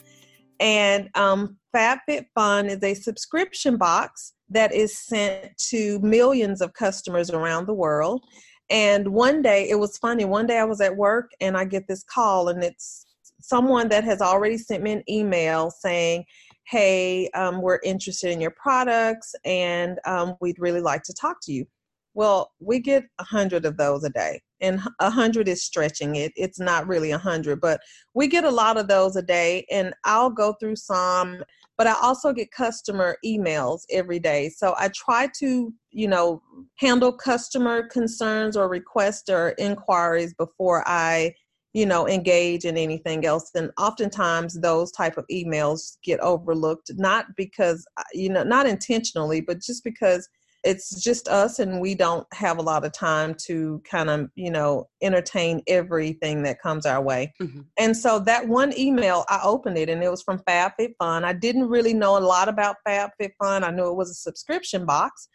And 0.59 1.11
um, 1.15 1.59
FabFitFun 1.75 2.71
is 2.71 2.83
a 2.83 2.95
subscription 2.95 3.77
box 3.77 4.33
that 4.51 4.75
is 4.75 4.99
sent 4.99 5.57
to 5.57 5.99
millions 6.01 6.61
of 6.61 6.73
customers 6.75 7.31
around 7.31 7.67
the 7.67 7.75
world. 7.75 8.25
And 8.69 9.09
one 9.09 9.43
day, 9.43 9.69
it 9.69 9.79
was 9.79 9.99
funny, 9.99 10.25
one 10.25 10.47
day 10.47 10.59
I 10.59 10.65
was 10.65 10.81
at 10.81 10.97
work 10.97 11.31
and 11.41 11.57
I 11.57 11.65
get 11.65 11.89
this 11.89 12.05
call, 12.05 12.49
and 12.49 12.63
it's 12.63 13.07
someone 13.41 13.89
that 13.89 14.05
has 14.05 14.21
already 14.21 14.59
sent 14.59 14.83
me 14.83 14.93
an 14.93 15.03
email 15.09 15.71
saying, 15.71 16.25
Hey, 16.67 17.29
um, 17.31 17.63
we're 17.63 17.81
interested 17.83 18.31
in 18.31 18.41
your 18.41 18.53
products 18.53 19.35
and 19.45 19.99
um, 20.07 20.37
we'd 20.41 20.61
really 20.61 20.81
like 20.81 21.03
to 21.05 21.15
talk 21.15 21.39
to 21.43 21.53
you. 21.53 21.67
Well, 22.15 22.53
we 22.61 22.79
get 22.81 23.05
a 23.19 23.25
hundred 23.25 23.65
of 23.65 23.77
those 23.77 24.05
a 24.05 24.11
day, 24.11 24.41
and 24.61 24.81
a 25.01 25.11
hundred 25.11 25.49
is 25.49 25.63
stretching 25.63 26.17
it. 26.17 26.33
It's 26.37 26.59
not 26.59 26.89
really 26.89 27.13
a 27.13 27.19
hundred, 27.19 27.61
but 27.61 27.81
we 28.15 28.27
get 28.27 28.45
a 28.45 28.51
lot 28.51 28.77
of 28.77 28.89
those 28.89 29.17
a 29.17 29.23
day, 29.23 29.65
and 29.71 29.95
I'll 30.05 30.31
go 30.31 30.55
through 30.55 30.77
some 30.77 31.43
but 31.81 31.87
I 31.87 31.95
also 32.03 32.35
get 32.35 32.51
customer 32.51 33.17
emails 33.25 33.85
every 33.91 34.19
day. 34.19 34.51
So 34.51 34.75
I 34.79 34.91
try 34.95 35.31
to, 35.39 35.73
you 35.91 36.09
know, 36.09 36.43
handle 36.77 37.11
customer 37.11 37.89
concerns 37.89 38.55
or 38.55 38.69
requests 38.69 39.31
or 39.31 39.55
inquiries 39.57 40.35
before 40.35 40.87
I, 40.87 41.33
you 41.73 41.87
know, 41.87 42.07
engage 42.07 42.67
in 42.67 42.77
anything 42.77 43.25
else. 43.25 43.51
And 43.55 43.71
oftentimes 43.79 44.61
those 44.61 44.93
type 44.93 45.17
of 45.17 45.25
emails 45.33 45.97
get 46.05 46.21
overlooked, 46.21 46.91
not 46.97 47.29
because, 47.35 47.87
uh, 47.97 48.03
you 48.13 48.29
know, 48.29 48.43
not 48.43 48.67
intentionally, 48.67 49.41
but 49.41 49.63
just 49.63 49.83
because 49.83 50.29
it's 50.63 51.03
just 51.03 51.29
us 51.29 51.59
and 51.59 51.81
we 51.81 51.95
don't 51.95 52.27
have 52.33 52.59
a 52.59 52.63
lot 52.63 52.85
of 52.85 52.93
time 52.93 53.35
to 53.47 53.83
kind 53.91 54.11
of 54.11 54.29
you 54.35 54.51
know 54.51 54.89
entertain 55.03 55.63
everything 55.67 56.43
that 56.43 56.61
comes 56.61 56.87
our 56.87 57.03
way. 57.03 57.33
Mm-hmm. 57.41 57.61
and 57.79 57.97
so 57.97 58.19
that 58.21 58.49
one 58.49 58.77
email 58.79 59.25
i 59.29 59.41
opened 59.43 59.79
it 59.79 59.89
and 59.89 60.03
it 60.03 60.11
was 60.11 60.23
from 60.23 60.41
fabfitfun. 60.41 61.25
I 61.25 61.33
didn't 61.33 61.69
really 61.69 61.95
know 61.95 62.19
a 62.19 62.21
lot 62.21 62.49
about 62.49 62.77
fabfitfun. 62.87 63.63
I 63.63 63.71
knew 63.71 63.89
it 63.89 63.97
was 63.97 64.11
a 64.11 64.15
subscription 64.15 64.85
box 64.87 65.29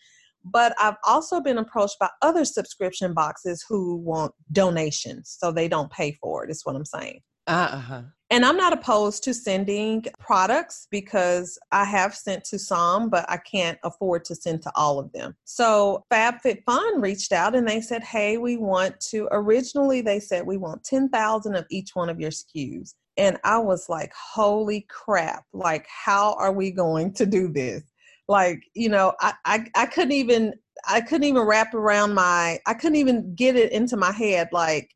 but 0.45 0.75
i've 0.79 0.97
also 1.05 1.41
been 1.41 1.57
approached 1.57 1.97
by 1.99 2.09
other 2.21 2.45
subscription 2.45 3.13
boxes 3.13 3.65
who 3.67 3.95
want 3.97 4.31
donations 4.51 5.35
so 5.39 5.51
they 5.51 5.67
don't 5.67 5.91
pay 5.91 6.15
for 6.21 6.45
it 6.45 6.51
is 6.51 6.61
what 6.63 6.75
i'm 6.75 6.85
saying 6.85 7.19
uh-huh. 7.47 8.01
And 8.31 8.43
I'm 8.43 8.57
not 8.57 8.73
opposed 8.73 9.23
to 9.25 9.33
sending 9.35 10.03
products 10.19 10.87
because 10.89 11.59
I 11.71 11.85
have 11.85 12.15
sent 12.15 12.43
to 12.45 12.57
some, 12.57 13.09
but 13.09 13.25
I 13.29 13.37
can't 13.37 13.77
afford 13.83 14.25
to 14.25 14.35
send 14.35 14.63
to 14.63 14.71
all 14.75 14.97
of 14.97 15.11
them. 15.11 15.35
So 15.43 16.03
FabFitFun 16.11 17.01
reached 17.01 17.31
out 17.31 17.55
and 17.55 17.67
they 17.67 17.81
said, 17.81 18.03
Hey, 18.03 18.37
we 18.37 18.57
want 18.57 18.99
to, 19.11 19.27
originally 19.31 20.01
they 20.01 20.19
said, 20.19 20.45
we 20.45 20.57
want 20.57 20.83
10,000 20.83 21.55
of 21.55 21.65
each 21.69 21.91
one 21.93 22.09
of 22.09 22.19
your 22.19 22.31
SKUs. 22.31 22.95
And 23.17 23.37
I 23.43 23.59
was 23.59 23.89
like, 23.89 24.11
Holy 24.15 24.87
crap. 24.89 25.45
Like, 25.53 25.85
how 25.87 26.33
are 26.39 26.51
we 26.51 26.71
going 26.71 27.13
to 27.13 27.27
do 27.27 27.47
this? 27.47 27.83
Like, 28.27 28.63
you 28.73 28.89
know, 28.89 29.13
I, 29.21 29.33
I, 29.45 29.65
I 29.75 29.85
couldn't 29.85 30.13
even, 30.13 30.55
I 30.87 30.99
couldn't 31.01 31.25
even 31.25 31.43
wrap 31.43 31.75
around 31.75 32.15
my, 32.15 32.57
I 32.65 32.73
couldn't 32.73 32.95
even 32.95 33.35
get 33.35 33.55
it 33.55 33.71
into 33.71 33.97
my 33.97 34.11
head, 34.11 34.49
like, 34.51 34.89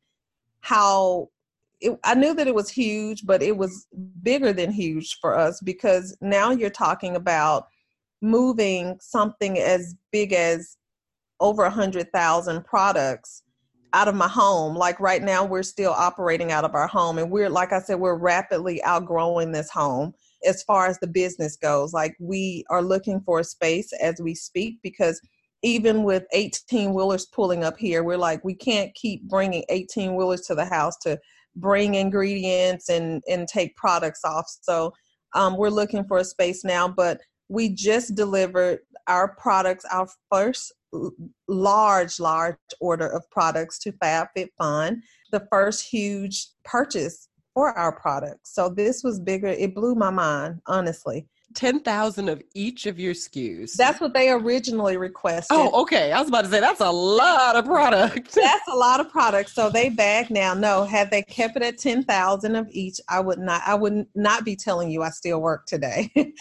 how 0.61 1.29
it, 1.81 1.97
I 2.03 2.15
knew 2.15 2.33
that 2.33 2.47
it 2.47 2.55
was 2.55 2.69
huge, 2.69 3.25
but 3.25 3.41
it 3.41 3.57
was 3.57 3.87
bigger 4.21 4.53
than 4.53 4.71
huge 4.71 5.17
for 5.21 5.37
us 5.37 5.59
because 5.61 6.15
now 6.21 6.51
you're 6.51 6.69
talking 6.69 7.15
about 7.15 7.67
moving 8.21 8.97
something 8.99 9.57
as 9.59 9.95
big 10.11 10.33
as 10.33 10.77
over 11.39 11.63
a 11.63 11.69
hundred 11.69 12.11
thousand 12.11 12.65
products 12.65 13.43
out 13.93 14.07
of 14.07 14.15
my 14.15 14.27
home. 14.27 14.75
Like 14.75 14.99
right 14.99 15.23
now, 15.23 15.45
we're 15.45 15.63
still 15.63 15.91
operating 15.91 16.51
out 16.51 16.65
of 16.65 16.75
our 16.75 16.87
home, 16.87 17.17
and 17.17 17.31
we're 17.31 17.49
like 17.49 17.71
I 17.71 17.79
said, 17.79 17.99
we're 17.99 18.15
rapidly 18.17 18.83
outgrowing 18.83 19.51
this 19.51 19.69
home 19.69 20.13
as 20.45 20.63
far 20.63 20.87
as 20.87 20.99
the 20.99 21.07
business 21.07 21.55
goes. 21.55 21.93
Like 21.93 22.15
we 22.19 22.65
are 22.69 22.81
looking 22.81 23.21
for 23.21 23.39
a 23.39 23.43
space 23.43 23.91
as 24.01 24.21
we 24.21 24.35
speak 24.35 24.79
because 24.83 25.19
even 25.61 26.03
with 26.03 26.23
18 26.31 26.93
wheelers 26.93 27.25
pulling 27.25 27.63
up 27.63 27.77
here, 27.77 28.03
we're 28.03 28.17
like 28.17 28.43
we 28.43 28.53
can't 28.53 28.93
keep 28.95 29.23
bringing 29.23 29.63
18 29.69 30.15
wheelers 30.15 30.41
to 30.41 30.55
the 30.55 30.65
house 30.65 30.97
to 30.99 31.19
bring 31.55 31.95
ingredients 31.95 32.89
and 32.89 33.23
and 33.29 33.47
take 33.47 33.75
products 33.75 34.23
off. 34.23 34.45
So 34.61 34.93
um, 35.33 35.57
we're 35.57 35.69
looking 35.69 36.03
for 36.05 36.17
a 36.17 36.25
space 36.25 36.63
now 36.63 36.87
but 36.87 37.19
we 37.49 37.69
just 37.69 38.15
delivered 38.15 38.79
our 39.07 39.35
products 39.35 39.85
our 39.91 40.07
first 40.31 40.71
large 41.47 42.19
large 42.19 42.57
order 42.79 43.07
of 43.07 43.29
products 43.29 43.77
to 43.79 43.91
fabfitfun 43.93 44.97
the 45.31 45.45
first 45.51 45.87
huge 45.87 46.47
purchase 46.63 47.27
for 47.53 47.77
our 47.77 47.99
products. 47.99 48.53
So 48.53 48.69
this 48.69 49.03
was 49.03 49.19
bigger 49.19 49.47
it 49.47 49.75
blew 49.75 49.95
my 49.95 50.09
mind 50.09 50.61
honestly 50.67 51.27
10,000 51.55 52.29
of 52.29 52.41
each 52.53 52.85
of 52.85 52.99
your 52.99 53.13
SKUs. 53.13 53.73
That's 53.73 53.99
what 53.99 54.13
they 54.13 54.29
originally 54.29 54.97
requested. 54.97 55.57
Oh, 55.57 55.81
okay. 55.81 56.11
I 56.11 56.19
was 56.19 56.29
about 56.29 56.43
to 56.45 56.49
say 56.49 56.59
that's 56.59 56.81
a 56.81 56.91
lot 56.91 57.55
of 57.55 57.65
product. 57.65 58.31
that's 58.35 58.67
a 58.67 58.75
lot 58.75 58.99
of 58.99 59.09
product. 59.09 59.49
So 59.49 59.69
they 59.69 59.89
bag 59.89 60.29
now. 60.29 60.53
No, 60.53 60.83
had 60.83 61.09
they 61.11 61.23
kept 61.23 61.55
it 61.57 61.63
at 61.63 61.77
10,000 61.77 62.55
of 62.55 62.67
each, 62.71 62.99
I 63.09 63.19
would 63.19 63.39
not 63.39 63.61
I 63.65 63.75
would 63.75 64.05
not 64.15 64.45
be 64.45 64.55
telling 64.55 64.89
you 64.89 65.03
I 65.03 65.09
still 65.09 65.41
work 65.41 65.65
today. 65.65 66.11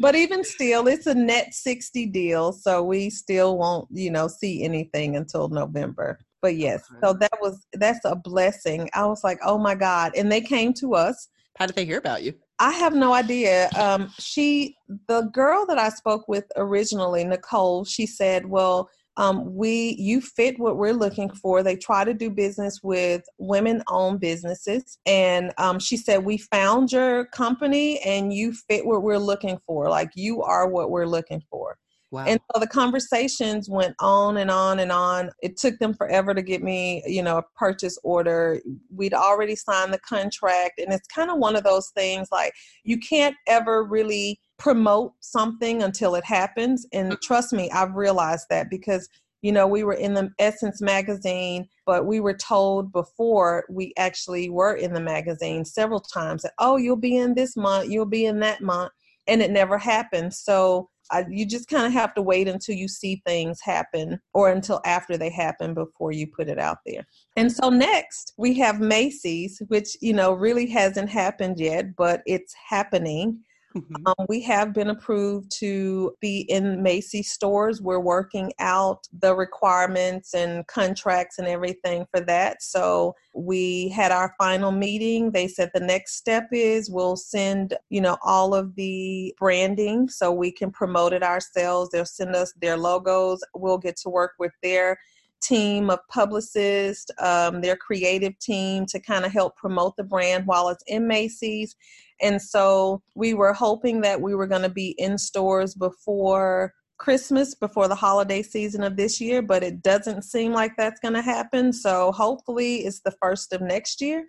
but 0.00 0.14
even 0.14 0.44
still, 0.44 0.86
it's 0.86 1.06
a 1.06 1.14
net 1.14 1.54
60 1.54 2.06
deal, 2.06 2.52
so 2.52 2.82
we 2.82 3.10
still 3.10 3.56
won't, 3.56 3.88
you 3.90 4.10
know, 4.10 4.28
see 4.28 4.62
anything 4.62 5.16
until 5.16 5.48
November. 5.48 6.18
But 6.42 6.56
yes, 6.56 6.84
so 7.02 7.12
that 7.14 7.32
was 7.40 7.66
that's 7.72 8.04
a 8.04 8.14
blessing. 8.14 8.88
I 8.94 9.06
was 9.06 9.24
like, 9.24 9.38
"Oh 9.44 9.58
my 9.58 9.74
god." 9.74 10.12
And 10.16 10.30
they 10.30 10.40
came 10.40 10.72
to 10.74 10.94
us. 10.94 11.28
How 11.58 11.66
did 11.66 11.74
they 11.74 11.86
hear 11.86 11.98
about 11.98 12.22
you? 12.22 12.34
I 12.58 12.72
have 12.72 12.94
no 12.94 13.12
idea. 13.12 13.68
Um, 13.78 14.12
she, 14.18 14.76
the 15.08 15.22
girl 15.32 15.66
that 15.66 15.78
I 15.78 15.90
spoke 15.90 16.26
with 16.26 16.44
originally, 16.56 17.24
Nicole, 17.24 17.84
she 17.84 18.06
said, 18.06 18.46
"Well, 18.46 18.88
um, 19.18 19.54
we 19.54 19.96
you 19.98 20.20
fit 20.20 20.58
what 20.58 20.76
we're 20.76 20.92
looking 20.92 21.30
for. 21.30 21.62
They 21.62 21.76
try 21.76 22.04
to 22.04 22.14
do 22.14 22.30
business 22.30 22.80
with 22.82 23.22
women 23.38 23.82
owned 23.88 24.20
businesses 24.20 24.98
and 25.06 25.52
um, 25.58 25.78
she 25.78 25.96
said 25.96 26.24
we 26.24 26.38
found 26.38 26.92
your 26.92 27.26
company 27.26 27.98
and 28.00 28.32
you 28.32 28.52
fit 28.52 28.84
what 28.84 29.02
we're 29.02 29.18
looking 29.18 29.58
for. 29.66 29.88
Like 29.88 30.10
you 30.14 30.42
are 30.42 30.68
what 30.68 30.90
we're 30.90 31.06
looking 31.06 31.42
for 31.50 31.78
Wow. 32.12 32.24
And 32.26 32.40
so 32.52 32.60
the 32.60 32.68
conversations 32.68 33.68
went 33.68 33.96
on 34.00 34.36
and 34.36 34.50
on 34.50 34.78
and 34.78 34.92
on. 34.92 35.30
It 35.42 35.56
took 35.56 35.78
them 35.78 35.92
forever 35.92 36.34
to 36.34 36.42
get 36.42 36.62
me, 36.62 37.02
you 37.06 37.22
know, 37.22 37.38
a 37.38 37.44
purchase 37.56 37.98
order. 38.04 38.60
We'd 38.94 39.14
already 39.14 39.56
signed 39.56 39.92
the 39.92 39.98
contract. 39.98 40.78
And 40.78 40.92
it's 40.92 41.08
kind 41.08 41.30
of 41.30 41.38
one 41.38 41.56
of 41.56 41.64
those 41.64 41.90
things 41.90 42.28
like 42.30 42.52
you 42.84 42.98
can't 42.98 43.34
ever 43.48 43.82
really 43.84 44.40
promote 44.56 45.14
something 45.20 45.82
until 45.82 46.14
it 46.14 46.24
happens. 46.24 46.86
And 46.92 47.12
mm. 47.12 47.20
trust 47.20 47.52
me, 47.52 47.70
I've 47.70 47.94
realized 47.94 48.46
that 48.50 48.70
because 48.70 49.08
you 49.42 49.52
know 49.52 49.66
we 49.66 49.84
were 49.84 49.92
in 49.92 50.14
the 50.14 50.30
essence 50.38 50.80
magazine 50.80 51.68
but 51.84 52.06
we 52.06 52.20
were 52.20 52.34
told 52.34 52.90
before 52.90 53.64
we 53.68 53.92
actually 53.98 54.48
were 54.48 54.74
in 54.74 54.94
the 54.94 55.00
magazine 55.00 55.62
several 55.62 56.00
times 56.00 56.42
that 56.42 56.54
oh 56.58 56.78
you'll 56.78 56.96
be 56.96 57.18
in 57.18 57.34
this 57.34 57.54
month 57.54 57.88
you'll 57.88 58.06
be 58.06 58.24
in 58.24 58.40
that 58.40 58.62
month 58.62 58.90
and 59.26 59.42
it 59.42 59.50
never 59.50 59.76
happened 59.76 60.32
so 60.32 60.88
I, 61.10 61.24
you 61.28 61.46
just 61.46 61.68
kind 61.68 61.86
of 61.86 61.92
have 61.92 62.14
to 62.14 62.22
wait 62.22 62.48
until 62.48 62.74
you 62.74 62.88
see 62.88 63.22
things 63.26 63.60
happen 63.60 64.20
or 64.34 64.50
until 64.50 64.80
after 64.84 65.16
they 65.16 65.30
happen 65.30 65.74
before 65.74 66.12
you 66.12 66.26
put 66.26 66.48
it 66.48 66.58
out 66.58 66.78
there. 66.86 67.06
And 67.36 67.50
so 67.50 67.68
next 67.68 68.32
we 68.36 68.54
have 68.58 68.80
Macy's, 68.80 69.62
which, 69.68 69.96
you 70.00 70.12
know, 70.12 70.32
really 70.32 70.66
hasn't 70.66 71.08
happened 71.08 71.60
yet, 71.60 71.96
but 71.96 72.22
it's 72.26 72.54
happening. 72.68 73.40
Mm-hmm. 73.76 74.06
Um, 74.06 74.26
we 74.28 74.40
have 74.42 74.72
been 74.72 74.88
approved 74.88 75.50
to 75.58 76.14
be 76.20 76.40
in 76.48 76.82
Macy's 76.82 77.30
stores. 77.30 77.82
We're 77.82 78.00
working 78.00 78.52
out 78.58 79.06
the 79.20 79.34
requirements 79.34 80.34
and 80.34 80.66
contracts 80.66 81.38
and 81.38 81.46
everything 81.46 82.06
for 82.10 82.20
that. 82.20 82.62
So 82.62 83.14
we 83.34 83.90
had 83.90 84.12
our 84.12 84.34
final 84.38 84.72
meeting. 84.72 85.30
They 85.30 85.46
said 85.46 85.70
the 85.74 85.80
next 85.80 86.16
step 86.16 86.48
is 86.52 86.90
we'll 86.90 87.16
send, 87.16 87.74
you 87.90 88.00
know, 88.00 88.16
all 88.24 88.54
of 88.54 88.74
the 88.76 89.34
branding 89.38 90.08
so 90.08 90.32
we 90.32 90.50
can 90.50 90.70
promote 90.70 91.12
it 91.12 91.22
ourselves. 91.22 91.90
They'll 91.90 92.06
send 92.06 92.34
us 92.34 92.54
their 92.60 92.78
logos. 92.78 93.40
We'll 93.54 93.78
get 93.78 93.96
to 93.98 94.08
work 94.08 94.32
with 94.38 94.52
their 94.62 94.98
team 95.42 95.90
of 95.90 95.98
publicists, 96.08 97.10
um, 97.18 97.60
their 97.60 97.76
creative 97.76 98.38
team 98.38 98.86
to 98.86 99.00
kind 99.00 99.24
of 99.24 99.32
help 99.32 99.56
promote 99.56 99.96
the 99.96 100.04
brand 100.04 100.46
while 100.46 100.68
it's 100.68 100.84
in 100.86 101.06
Macy's. 101.06 101.76
And 102.20 102.40
so 102.40 103.02
we 103.14 103.34
were 103.34 103.52
hoping 103.52 104.00
that 104.00 104.20
we 104.20 104.34
were 104.34 104.46
going 104.46 104.62
to 104.62 104.68
be 104.68 104.94
in 104.98 105.18
stores 105.18 105.74
before 105.74 106.72
Christmas, 106.98 107.54
before 107.54 107.88
the 107.88 107.94
holiday 107.94 108.42
season 108.42 108.82
of 108.82 108.96
this 108.96 109.20
year, 109.20 109.42
but 109.42 109.62
it 109.62 109.82
doesn't 109.82 110.22
seem 110.22 110.52
like 110.52 110.72
that's 110.76 111.00
going 111.00 111.14
to 111.14 111.22
happen. 111.22 111.72
So 111.72 112.10
hopefully 112.12 112.78
it's 112.86 113.00
the 113.00 113.14
first 113.22 113.52
of 113.52 113.60
next 113.60 114.00
year. 114.00 114.24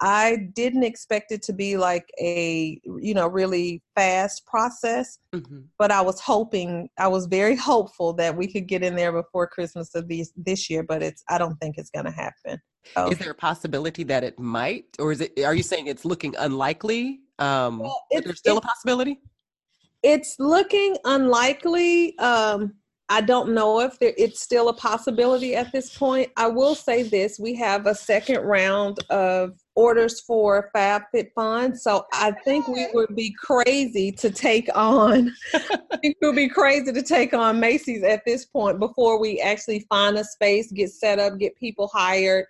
I 0.00 0.48
didn't 0.54 0.84
expect 0.84 1.32
it 1.32 1.42
to 1.42 1.52
be 1.52 1.76
like 1.76 2.08
a, 2.20 2.80
you 2.84 3.14
know, 3.14 3.26
really 3.26 3.82
fast 3.96 4.46
process, 4.46 5.18
mm-hmm. 5.34 5.60
but 5.78 5.90
I 5.90 6.00
was 6.00 6.20
hoping, 6.20 6.88
I 6.98 7.08
was 7.08 7.26
very 7.26 7.56
hopeful 7.70 8.12
that 8.14 8.36
we 8.36 8.46
could 8.50 8.66
get 8.66 8.82
in 8.82 8.94
there 8.94 9.12
before 9.12 9.46
Christmas 9.46 9.94
of 9.94 10.08
these 10.08 10.32
this 10.36 10.70
year, 10.70 10.82
but 10.82 11.02
it's, 11.02 11.24
I 11.28 11.38
don't 11.38 11.56
think 11.56 11.78
it's 11.78 11.90
going 11.90 12.06
to 12.06 12.12
happen. 12.12 12.60
Is 13.10 13.18
there 13.18 13.30
a 13.30 13.34
possibility 13.34 14.02
that 14.04 14.24
it 14.24 14.38
might, 14.38 14.84
or 14.98 15.12
is 15.12 15.20
it? 15.20 15.38
Are 15.44 15.54
you 15.54 15.62
saying 15.62 15.86
it's 15.86 16.04
looking 16.04 16.34
unlikely? 16.38 17.20
Um, 17.38 17.80
well, 17.80 18.02
there's 18.10 18.38
still 18.38 18.58
a 18.58 18.62
possibility. 18.62 19.20
It's 20.02 20.36
looking 20.38 20.96
unlikely. 21.04 22.18
Um, 22.18 22.74
I 23.08 23.20
don't 23.20 23.54
know 23.54 23.80
if 23.80 23.98
there, 23.98 24.12
it's 24.18 24.40
still 24.40 24.68
a 24.68 24.74
possibility 24.74 25.54
at 25.54 25.72
this 25.72 25.96
point. 25.96 26.30
I 26.36 26.48
will 26.48 26.74
say 26.74 27.02
this: 27.02 27.38
we 27.38 27.54
have 27.54 27.86
a 27.86 27.94
second 27.94 28.40
round 28.40 28.98
of 29.10 29.58
orders 29.78 30.20
for 30.20 30.70
FabFitFun, 30.74 31.78
so 31.78 32.04
I 32.12 32.32
think 32.44 32.66
we 32.66 32.88
would 32.92 33.14
be 33.14 33.32
crazy 33.38 34.10
to 34.10 34.28
take 34.28 34.68
on. 34.74 35.32
I 35.54 35.58
think 36.02 36.16
we 36.20 36.28
would 36.28 36.34
be 36.34 36.48
crazy 36.48 36.92
to 36.92 37.02
take 37.02 37.32
on 37.32 37.60
Macy's 37.60 38.02
at 38.02 38.24
this 38.26 38.44
point 38.44 38.80
before 38.80 39.20
we 39.20 39.40
actually 39.40 39.86
find 39.88 40.18
a 40.18 40.24
space, 40.24 40.72
get 40.72 40.90
set 40.90 41.20
up, 41.20 41.38
get 41.38 41.56
people 41.56 41.88
hired 41.92 42.46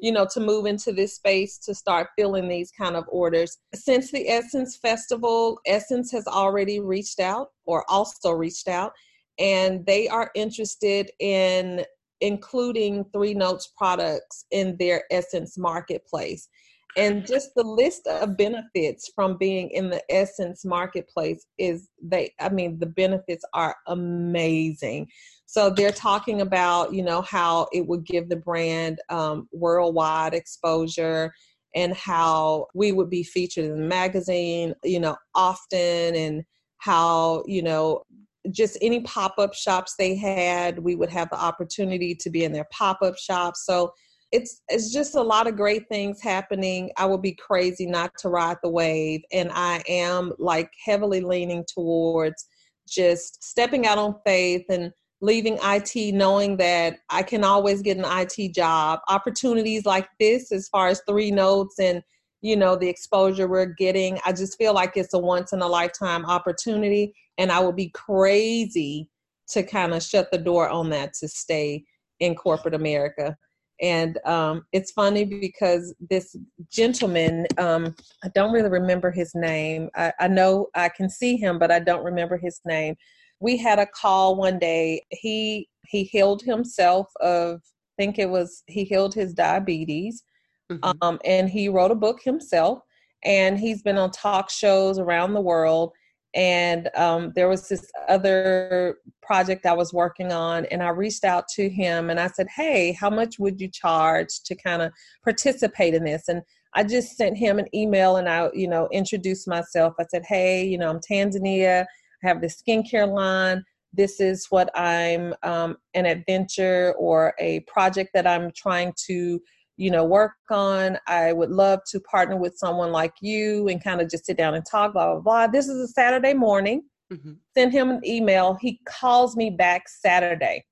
you 0.00 0.10
know, 0.10 0.26
to 0.32 0.40
move 0.40 0.66
into 0.66 0.90
this 0.90 1.14
space 1.14 1.58
to 1.58 1.72
start 1.72 2.08
filling 2.18 2.48
these 2.48 2.72
kind 2.72 2.96
of 2.96 3.04
orders. 3.06 3.58
Since 3.72 4.10
the 4.10 4.28
Essence 4.28 4.76
Festival, 4.76 5.60
Essence 5.64 6.10
has 6.10 6.26
already 6.26 6.80
reached 6.80 7.20
out 7.20 7.52
or 7.66 7.84
also 7.88 8.32
reached 8.32 8.66
out, 8.66 8.92
and 9.38 9.86
they 9.86 10.08
are 10.08 10.32
interested 10.34 11.12
in 11.20 11.84
including 12.20 13.04
Three 13.12 13.34
Notes 13.34 13.72
products 13.76 14.44
in 14.50 14.76
their 14.78 15.04
Essence 15.12 15.56
marketplace. 15.56 16.48
And 16.96 17.26
just 17.26 17.54
the 17.54 17.62
list 17.62 18.06
of 18.06 18.36
benefits 18.36 19.10
from 19.14 19.38
being 19.38 19.70
in 19.70 19.88
the 19.88 20.02
Essence 20.10 20.64
marketplace 20.64 21.46
is 21.56 21.88
they, 22.02 22.34
I 22.38 22.50
mean, 22.50 22.78
the 22.78 22.86
benefits 22.86 23.44
are 23.54 23.76
amazing. 23.86 25.08
So 25.46 25.70
they're 25.70 25.90
talking 25.90 26.42
about, 26.42 26.92
you 26.92 27.02
know, 27.02 27.22
how 27.22 27.68
it 27.72 27.86
would 27.86 28.04
give 28.04 28.28
the 28.28 28.36
brand 28.36 29.00
um, 29.08 29.48
worldwide 29.52 30.34
exposure 30.34 31.32
and 31.74 31.94
how 31.94 32.66
we 32.74 32.92
would 32.92 33.08
be 33.08 33.22
featured 33.22 33.64
in 33.64 33.80
the 33.80 33.86
magazine, 33.86 34.74
you 34.84 35.00
know, 35.00 35.16
often 35.34 36.14
and 36.14 36.44
how, 36.78 37.42
you 37.46 37.62
know, 37.62 38.02
just 38.50 38.76
any 38.82 39.00
pop-up 39.00 39.54
shops 39.54 39.94
they 39.98 40.14
had, 40.14 40.78
we 40.78 40.96
would 40.96 41.08
have 41.08 41.30
the 41.30 41.40
opportunity 41.40 42.14
to 42.14 42.28
be 42.28 42.44
in 42.44 42.52
their 42.52 42.66
pop-up 42.70 43.16
shops. 43.16 43.64
So 43.64 43.92
it's 44.32 44.62
it's 44.68 44.90
just 44.92 45.14
a 45.14 45.22
lot 45.22 45.46
of 45.46 45.56
great 45.56 45.88
things 45.88 46.20
happening. 46.20 46.90
I 46.96 47.04
would 47.04 47.22
be 47.22 47.34
crazy 47.34 47.86
not 47.86 48.12
to 48.18 48.30
ride 48.30 48.56
the 48.62 48.70
wave. 48.70 49.20
And 49.30 49.50
I 49.52 49.82
am 49.86 50.32
like 50.38 50.70
heavily 50.84 51.20
leaning 51.20 51.64
towards 51.72 52.46
just 52.88 53.44
stepping 53.44 53.86
out 53.86 53.98
on 53.98 54.16
faith 54.26 54.64
and 54.70 54.90
leaving 55.20 55.58
IT 55.62 56.14
knowing 56.14 56.56
that 56.56 56.96
I 57.10 57.22
can 57.22 57.44
always 57.44 57.82
get 57.82 57.98
an 57.98 58.06
IT 58.06 58.54
job. 58.54 59.00
Opportunities 59.08 59.84
like 59.84 60.08
this, 60.18 60.50
as 60.50 60.68
far 60.68 60.88
as 60.88 61.02
three 61.06 61.30
notes 61.30 61.78
and 61.78 62.02
you 62.40 62.56
know 62.56 62.74
the 62.74 62.88
exposure 62.88 63.46
we're 63.46 63.66
getting, 63.66 64.18
I 64.24 64.32
just 64.32 64.58
feel 64.58 64.74
like 64.74 64.96
it's 64.96 65.14
a 65.14 65.18
once 65.18 65.52
in 65.52 65.62
a 65.62 65.66
lifetime 65.66 66.24
opportunity, 66.24 67.14
and 67.38 67.52
I 67.52 67.60
would 67.60 67.76
be 67.76 67.90
crazy 67.90 69.08
to 69.50 69.62
kind 69.62 69.94
of 69.94 70.02
shut 70.02 70.30
the 70.32 70.38
door 70.38 70.68
on 70.68 70.90
that 70.90 71.12
to 71.20 71.28
stay 71.28 71.84
in 72.18 72.34
corporate 72.34 72.74
America. 72.74 73.36
And 73.82 74.18
um, 74.24 74.64
it's 74.72 74.92
funny 74.92 75.24
because 75.24 75.94
this 76.08 76.36
gentleman, 76.70 77.46
um, 77.58 77.94
I 78.24 78.28
don't 78.34 78.52
really 78.52 78.70
remember 78.70 79.10
his 79.10 79.34
name. 79.34 79.90
I, 79.96 80.12
I 80.20 80.28
know 80.28 80.68
I 80.74 80.88
can 80.88 81.10
see 81.10 81.36
him, 81.36 81.58
but 81.58 81.70
I 81.72 81.80
don't 81.80 82.04
remember 82.04 82.38
his 82.38 82.60
name 82.64 82.94
we 83.42 83.56
had 83.56 83.80
a 83.80 83.86
call 83.86 84.36
one 84.36 84.58
day. 84.58 85.02
He 85.10 85.68
he 85.86 86.04
healed 86.04 86.42
himself 86.42 87.08
of 87.20 87.56
I 87.56 88.02
think 88.02 88.18
it 88.18 88.30
was 88.30 88.62
he 88.68 88.84
healed 88.84 89.14
his 89.14 89.34
diabetes. 89.34 90.22
Mm-hmm. 90.70 90.90
Um, 91.02 91.18
and 91.24 91.50
he 91.50 91.68
wrote 91.68 91.90
a 91.90 91.96
book 91.96 92.20
himself 92.24 92.78
and 93.24 93.58
he's 93.58 93.82
been 93.82 93.98
on 93.98 94.10
talk 94.12 94.48
shows 94.48 94.98
around 94.98 95.34
the 95.34 95.40
world 95.40 95.92
and 96.34 96.88
um, 96.96 97.32
there 97.34 97.48
was 97.48 97.68
this 97.68 97.90
other 98.08 98.96
project 99.22 99.66
i 99.66 99.72
was 99.72 99.92
working 99.92 100.32
on 100.32 100.64
and 100.66 100.82
i 100.82 100.88
reached 100.88 101.24
out 101.24 101.46
to 101.48 101.68
him 101.68 102.10
and 102.10 102.18
i 102.18 102.26
said 102.26 102.46
hey 102.56 102.92
how 102.92 103.10
much 103.10 103.38
would 103.38 103.60
you 103.60 103.68
charge 103.68 104.42
to 104.44 104.54
kind 104.54 104.82
of 104.82 104.92
participate 105.24 105.94
in 105.94 106.04
this? 106.04 106.28
And 106.28 106.42
i 106.74 106.82
just 106.82 107.16
sent 107.16 107.36
him 107.36 107.58
an 107.58 107.66
email 107.74 108.16
and 108.16 108.28
i 108.28 108.48
you 108.54 108.68
know 108.68 108.88
introduced 108.92 109.46
myself. 109.48 109.94
I 110.00 110.04
said 110.10 110.24
hey 110.26 110.64
you 110.64 110.78
know 110.78 110.90
i'm 110.90 111.00
tanzania. 111.00 111.86
I 112.24 112.28
have 112.28 112.40
the 112.40 112.46
skincare 112.46 113.12
line. 113.12 113.64
This 113.92 114.20
is 114.20 114.46
what 114.48 114.70
I'm 114.76 115.34
um, 115.42 115.76
an 115.94 116.06
adventure 116.06 116.94
or 116.98 117.34
a 117.38 117.60
project 117.60 118.10
that 118.14 118.26
I'm 118.26 118.50
trying 118.56 118.94
to, 119.06 119.40
you 119.76 119.90
know, 119.90 120.04
work 120.04 120.32
on. 120.50 120.98
I 121.06 121.32
would 121.32 121.50
love 121.50 121.80
to 121.90 122.00
partner 122.00 122.36
with 122.36 122.56
someone 122.56 122.92
like 122.92 123.14
you 123.20 123.68
and 123.68 123.82
kind 123.82 124.00
of 124.00 124.10
just 124.10 124.26
sit 124.26 124.36
down 124.36 124.54
and 124.54 124.64
talk, 124.64 124.92
blah, 124.92 125.12
blah, 125.12 125.20
blah. 125.20 125.46
This 125.46 125.68
is 125.68 125.78
a 125.78 125.88
Saturday 125.88 126.34
morning. 126.34 126.82
Mm-hmm. 127.12 127.32
Send 127.56 127.72
him 127.72 127.90
an 127.90 128.00
email. 128.04 128.56
He 128.60 128.80
calls 128.86 129.36
me 129.36 129.50
back 129.50 129.88
Saturday. 129.88 130.64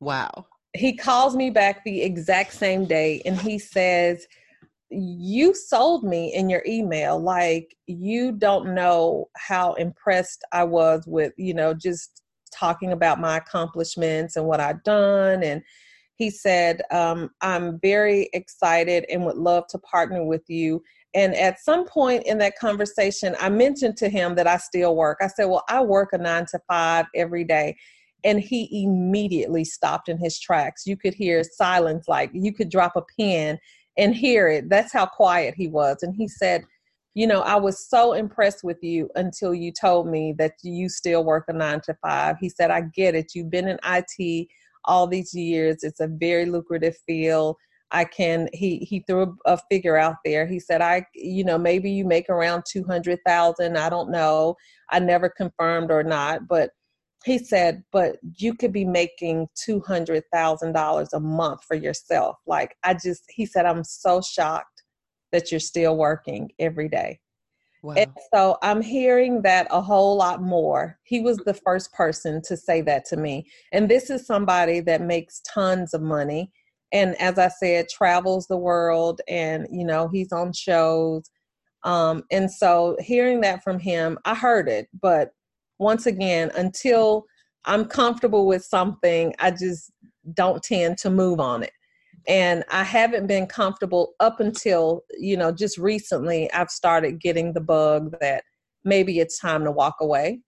Wow. 0.00 0.46
He 0.74 0.96
calls 0.96 1.36
me 1.36 1.50
back 1.50 1.84
the 1.84 2.02
exact 2.02 2.54
same 2.54 2.86
day 2.86 3.22
and 3.24 3.38
he 3.38 3.58
says, 3.58 4.26
you 4.92 5.54
sold 5.54 6.04
me 6.04 6.34
in 6.34 6.50
your 6.50 6.62
email 6.66 7.18
like 7.18 7.74
you 7.86 8.30
don't 8.30 8.74
know 8.74 9.26
how 9.36 9.72
impressed 9.74 10.44
i 10.52 10.62
was 10.62 11.04
with 11.06 11.32
you 11.38 11.54
know 11.54 11.72
just 11.72 12.22
talking 12.54 12.92
about 12.92 13.18
my 13.18 13.38
accomplishments 13.38 14.36
and 14.36 14.44
what 14.44 14.60
i've 14.60 14.82
done 14.84 15.42
and 15.42 15.62
he 16.22 16.30
said 16.30 16.82
um, 16.90 17.30
i'm 17.40 17.80
very 17.80 18.28
excited 18.32 19.04
and 19.10 19.24
would 19.24 19.36
love 19.36 19.66
to 19.66 19.78
partner 19.78 20.24
with 20.24 20.48
you 20.48 20.82
and 21.14 21.34
at 21.34 21.60
some 21.60 21.84
point 21.86 22.22
in 22.26 22.38
that 22.38 22.56
conversation 22.58 23.34
i 23.40 23.48
mentioned 23.48 23.96
to 23.96 24.08
him 24.08 24.34
that 24.34 24.46
i 24.46 24.56
still 24.56 24.94
work 24.94 25.18
i 25.20 25.26
said 25.26 25.46
well 25.46 25.64
i 25.68 25.80
work 25.82 26.10
a 26.12 26.18
nine 26.18 26.46
to 26.46 26.60
five 26.68 27.06
every 27.14 27.44
day 27.44 27.76
and 28.24 28.40
he 28.40 28.84
immediately 28.84 29.64
stopped 29.64 30.08
in 30.08 30.18
his 30.18 30.38
tracks. 30.38 30.86
You 30.86 30.96
could 30.96 31.14
hear 31.14 31.42
silence, 31.42 32.06
like 32.08 32.30
you 32.32 32.52
could 32.52 32.70
drop 32.70 32.96
a 32.96 33.02
pin 33.18 33.58
and 33.98 34.14
hear 34.14 34.48
it. 34.48 34.68
That's 34.68 34.92
how 34.92 35.06
quiet 35.06 35.54
he 35.56 35.68
was. 35.68 35.98
And 36.02 36.14
he 36.14 36.28
said, 36.28 36.64
You 37.14 37.26
know, 37.26 37.40
I 37.40 37.56
was 37.56 37.88
so 37.88 38.12
impressed 38.12 38.64
with 38.64 38.78
you 38.82 39.10
until 39.16 39.54
you 39.54 39.72
told 39.72 40.06
me 40.06 40.34
that 40.38 40.52
you 40.62 40.88
still 40.88 41.24
work 41.24 41.44
a 41.48 41.52
nine 41.52 41.80
to 41.82 41.94
five. 41.94 42.36
He 42.40 42.48
said, 42.48 42.70
I 42.70 42.82
get 42.94 43.14
it. 43.14 43.34
You've 43.34 43.50
been 43.50 43.68
in 43.68 43.78
IT 43.84 44.48
all 44.84 45.06
these 45.06 45.34
years, 45.34 45.82
it's 45.82 46.00
a 46.00 46.08
very 46.08 46.46
lucrative 46.46 46.96
field. 47.06 47.56
I 47.90 48.04
can 48.04 48.48
he 48.52 48.78
he 48.78 49.04
threw 49.06 49.36
a, 49.46 49.58
figure 49.70 49.96
out 49.96 50.16
there. 50.24 50.46
He 50.46 50.58
said 50.58 50.80
I 50.80 51.06
you 51.14 51.44
know 51.44 51.58
maybe 51.58 51.90
you 51.90 52.04
make 52.06 52.28
around 52.30 52.64
200,000, 52.70 53.76
I 53.76 53.88
don't 53.90 54.10
know. 54.10 54.56
I 54.90 54.98
never 54.98 55.28
confirmed 55.28 55.90
or 55.90 56.02
not, 56.02 56.48
but 56.48 56.70
he 57.24 57.38
said, 57.38 57.84
but 57.92 58.16
you 58.38 58.54
could 58.54 58.72
be 58.72 58.84
making 58.84 59.48
$200,000 59.68 61.08
a 61.12 61.20
month 61.20 61.64
for 61.64 61.74
yourself. 61.74 62.36
Like, 62.46 62.76
I 62.82 62.94
just, 62.94 63.22
he 63.28 63.46
said, 63.46 63.64
I'm 63.64 63.84
so 63.84 64.20
shocked 64.20 64.82
that 65.30 65.50
you're 65.50 65.60
still 65.60 65.96
working 65.96 66.50
every 66.58 66.88
day. 66.88 67.20
Wow. 67.82 67.94
And 67.96 68.06
so 68.32 68.58
I'm 68.62 68.80
hearing 68.80 69.42
that 69.42 69.66
a 69.70 69.80
whole 69.80 70.16
lot 70.16 70.40
more. 70.40 70.98
He 71.02 71.20
was 71.20 71.38
the 71.38 71.54
first 71.54 71.92
person 71.92 72.40
to 72.42 72.56
say 72.56 72.80
that 72.82 73.04
to 73.06 73.16
me. 73.16 73.46
And 73.72 73.88
this 73.88 74.08
is 74.08 74.26
somebody 74.26 74.80
that 74.80 75.02
makes 75.02 75.40
tons 75.40 75.92
of 75.92 76.00
money. 76.00 76.52
And 76.92 77.20
as 77.20 77.38
I 77.38 77.48
said, 77.48 77.88
travels 77.88 78.46
the 78.46 78.56
world 78.56 79.20
and, 79.28 79.66
you 79.70 79.84
know, 79.84 80.08
he's 80.08 80.32
on 80.32 80.52
shows. 80.52 81.30
Um, 81.84 82.22
and 82.30 82.50
so 82.50 82.96
hearing 83.00 83.40
that 83.40 83.64
from 83.64 83.80
him, 83.80 84.18
I 84.24 84.34
heard 84.36 84.68
it, 84.68 84.88
but 85.00 85.32
once 85.78 86.06
again, 86.06 86.52
until 86.56 87.26
I'm 87.64 87.86
comfortable 87.86 88.46
with 88.46 88.64
something, 88.64 89.34
I 89.40 89.50
just 89.50 89.90
don't 90.34 90.62
tend 90.62 90.98
to 90.98 91.10
move 91.10 91.40
on 91.40 91.64
it. 91.64 91.72
And 92.28 92.64
I 92.70 92.84
haven't 92.84 93.26
been 93.26 93.46
comfortable 93.46 94.14
up 94.20 94.40
until, 94.40 95.02
you 95.18 95.36
know, 95.36 95.52
just 95.52 95.78
recently 95.78 96.52
I've 96.52 96.70
started 96.70 97.20
getting 97.20 97.52
the 97.52 97.60
bug 97.60 98.14
that 98.20 98.44
maybe 98.84 99.18
it's 99.18 99.38
time 99.38 99.64
to 99.64 99.70
walk 99.70 99.96
away. 100.00 100.40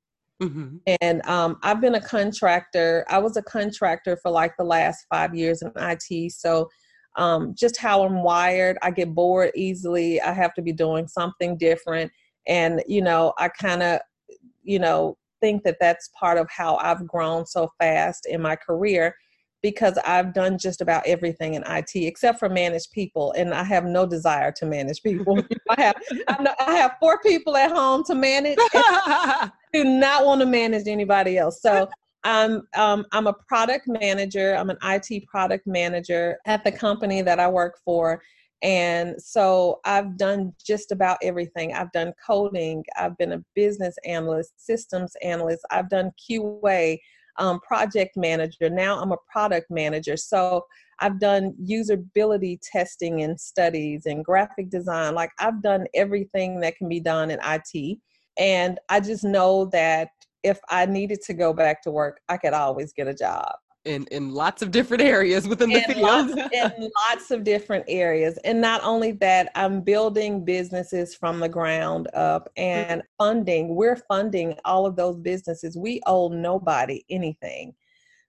Mm-hmm. 0.43 0.77
And 1.01 1.25
um, 1.27 1.59
I've 1.63 1.81
been 1.81 1.95
a 1.95 2.01
contractor. 2.01 3.05
I 3.09 3.19
was 3.19 3.37
a 3.37 3.43
contractor 3.43 4.17
for 4.23 4.31
like 4.31 4.57
the 4.57 4.65
last 4.65 5.07
five 5.11 5.35
years 5.35 5.63
in 5.63 5.73
IT. 5.77 6.33
So 6.33 6.69
um, 7.17 7.55
just 7.57 7.77
how 7.77 8.05
I'm 8.05 8.23
wired, 8.23 8.77
I 8.83 8.91
get 8.91 9.15
bored 9.15 9.53
easily. 9.55 10.21
I 10.21 10.33
have 10.33 10.55
to 10.55 10.63
be 10.63 10.73
doing 10.73 11.07
something 11.07 11.57
different. 11.57 12.11
And, 12.47 12.83
you 12.87 13.03
know, 13.03 13.33
I 13.39 13.49
kind 13.49 13.83
of, 13.83 14.01
you 14.63 14.79
know, 14.79 15.17
think 15.41 15.63
that 15.65 15.77
that's 15.81 16.11
part 16.19 16.39
of 16.39 16.49
how 16.51 16.77
I've 16.77 17.07
grown 17.07 17.47
so 17.47 17.71
fast 17.79 18.27
in 18.27 18.43
my 18.43 18.57
career 18.57 19.15
because 19.65 19.99
I've 20.05 20.35
done 20.35 20.59
just 20.59 20.83
about 20.83 21.07
everything 21.07 21.55
in 21.55 21.65
IT 21.67 21.93
except 21.95 22.39
for 22.39 22.51
manage 22.51 22.91
people, 22.91 23.33
and 23.33 23.55
I 23.55 23.65
have 23.65 23.87
no 23.87 24.05
desire 24.05 24.53
to 24.53 24.67
manage 24.67 25.03
people. 25.03 25.43
I 25.71 25.81
have 25.81 25.97
I 26.29 26.75
have 26.75 26.97
four 27.01 27.19
people 27.21 27.57
at 27.57 27.71
home 27.71 28.05
to 28.05 28.15
manage. 28.15 28.59
do 29.73 29.85
not 29.85 30.27
want 30.27 30.43
to 30.43 30.47
manage 30.47 30.87
anybody 30.87 31.39
else. 31.39 31.63
So 31.63 31.89
I'm 32.25 32.69
um, 32.77 33.07
I'm 33.13 33.27
a 33.27 33.33
product 33.49 33.89
manager. 33.89 34.55
I'm 34.55 34.69
an 34.69 34.77
IT 34.83 35.27
product 35.29 35.67
manager 35.67 36.37
at 36.45 36.63
the 36.63 36.71
company 36.71 37.23
that 37.23 37.41
I 37.41 37.49
work 37.49 37.79
for, 37.87 38.21
and 38.61 39.15
so 39.19 39.81
I've 39.87 40.19
done 40.19 40.53
just 40.63 40.93
about 40.93 41.17
everything. 41.23 41.73
I've 41.73 41.93
done 41.93 42.13
coding, 42.27 42.85
I've 42.99 43.17
been 43.17 43.33
a 43.33 43.43
business 43.55 43.97
analyst, 44.05 44.63
systems 44.63 45.17
analyst, 45.23 45.65
I've 45.71 45.89
done 45.89 46.11
QA, 46.21 46.99
um, 47.39 47.61
project 47.61 48.17
manager. 48.17 48.71
Now 48.71 49.01
I'm 49.01 49.13
a 49.13 49.17
product 49.31 49.71
manager. 49.71 50.17
So 50.17 50.65
I've 51.01 51.19
done 51.19 51.55
usability 51.63 52.59
testing 52.63 53.23
and 53.23 53.39
studies 53.39 54.07
and 54.07 54.25
graphic 54.25 54.71
design. 54.71 55.15
Like 55.15 55.31
I've 55.39 55.63
done 55.63 55.87
everything 55.95 56.61
that 56.61 56.77
can 56.77 56.89
be 56.89 57.01
done 57.01 57.31
in 57.31 57.39
IT. 57.45 57.99
And 58.39 58.79
I 58.89 59.01
just 59.01 59.25
know 59.25 59.67
that 59.67 60.09
if 60.43 60.59
I 60.69 60.87
needed 60.87 61.21
to 61.23 61.35
go 61.35 61.53
back 61.53 61.83
to 61.83 61.91
work, 61.91 62.21
I 62.29 62.37
could 62.37 62.53
always 62.53 62.93
get 62.93 63.09
a 63.09 63.15
job 63.15 63.55
in 63.85 64.07
in 64.11 64.33
lots 64.33 64.63
of 64.63 64.71
different 64.71 65.03
areas 65.15 65.47
within 65.47 65.71
the 65.71 65.77
in 65.77 65.95
field. 65.95 66.01
lots, 66.01 66.33
in 66.53 66.91
lots 67.11 67.31
of 67.31 67.45
different 67.45 67.85
areas. 67.89 68.39
And 68.45 68.61
not 68.61 68.83
only 68.83 69.13
that 69.13 69.51
i'm 69.55 69.81
building 69.81 70.45
businesses 70.45 71.15
from 71.15 71.41
the 71.41 71.49
ground 71.49 72.09
up 72.15 72.51
mm-hmm. 72.57 72.91
and 72.91 73.03
funding 73.19 73.75
we're 73.75 73.97
funding 73.97 74.57
all 74.65 74.87
of 74.87 74.97
those 74.97 75.17
businesses. 75.19 75.77
We 75.77 76.01
owe 76.07 76.29
nobody 76.29 77.05
anything 77.11 77.75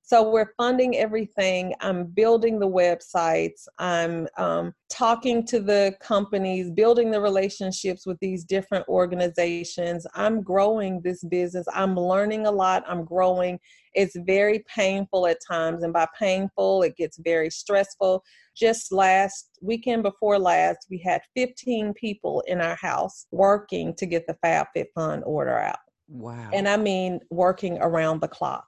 so 0.08 0.30
we're 0.30 0.53
funding 0.56 0.97
everything. 0.97 1.74
I'm 1.82 2.06
building 2.06 2.60
the 2.60 2.70
websites. 2.70 3.68
I'm 3.80 4.28
um, 4.38 4.72
talking 4.88 5.43
to 5.47 5.60
the 5.60 5.95
companies, 5.99 6.70
building 6.70 7.10
the 7.10 7.20
relationships 7.20 8.06
with 8.06 8.20
these 8.20 8.43
different 8.43 8.88
organizations. 8.88 10.06
I'm 10.14 10.43
growing 10.43 11.01
this 11.01 11.24
business. 11.24 11.66
I'm 11.74 11.95
learning 11.95 12.45
a 12.45 12.51
lot. 12.51 12.84
I'm 12.88 13.03
growing. 13.03 13.60
It's 13.95 14.16
very 14.28 14.64
painful 14.68 15.26
at 15.26 15.39
times. 15.49 15.82
And 15.82 15.91
by 15.91 16.06
painful, 16.20 16.84
it 16.84 16.95
gets 16.97 17.18
very 17.18 17.49
stressful. 17.49 18.24
Just 18.56 18.91
last 18.91 19.58
weekend 19.60 20.03
before 20.03 20.38
last, 20.38 20.86
we 20.88 20.99
had 20.99 21.22
15 21.36 21.95
people 21.95 22.43
in 22.45 22.62
our 22.62 22.76
house 22.76 23.26
working 23.32 23.95
to 23.95 24.06
get 24.06 24.28
the 24.28 24.38
FabFitFun 24.45 25.24
order 25.26 25.58
out. 25.58 25.80
Wow. 26.08 26.51
And 26.53 26.70
I 26.70 26.78
mean, 26.78 27.22
working 27.32 27.80
around 27.80 28.22
the 28.22 28.28
clock. 28.28 28.68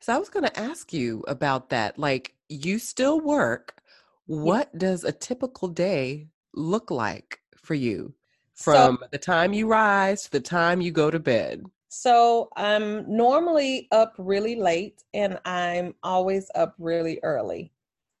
So 0.00 0.14
I 0.14 0.18
was 0.18 0.28
going 0.28 0.44
to 0.46 0.58
ask 0.58 0.92
you 0.92 1.24
about 1.28 1.70
that. 1.70 1.98
Like, 1.98 2.34
you 2.48 2.78
still 2.78 3.20
work. 3.20 3.82
What 4.26 4.70
yeah. 4.72 4.78
does 4.78 5.04
a 5.04 5.12
typical 5.12 5.68
day 5.68 6.28
look 6.54 6.90
like 6.90 7.40
for 7.56 7.74
you 7.74 8.14
from 8.54 8.98
so, 9.00 9.08
the 9.12 9.18
time 9.18 9.52
you 9.52 9.68
rise 9.68 10.24
to 10.24 10.30
the 10.32 10.40
time 10.40 10.80
you 10.80 10.90
go 10.90 11.10
to 11.10 11.18
bed? 11.18 11.64
So 11.88 12.50
I'm 12.56 13.04
normally 13.08 13.88
up 13.92 14.14
really 14.18 14.56
late 14.56 15.02
and 15.14 15.38
I'm 15.44 15.94
always 16.02 16.50
up 16.54 16.74
really 16.78 17.20
early. 17.22 17.72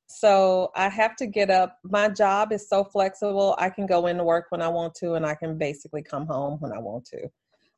So 0.06 0.70
I 0.76 0.88
have 0.88 1.16
to 1.16 1.26
get 1.26 1.50
up. 1.50 1.78
My 1.82 2.08
job 2.08 2.52
is 2.52 2.68
so 2.68 2.84
flexible. 2.84 3.56
I 3.58 3.68
can 3.70 3.86
go 3.86 4.06
into 4.06 4.24
work 4.24 4.46
when 4.50 4.62
I 4.62 4.68
want 4.68 4.94
to 4.96 5.14
and 5.14 5.26
I 5.26 5.34
can 5.34 5.58
basically 5.58 6.02
come 6.02 6.26
home 6.26 6.58
when 6.60 6.72
I 6.72 6.78
want 6.78 7.04
to. 7.06 7.28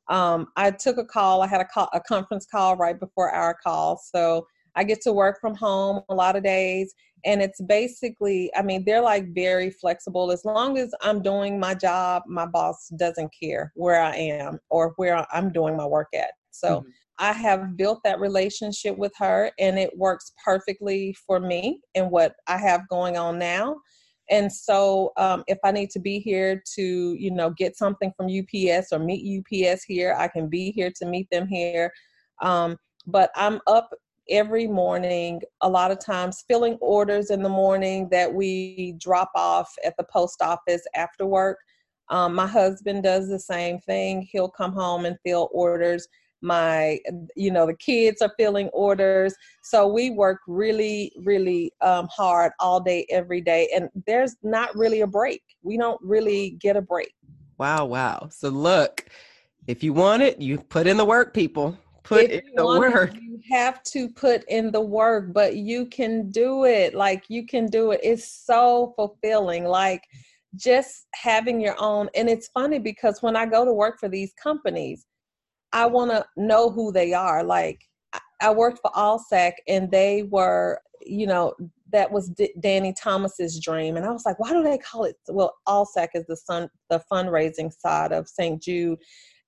Um, 0.09 0.47
I 0.55 0.71
took 0.71 0.97
a 0.97 1.05
call. 1.05 1.41
I 1.41 1.47
had 1.47 1.61
a, 1.61 1.65
call, 1.65 1.89
a 1.93 1.99
conference 1.99 2.45
call 2.45 2.75
right 2.75 2.99
before 2.99 3.29
our 3.29 3.53
call. 3.53 3.97
So 3.97 4.47
I 4.75 4.83
get 4.83 5.01
to 5.01 5.13
work 5.13 5.39
from 5.39 5.55
home 5.55 6.01
a 6.09 6.15
lot 6.15 6.35
of 6.35 6.43
days. 6.43 6.93
And 7.25 7.41
it's 7.41 7.61
basically, 7.61 8.49
I 8.55 8.61
mean, 8.61 8.83
they're 8.85 9.01
like 9.01 9.33
very 9.33 9.69
flexible. 9.69 10.31
As 10.31 10.45
long 10.45 10.77
as 10.77 10.93
I'm 11.01 11.21
doing 11.21 11.59
my 11.59 11.73
job, 11.73 12.23
my 12.27 12.45
boss 12.45 12.87
doesn't 12.97 13.31
care 13.39 13.71
where 13.75 14.01
I 14.01 14.15
am 14.15 14.59
or 14.69 14.93
where 14.95 15.25
I'm 15.33 15.51
doing 15.51 15.75
my 15.75 15.85
work 15.85 16.07
at. 16.13 16.31
So 16.51 16.79
mm-hmm. 16.79 16.89
I 17.19 17.33
have 17.33 17.75
built 17.75 17.99
that 18.05 18.19
relationship 18.19 18.97
with 18.97 19.11
her 19.17 19.51
and 19.59 19.77
it 19.77 19.97
works 19.97 20.31
perfectly 20.43 21.13
for 21.27 21.39
me 21.39 21.81
and 21.93 22.09
what 22.09 22.35
I 22.47 22.57
have 22.57 22.87
going 22.87 23.17
on 23.17 23.37
now 23.37 23.75
and 24.29 24.51
so 24.51 25.11
um, 25.17 25.43
if 25.47 25.57
i 25.63 25.71
need 25.71 25.89
to 25.89 25.99
be 25.99 26.19
here 26.19 26.61
to 26.75 27.15
you 27.19 27.31
know 27.31 27.49
get 27.51 27.77
something 27.77 28.11
from 28.15 28.27
ups 28.27 28.91
or 28.91 28.99
meet 28.99 29.43
ups 29.51 29.83
here 29.83 30.15
i 30.17 30.27
can 30.27 30.47
be 30.47 30.71
here 30.71 30.91
to 30.95 31.05
meet 31.05 31.27
them 31.31 31.47
here. 31.47 31.91
Um, 32.41 32.77
but 33.07 33.31
i'm 33.35 33.59
up 33.67 33.89
every 34.29 34.67
morning 34.67 35.41
a 35.61 35.69
lot 35.69 35.91
of 35.91 35.99
times 35.99 36.43
filling 36.47 36.77
orders 36.81 37.31
in 37.31 37.41
the 37.41 37.49
morning 37.49 38.07
that 38.11 38.31
we 38.31 38.93
drop 38.99 39.31
off 39.35 39.73
at 39.83 39.95
the 39.97 40.05
post 40.11 40.41
office 40.41 40.83
after 40.95 41.25
work. 41.25 41.57
Um, 42.09 42.35
my 42.35 42.47
husband 42.47 43.03
does 43.03 43.27
the 43.27 43.39
same 43.39 43.79
thing. 43.79 44.27
He'll 44.31 44.49
come 44.49 44.73
home 44.73 45.05
and 45.05 45.17
fill 45.25 45.49
orders 45.51 46.07
my 46.41 46.99
you 47.35 47.51
know 47.51 47.65
the 47.65 47.75
kids 47.75 48.21
are 48.21 48.33
filling 48.37 48.67
orders. 48.69 49.35
So 49.61 49.87
we 49.87 50.11
work 50.11 50.39
really 50.47 51.11
really 51.17 51.71
um, 51.81 52.07
hard 52.11 52.53
all 52.59 52.79
day 52.79 53.05
every 53.09 53.41
day 53.41 53.69
and 53.75 53.89
there's 54.07 54.35
not 54.43 54.75
really 54.75 55.01
a 55.01 55.07
break. 55.07 55.41
We 55.63 55.77
don't 55.77 55.99
really 56.01 56.51
get 56.61 56.75
a 56.77 56.81
break. 56.81 57.13
Wow 57.57 57.85
wow. 57.85 58.29
So 58.31 58.49
look 58.49 59.05
if 59.67 59.83
you 59.83 59.93
want 59.93 60.21
it 60.21 60.41
you 60.41 60.57
put 60.57 60.87
in 60.87 60.97
the 60.97 61.05
work 61.05 61.33
people. 61.33 61.77
Put 62.03 62.31
if 62.31 62.43
in 62.43 62.55
the 62.55 62.65
work 62.65 63.13
it, 63.15 63.21
you 63.21 63.39
have 63.51 63.83
to 63.83 64.09
put 64.09 64.43
in 64.45 64.71
the 64.71 64.81
work 64.81 65.33
but 65.33 65.57
you 65.57 65.85
can 65.85 66.31
do 66.31 66.65
it. 66.65 66.93
Like 66.93 67.25
you 67.27 67.45
can 67.45 67.67
do 67.67 67.91
it. 67.91 67.99
It's 68.01 68.45
so 68.45 68.93
fulfilling. 68.95 69.65
Like 69.65 70.03
just 70.55 71.07
having 71.13 71.61
your 71.61 71.75
own 71.79 72.09
and 72.15 72.29
it's 72.29 72.47
funny 72.49 72.79
because 72.79 73.21
when 73.21 73.35
i 73.35 73.45
go 73.45 73.63
to 73.63 73.73
work 73.73 73.99
for 73.99 74.09
these 74.09 74.33
companies 74.41 75.05
I 75.73 75.85
want 75.85 76.11
to 76.11 76.25
know 76.37 76.69
who 76.69 76.91
they 76.91 77.13
are. 77.13 77.43
Like 77.43 77.81
I 78.41 78.51
worked 78.51 78.79
for 78.81 78.91
ALSAC 78.91 79.53
and 79.67 79.91
they 79.91 80.23
were, 80.23 80.81
you 81.01 81.27
know, 81.27 81.53
that 81.91 82.11
was 82.11 82.29
D- 82.29 82.53
Danny 82.59 82.93
Thomas's 82.93 83.59
dream. 83.59 83.97
And 83.97 84.05
I 84.05 84.11
was 84.11 84.25
like, 84.25 84.39
why 84.39 84.51
do 84.53 84.63
they 84.63 84.77
call 84.77 85.03
it? 85.03 85.15
Well, 85.27 85.55
ALSAC 85.67 86.09
is 86.13 86.25
the 86.27 86.37
sun, 86.37 86.69
the 86.89 87.01
fundraising 87.11 87.71
side 87.71 88.11
of 88.11 88.27
St. 88.27 88.61
Jude. 88.61 88.99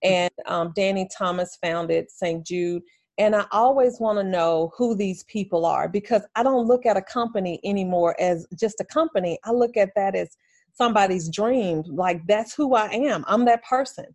And 0.04 0.32
um, 0.48 0.74
Danny 0.76 1.08
Thomas 1.16 1.58
founded 1.62 2.10
St. 2.10 2.46
Jude. 2.46 2.84
And 3.18 3.36
I 3.36 3.46
always 3.52 4.00
want 4.00 4.18
to 4.20 4.24
know 4.24 4.72
who 4.76 4.96
these 4.96 5.24
people 5.26 5.66
are 5.66 5.88
because 5.88 6.24
I 6.36 6.44
don't 6.44 6.66
look 6.66 6.86
at 6.86 6.98
a 6.98 7.02
company 7.02 7.60
anymore 7.64 8.16
as 8.20 8.48
just 8.60 8.80
a 8.80 8.86
company. 8.86 9.38
I 9.44 9.52
look 9.52 9.78
at 9.78 9.92
that 9.96 10.16
as 10.16 10.36
somebody's 10.74 11.30
dream. 11.30 11.84
Like 11.88 12.26
that's 12.28 12.56
who 12.56 12.74
I 12.74 12.88
am. 12.88 13.24
I'm 13.28 13.46
that 13.46 13.64
person. 13.64 14.06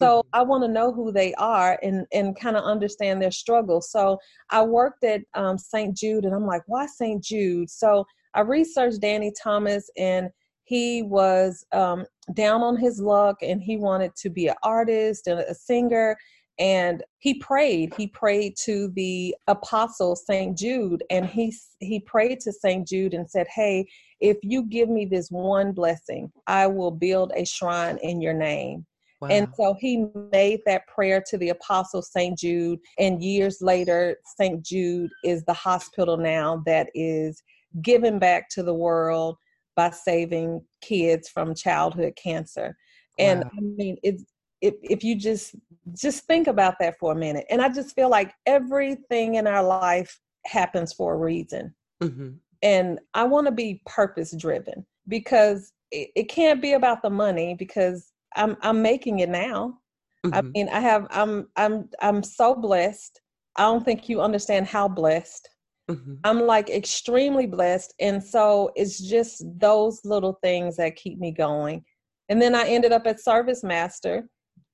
So 0.00 0.18
mm-hmm. 0.18 0.28
I 0.32 0.42
want 0.42 0.64
to 0.64 0.68
know 0.68 0.92
who 0.92 1.12
they 1.12 1.34
are 1.34 1.78
and 1.82 2.06
and 2.12 2.38
kind 2.38 2.56
of 2.56 2.64
understand 2.64 3.22
their 3.22 3.30
struggle. 3.30 3.80
So 3.80 4.18
I 4.50 4.62
worked 4.62 5.04
at 5.04 5.22
um, 5.34 5.58
St. 5.58 5.96
Jude, 5.96 6.24
and 6.24 6.34
I'm 6.34 6.46
like, 6.46 6.62
why 6.66 6.86
St. 6.86 7.22
Jude? 7.22 7.70
So 7.70 8.04
I 8.34 8.40
researched 8.40 9.00
Danny 9.00 9.32
Thomas, 9.42 9.88
and 9.96 10.30
he 10.64 11.02
was 11.02 11.64
um, 11.72 12.06
down 12.32 12.62
on 12.62 12.76
his 12.76 13.00
luck, 13.00 13.36
and 13.42 13.62
he 13.62 13.76
wanted 13.76 14.16
to 14.16 14.30
be 14.30 14.48
an 14.48 14.56
artist 14.62 15.26
and 15.26 15.40
a 15.40 15.54
singer. 15.54 16.16
And 16.58 17.02
he 17.18 17.34
prayed. 17.40 17.94
He 17.96 18.06
prayed 18.06 18.54
to 18.64 18.88
the 18.94 19.34
apostle 19.48 20.14
St. 20.14 20.56
Jude, 20.56 21.02
and 21.10 21.26
he 21.26 21.52
he 21.80 22.00
prayed 22.00 22.40
to 22.40 22.52
St. 22.52 22.86
Jude 22.86 23.14
and 23.14 23.28
said, 23.28 23.46
"Hey, 23.48 23.86
if 24.20 24.38
you 24.42 24.64
give 24.64 24.88
me 24.88 25.04
this 25.04 25.30
one 25.30 25.72
blessing, 25.72 26.30
I 26.46 26.68
will 26.68 26.92
build 26.92 27.32
a 27.34 27.44
shrine 27.44 27.98
in 28.02 28.20
your 28.20 28.34
name." 28.34 28.86
Wow. 29.20 29.28
And 29.28 29.48
so 29.56 29.76
he 29.78 30.06
made 30.32 30.60
that 30.66 30.86
prayer 30.86 31.22
to 31.28 31.38
the 31.38 31.50
apostle 31.50 32.02
St. 32.02 32.38
Jude. 32.38 32.78
And 32.98 33.22
years 33.22 33.58
later, 33.60 34.16
St. 34.38 34.62
Jude 34.62 35.10
is 35.24 35.44
the 35.44 35.52
hospital 35.52 36.16
now 36.16 36.62
that 36.66 36.90
is 36.94 37.42
giving 37.82 38.18
back 38.18 38.48
to 38.50 38.62
the 38.62 38.74
world 38.74 39.36
by 39.76 39.90
saving 39.90 40.62
kids 40.82 41.28
from 41.28 41.54
childhood 41.54 42.14
cancer. 42.22 42.76
Wow. 43.18 43.26
And 43.26 43.44
I 43.44 43.60
mean, 43.60 43.96
it's 44.02 44.24
if, 44.64 44.74
if 44.82 45.04
you 45.04 45.14
just 45.14 45.54
just 45.94 46.24
think 46.24 46.46
about 46.46 46.76
that 46.80 46.98
for 46.98 47.12
a 47.12 47.14
minute 47.14 47.44
and 47.50 47.60
i 47.60 47.68
just 47.68 47.94
feel 47.94 48.08
like 48.08 48.32
everything 48.46 49.34
in 49.34 49.46
our 49.46 49.62
life 49.62 50.18
happens 50.46 50.92
for 50.92 51.12
a 51.12 51.18
reason 51.18 51.74
mm-hmm. 52.02 52.30
and 52.62 52.98
i 53.12 53.22
want 53.22 53.46
to 53.46 53.52
be 53.52 53.82
purpose 53.84 54.34
driven 54.38 54.84
because 55.06 55.72
it, 55.90 56.08
it, 56.16 56.28
can't 56.30 56.62
be 56.62 56.72
about 56.72 57.02
the 57.02 57.10
money 57.10 57.54
because 57.58 58.13
I'm 58.36 58.56
I'm 58.62 58.82
making 58.82 59.20
it 59.20 59.28
now. 59.28 59.78
Mm-hmm. 60.24 60.34
I 60.34 60.42
mean, 60.42 60.68
I 60.68 60.80
have 60.80 61.06
I'm 61.10 61.48
I'm 61.56 61.88
I'm 62.00 62.22
so 62.22 62.54
blessed. 62.54 63.20
I 63.56 63.62
don't 63.62 63.84
think 63.84 64.08
you 64.08 64.20
understand 64.20 64.66
how 64.66 64.88
blessed. 64.88 65.48
Mm-hmm. 65.90 66.14
I'm 66.24 66.40
like 66.40 66.70
extremely 66.70 67.46
blessed. 67.46 67.94
And 68.00 68.22
so 68.22 68.70
it's 68.74 68.98
just 68.98 69.44
those 69.58 70.00
little 70.04 70.38
things 70.42 70.76
that 70.76 70.96
keep 70.96 71.18
me 71.18 71.30
going. 71.30 71.84
And 72.30 72.40
then 72.40 72.54
I 72.54 72.66
ended 72.66 72.92
up 72.92 73.06
at 73.06 73.18
ServiceMaster, 73.18 74.22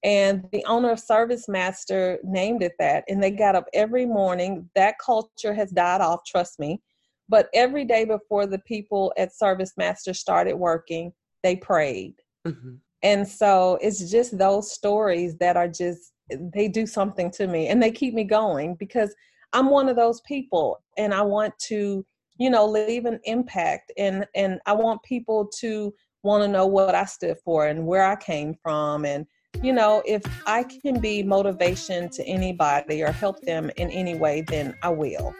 and 0.04 0.44
the 0.52 0.64
owner 0.66 0.92
of 0.92 1.00
ServiceMaster 1.00 2.18
named 2.22 2.62
it 2.62 2.72
that. 2.78 3.04
And 3.08 3.20
they 3.20 3.32
got 3.32 3.56
up 3.56 3.66
every 3.74 4.06
morning. 4.06 4.70
That 4.76 4.94
culture 5.04 5.52
has 5.52 5.72
died 5.72 6.00
off, 6.00 6.20
trust 6.24 6.60
me. 6.60 6.80
But 7.28 7.48
every 7.52 7.84
day 7.84 8.04
before 8.04 8.46
the 8.46 8.60
people 8.60 9.12
at 9.18 9.30
ServiceMaster 9.30 10.14
started 10.14 10.54
working, 10.54 11.12
they 11.42 11.56
prayed. 11.56 12.14
Mm-hmm 12.46 12.76
and 13.02 13.26
so 13.26 13.78
it's 13.80 14.10
just 14.10 14.36
those 14.36 14.72
stories 14.72 15.36
that 15.36 15.56
are 15.56 15.68
just 15.68 16.12
they 16.54 16.68
do 16.68 16.86
something 16.86 17.30
to 17.30 17.46
me 17.46 17.68
and 17.68 17.82
they 17.82 17.90
keep 17.90 18.14
me 18.14 18.24
going 18.24 18.74
because 18.76 19.14
i'm 19.52 19.70
one 19.70 19.88
of 19.88 19.96
those 19.96 20.20
people 20.22 20.78
and 20.96 21.12
i 21.12 21.22
want 21.22 21.56
to 21.58 22.04
you 22.38 22.50
know 22.50 22.66
leave 22.66 23.04
an 23.04 23.18
impact 23.24 23.92
and 23.98 24.26
and 24.34 24.60
i 24.66 24.72
want 24.72 25.02
people 25.02 25.46
to 25.46 25.92
want 26.22 26.42
to 26.42 26.48
know 26.48 26.66
what 26.66 26.94
i 26.94 27.04
stood 27.04 27.36
for 27.44 27.66
and 27.66 27.84
where 27.84 28.04
i 28.04 28.16
came 28.16 28.54
from 28.62 29.04
and 29.04 29.26
you 29.62 29.72
know 29.72 30.02
if 30.06 30.22
i 30.46 30.62
can 30.62 31.00
be 31.00 31.22
motivation 31.22 32.08
to 32.08 32.24
anybody 32.24 33.02
or 33.02 33.10
help 33.10 33.40
them 33.42 33.70
in 33.76 33.90
any 33.90 34.14
way 34.14 34.42
then 34.42 34.74
i 34.82 34.88
will 34.88 35.34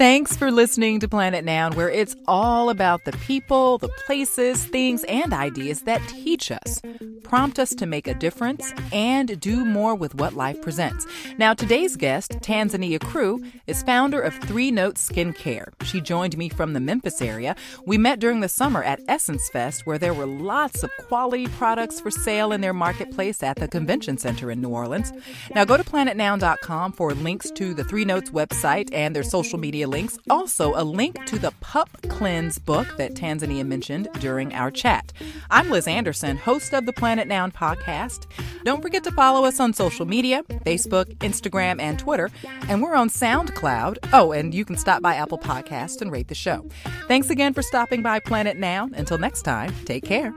Thanks 0.00 0.34
for 0.34 0.50
listening 0.50 0.98
to 1.00 1.08
Planet 1.08 1.44
Noun, 1.44 1.74
where 1.74 1.90
it's 1.90 2.16
all 2.26 2.70
about 2.70 3.04
the 3.04 3.12
people, 3.12 3.76
the 3.76 3.90
places, 4.06 4.64
things, 4.64 5.04
and 5.04 5.34
ideas 5.34 5.82
that 5.82 6.00
teach 6.08 6.50
us, 6.50 6.80
prompt 7.22 7.58
us 7.58 7.74
to 7.74 7.84
make 7.84 8.08
a 8.08 8.14
difference, 8.14 8.72
and 8.94 9.38
do 9.38 9.62
more 9.62 9.94
with 9.94 10.14
what 10.14 10.32
life 10.32 10.62
presents. 10.62 11.06
Now, 11.36 11.52
today's 11.52 11.96
guest, 11.96 12.30
Tanzania 12.40 12.98
Crew, 12.98 13.44
is 13.66 13.82
founder 13.82 14.22
of 14.22 14.32
Three 14.36 14.70
Notes 14.70 15.06
Skincare. 15.06 15.68
She 15.82 16.00
joined 16.00 16.38
me 16.38 16.48
from 16.48 16.72
the 16.72 16.80
Memphis 16.80 17.20
area. 17.20 17.54
We 17.84 17.98
met 17.98 18.20
during 18.20 18.40
the 18.40 18.48
summer 18.48 18.82
at 18.82 19.02
Essence 19.06 19.50
Fest, 19.50 19.84
where 19.84 19.98
there 19.98 20.14
were 20.14 20.24
lots 20.24 20.82
of 20.82 20.90
quality 21.08 21.46
products 21.46 22.00
for 22.00 22.10
sale 22.10 22.52
in 22.52 22.62
their 22.62 22.72
marketplace 22.72 23.42
at 23.42 23.58
the 23.58 23.68
Convention 23.68 24.16
Center 24.16 24.50
in 24.50 24.62
New 24.62 24.70
Orleans. 24.70 25.12
Now, 25.54 25.66
go 25.66 25.76
to 25.76 25.84
planetnoun.com 25.84 26.92
for 26.92 27.12
links 27.12 27.50
to 27.50 27.74
the 27.74 27.84
Three 27.84 28.06
Notes 28.06 28.30
website 28.30 28.88
and 28.94 29.14
their 29.14 29.22
social 29.22 29.58
media 29.58 29.89
links. 29.90 30.18
Also, 30.30 30.72
a 30.74 30.84
link 30.84 31.24
to 31.26 31.38
the 31.38 31.50
Pup 31.60 31.90
Cleanse 32.08 32.58
book 32.58 32.96
that 32.96 33.14
Tanzania 33.14 33.66
mentioned 33.66 34.08
during 34.20 34.54
our 34.54 34.70
chat. 34.70 35.12
I'm 35.50 35.68
Liz 35.68 35.86
Anderson, 35.86 36.36
host 36.36 36.72
of 36.72 36.86
the 36.86 36.92
Planet 36.92 37.28
Noun 37.28 37.50
podcast. 37.50 38.26
Don't 38.64 38.80
forget 38.80 39.04
to 39.04 39.12
follow 39.12 39.44
us 39.44 39.60
on 39.60 39.72
social 39.72 40.06
media 40.06 40.42
Facebook, 40.64 41.14
Instagram, 41.18 41.80
and 41.80 41.98
Twitter. 41.98 42.30
And 42.68 42.82
we're 42.82 42.94
on 42.94 43.10
SoundCloud. 43.10 43.98
Oh, 44.12 44.32
and 44.32 44.54
you 44.54 44.64
can 44.64 44.76
stop 44.76 45.02
by 45.02 45.14
Apple 45.16 45.38
Podcast 45.38 46.00
and 46.00 46.12
rate 46.12 46.28
the 46.28 46.34
show. 46.34 46.68
Thanks 47.08 47.30
again 47.30 47.52
for 47.52 47.62
stopping 47.62 48.02
by 48.02 48.20
Planet 48.20 48.56
Noun. 48.56 48.94
Until 48.94 49.18
next 49.18 49.42
time, 49.42 49.74
take 49.84 50.04
care. 50.04 50.32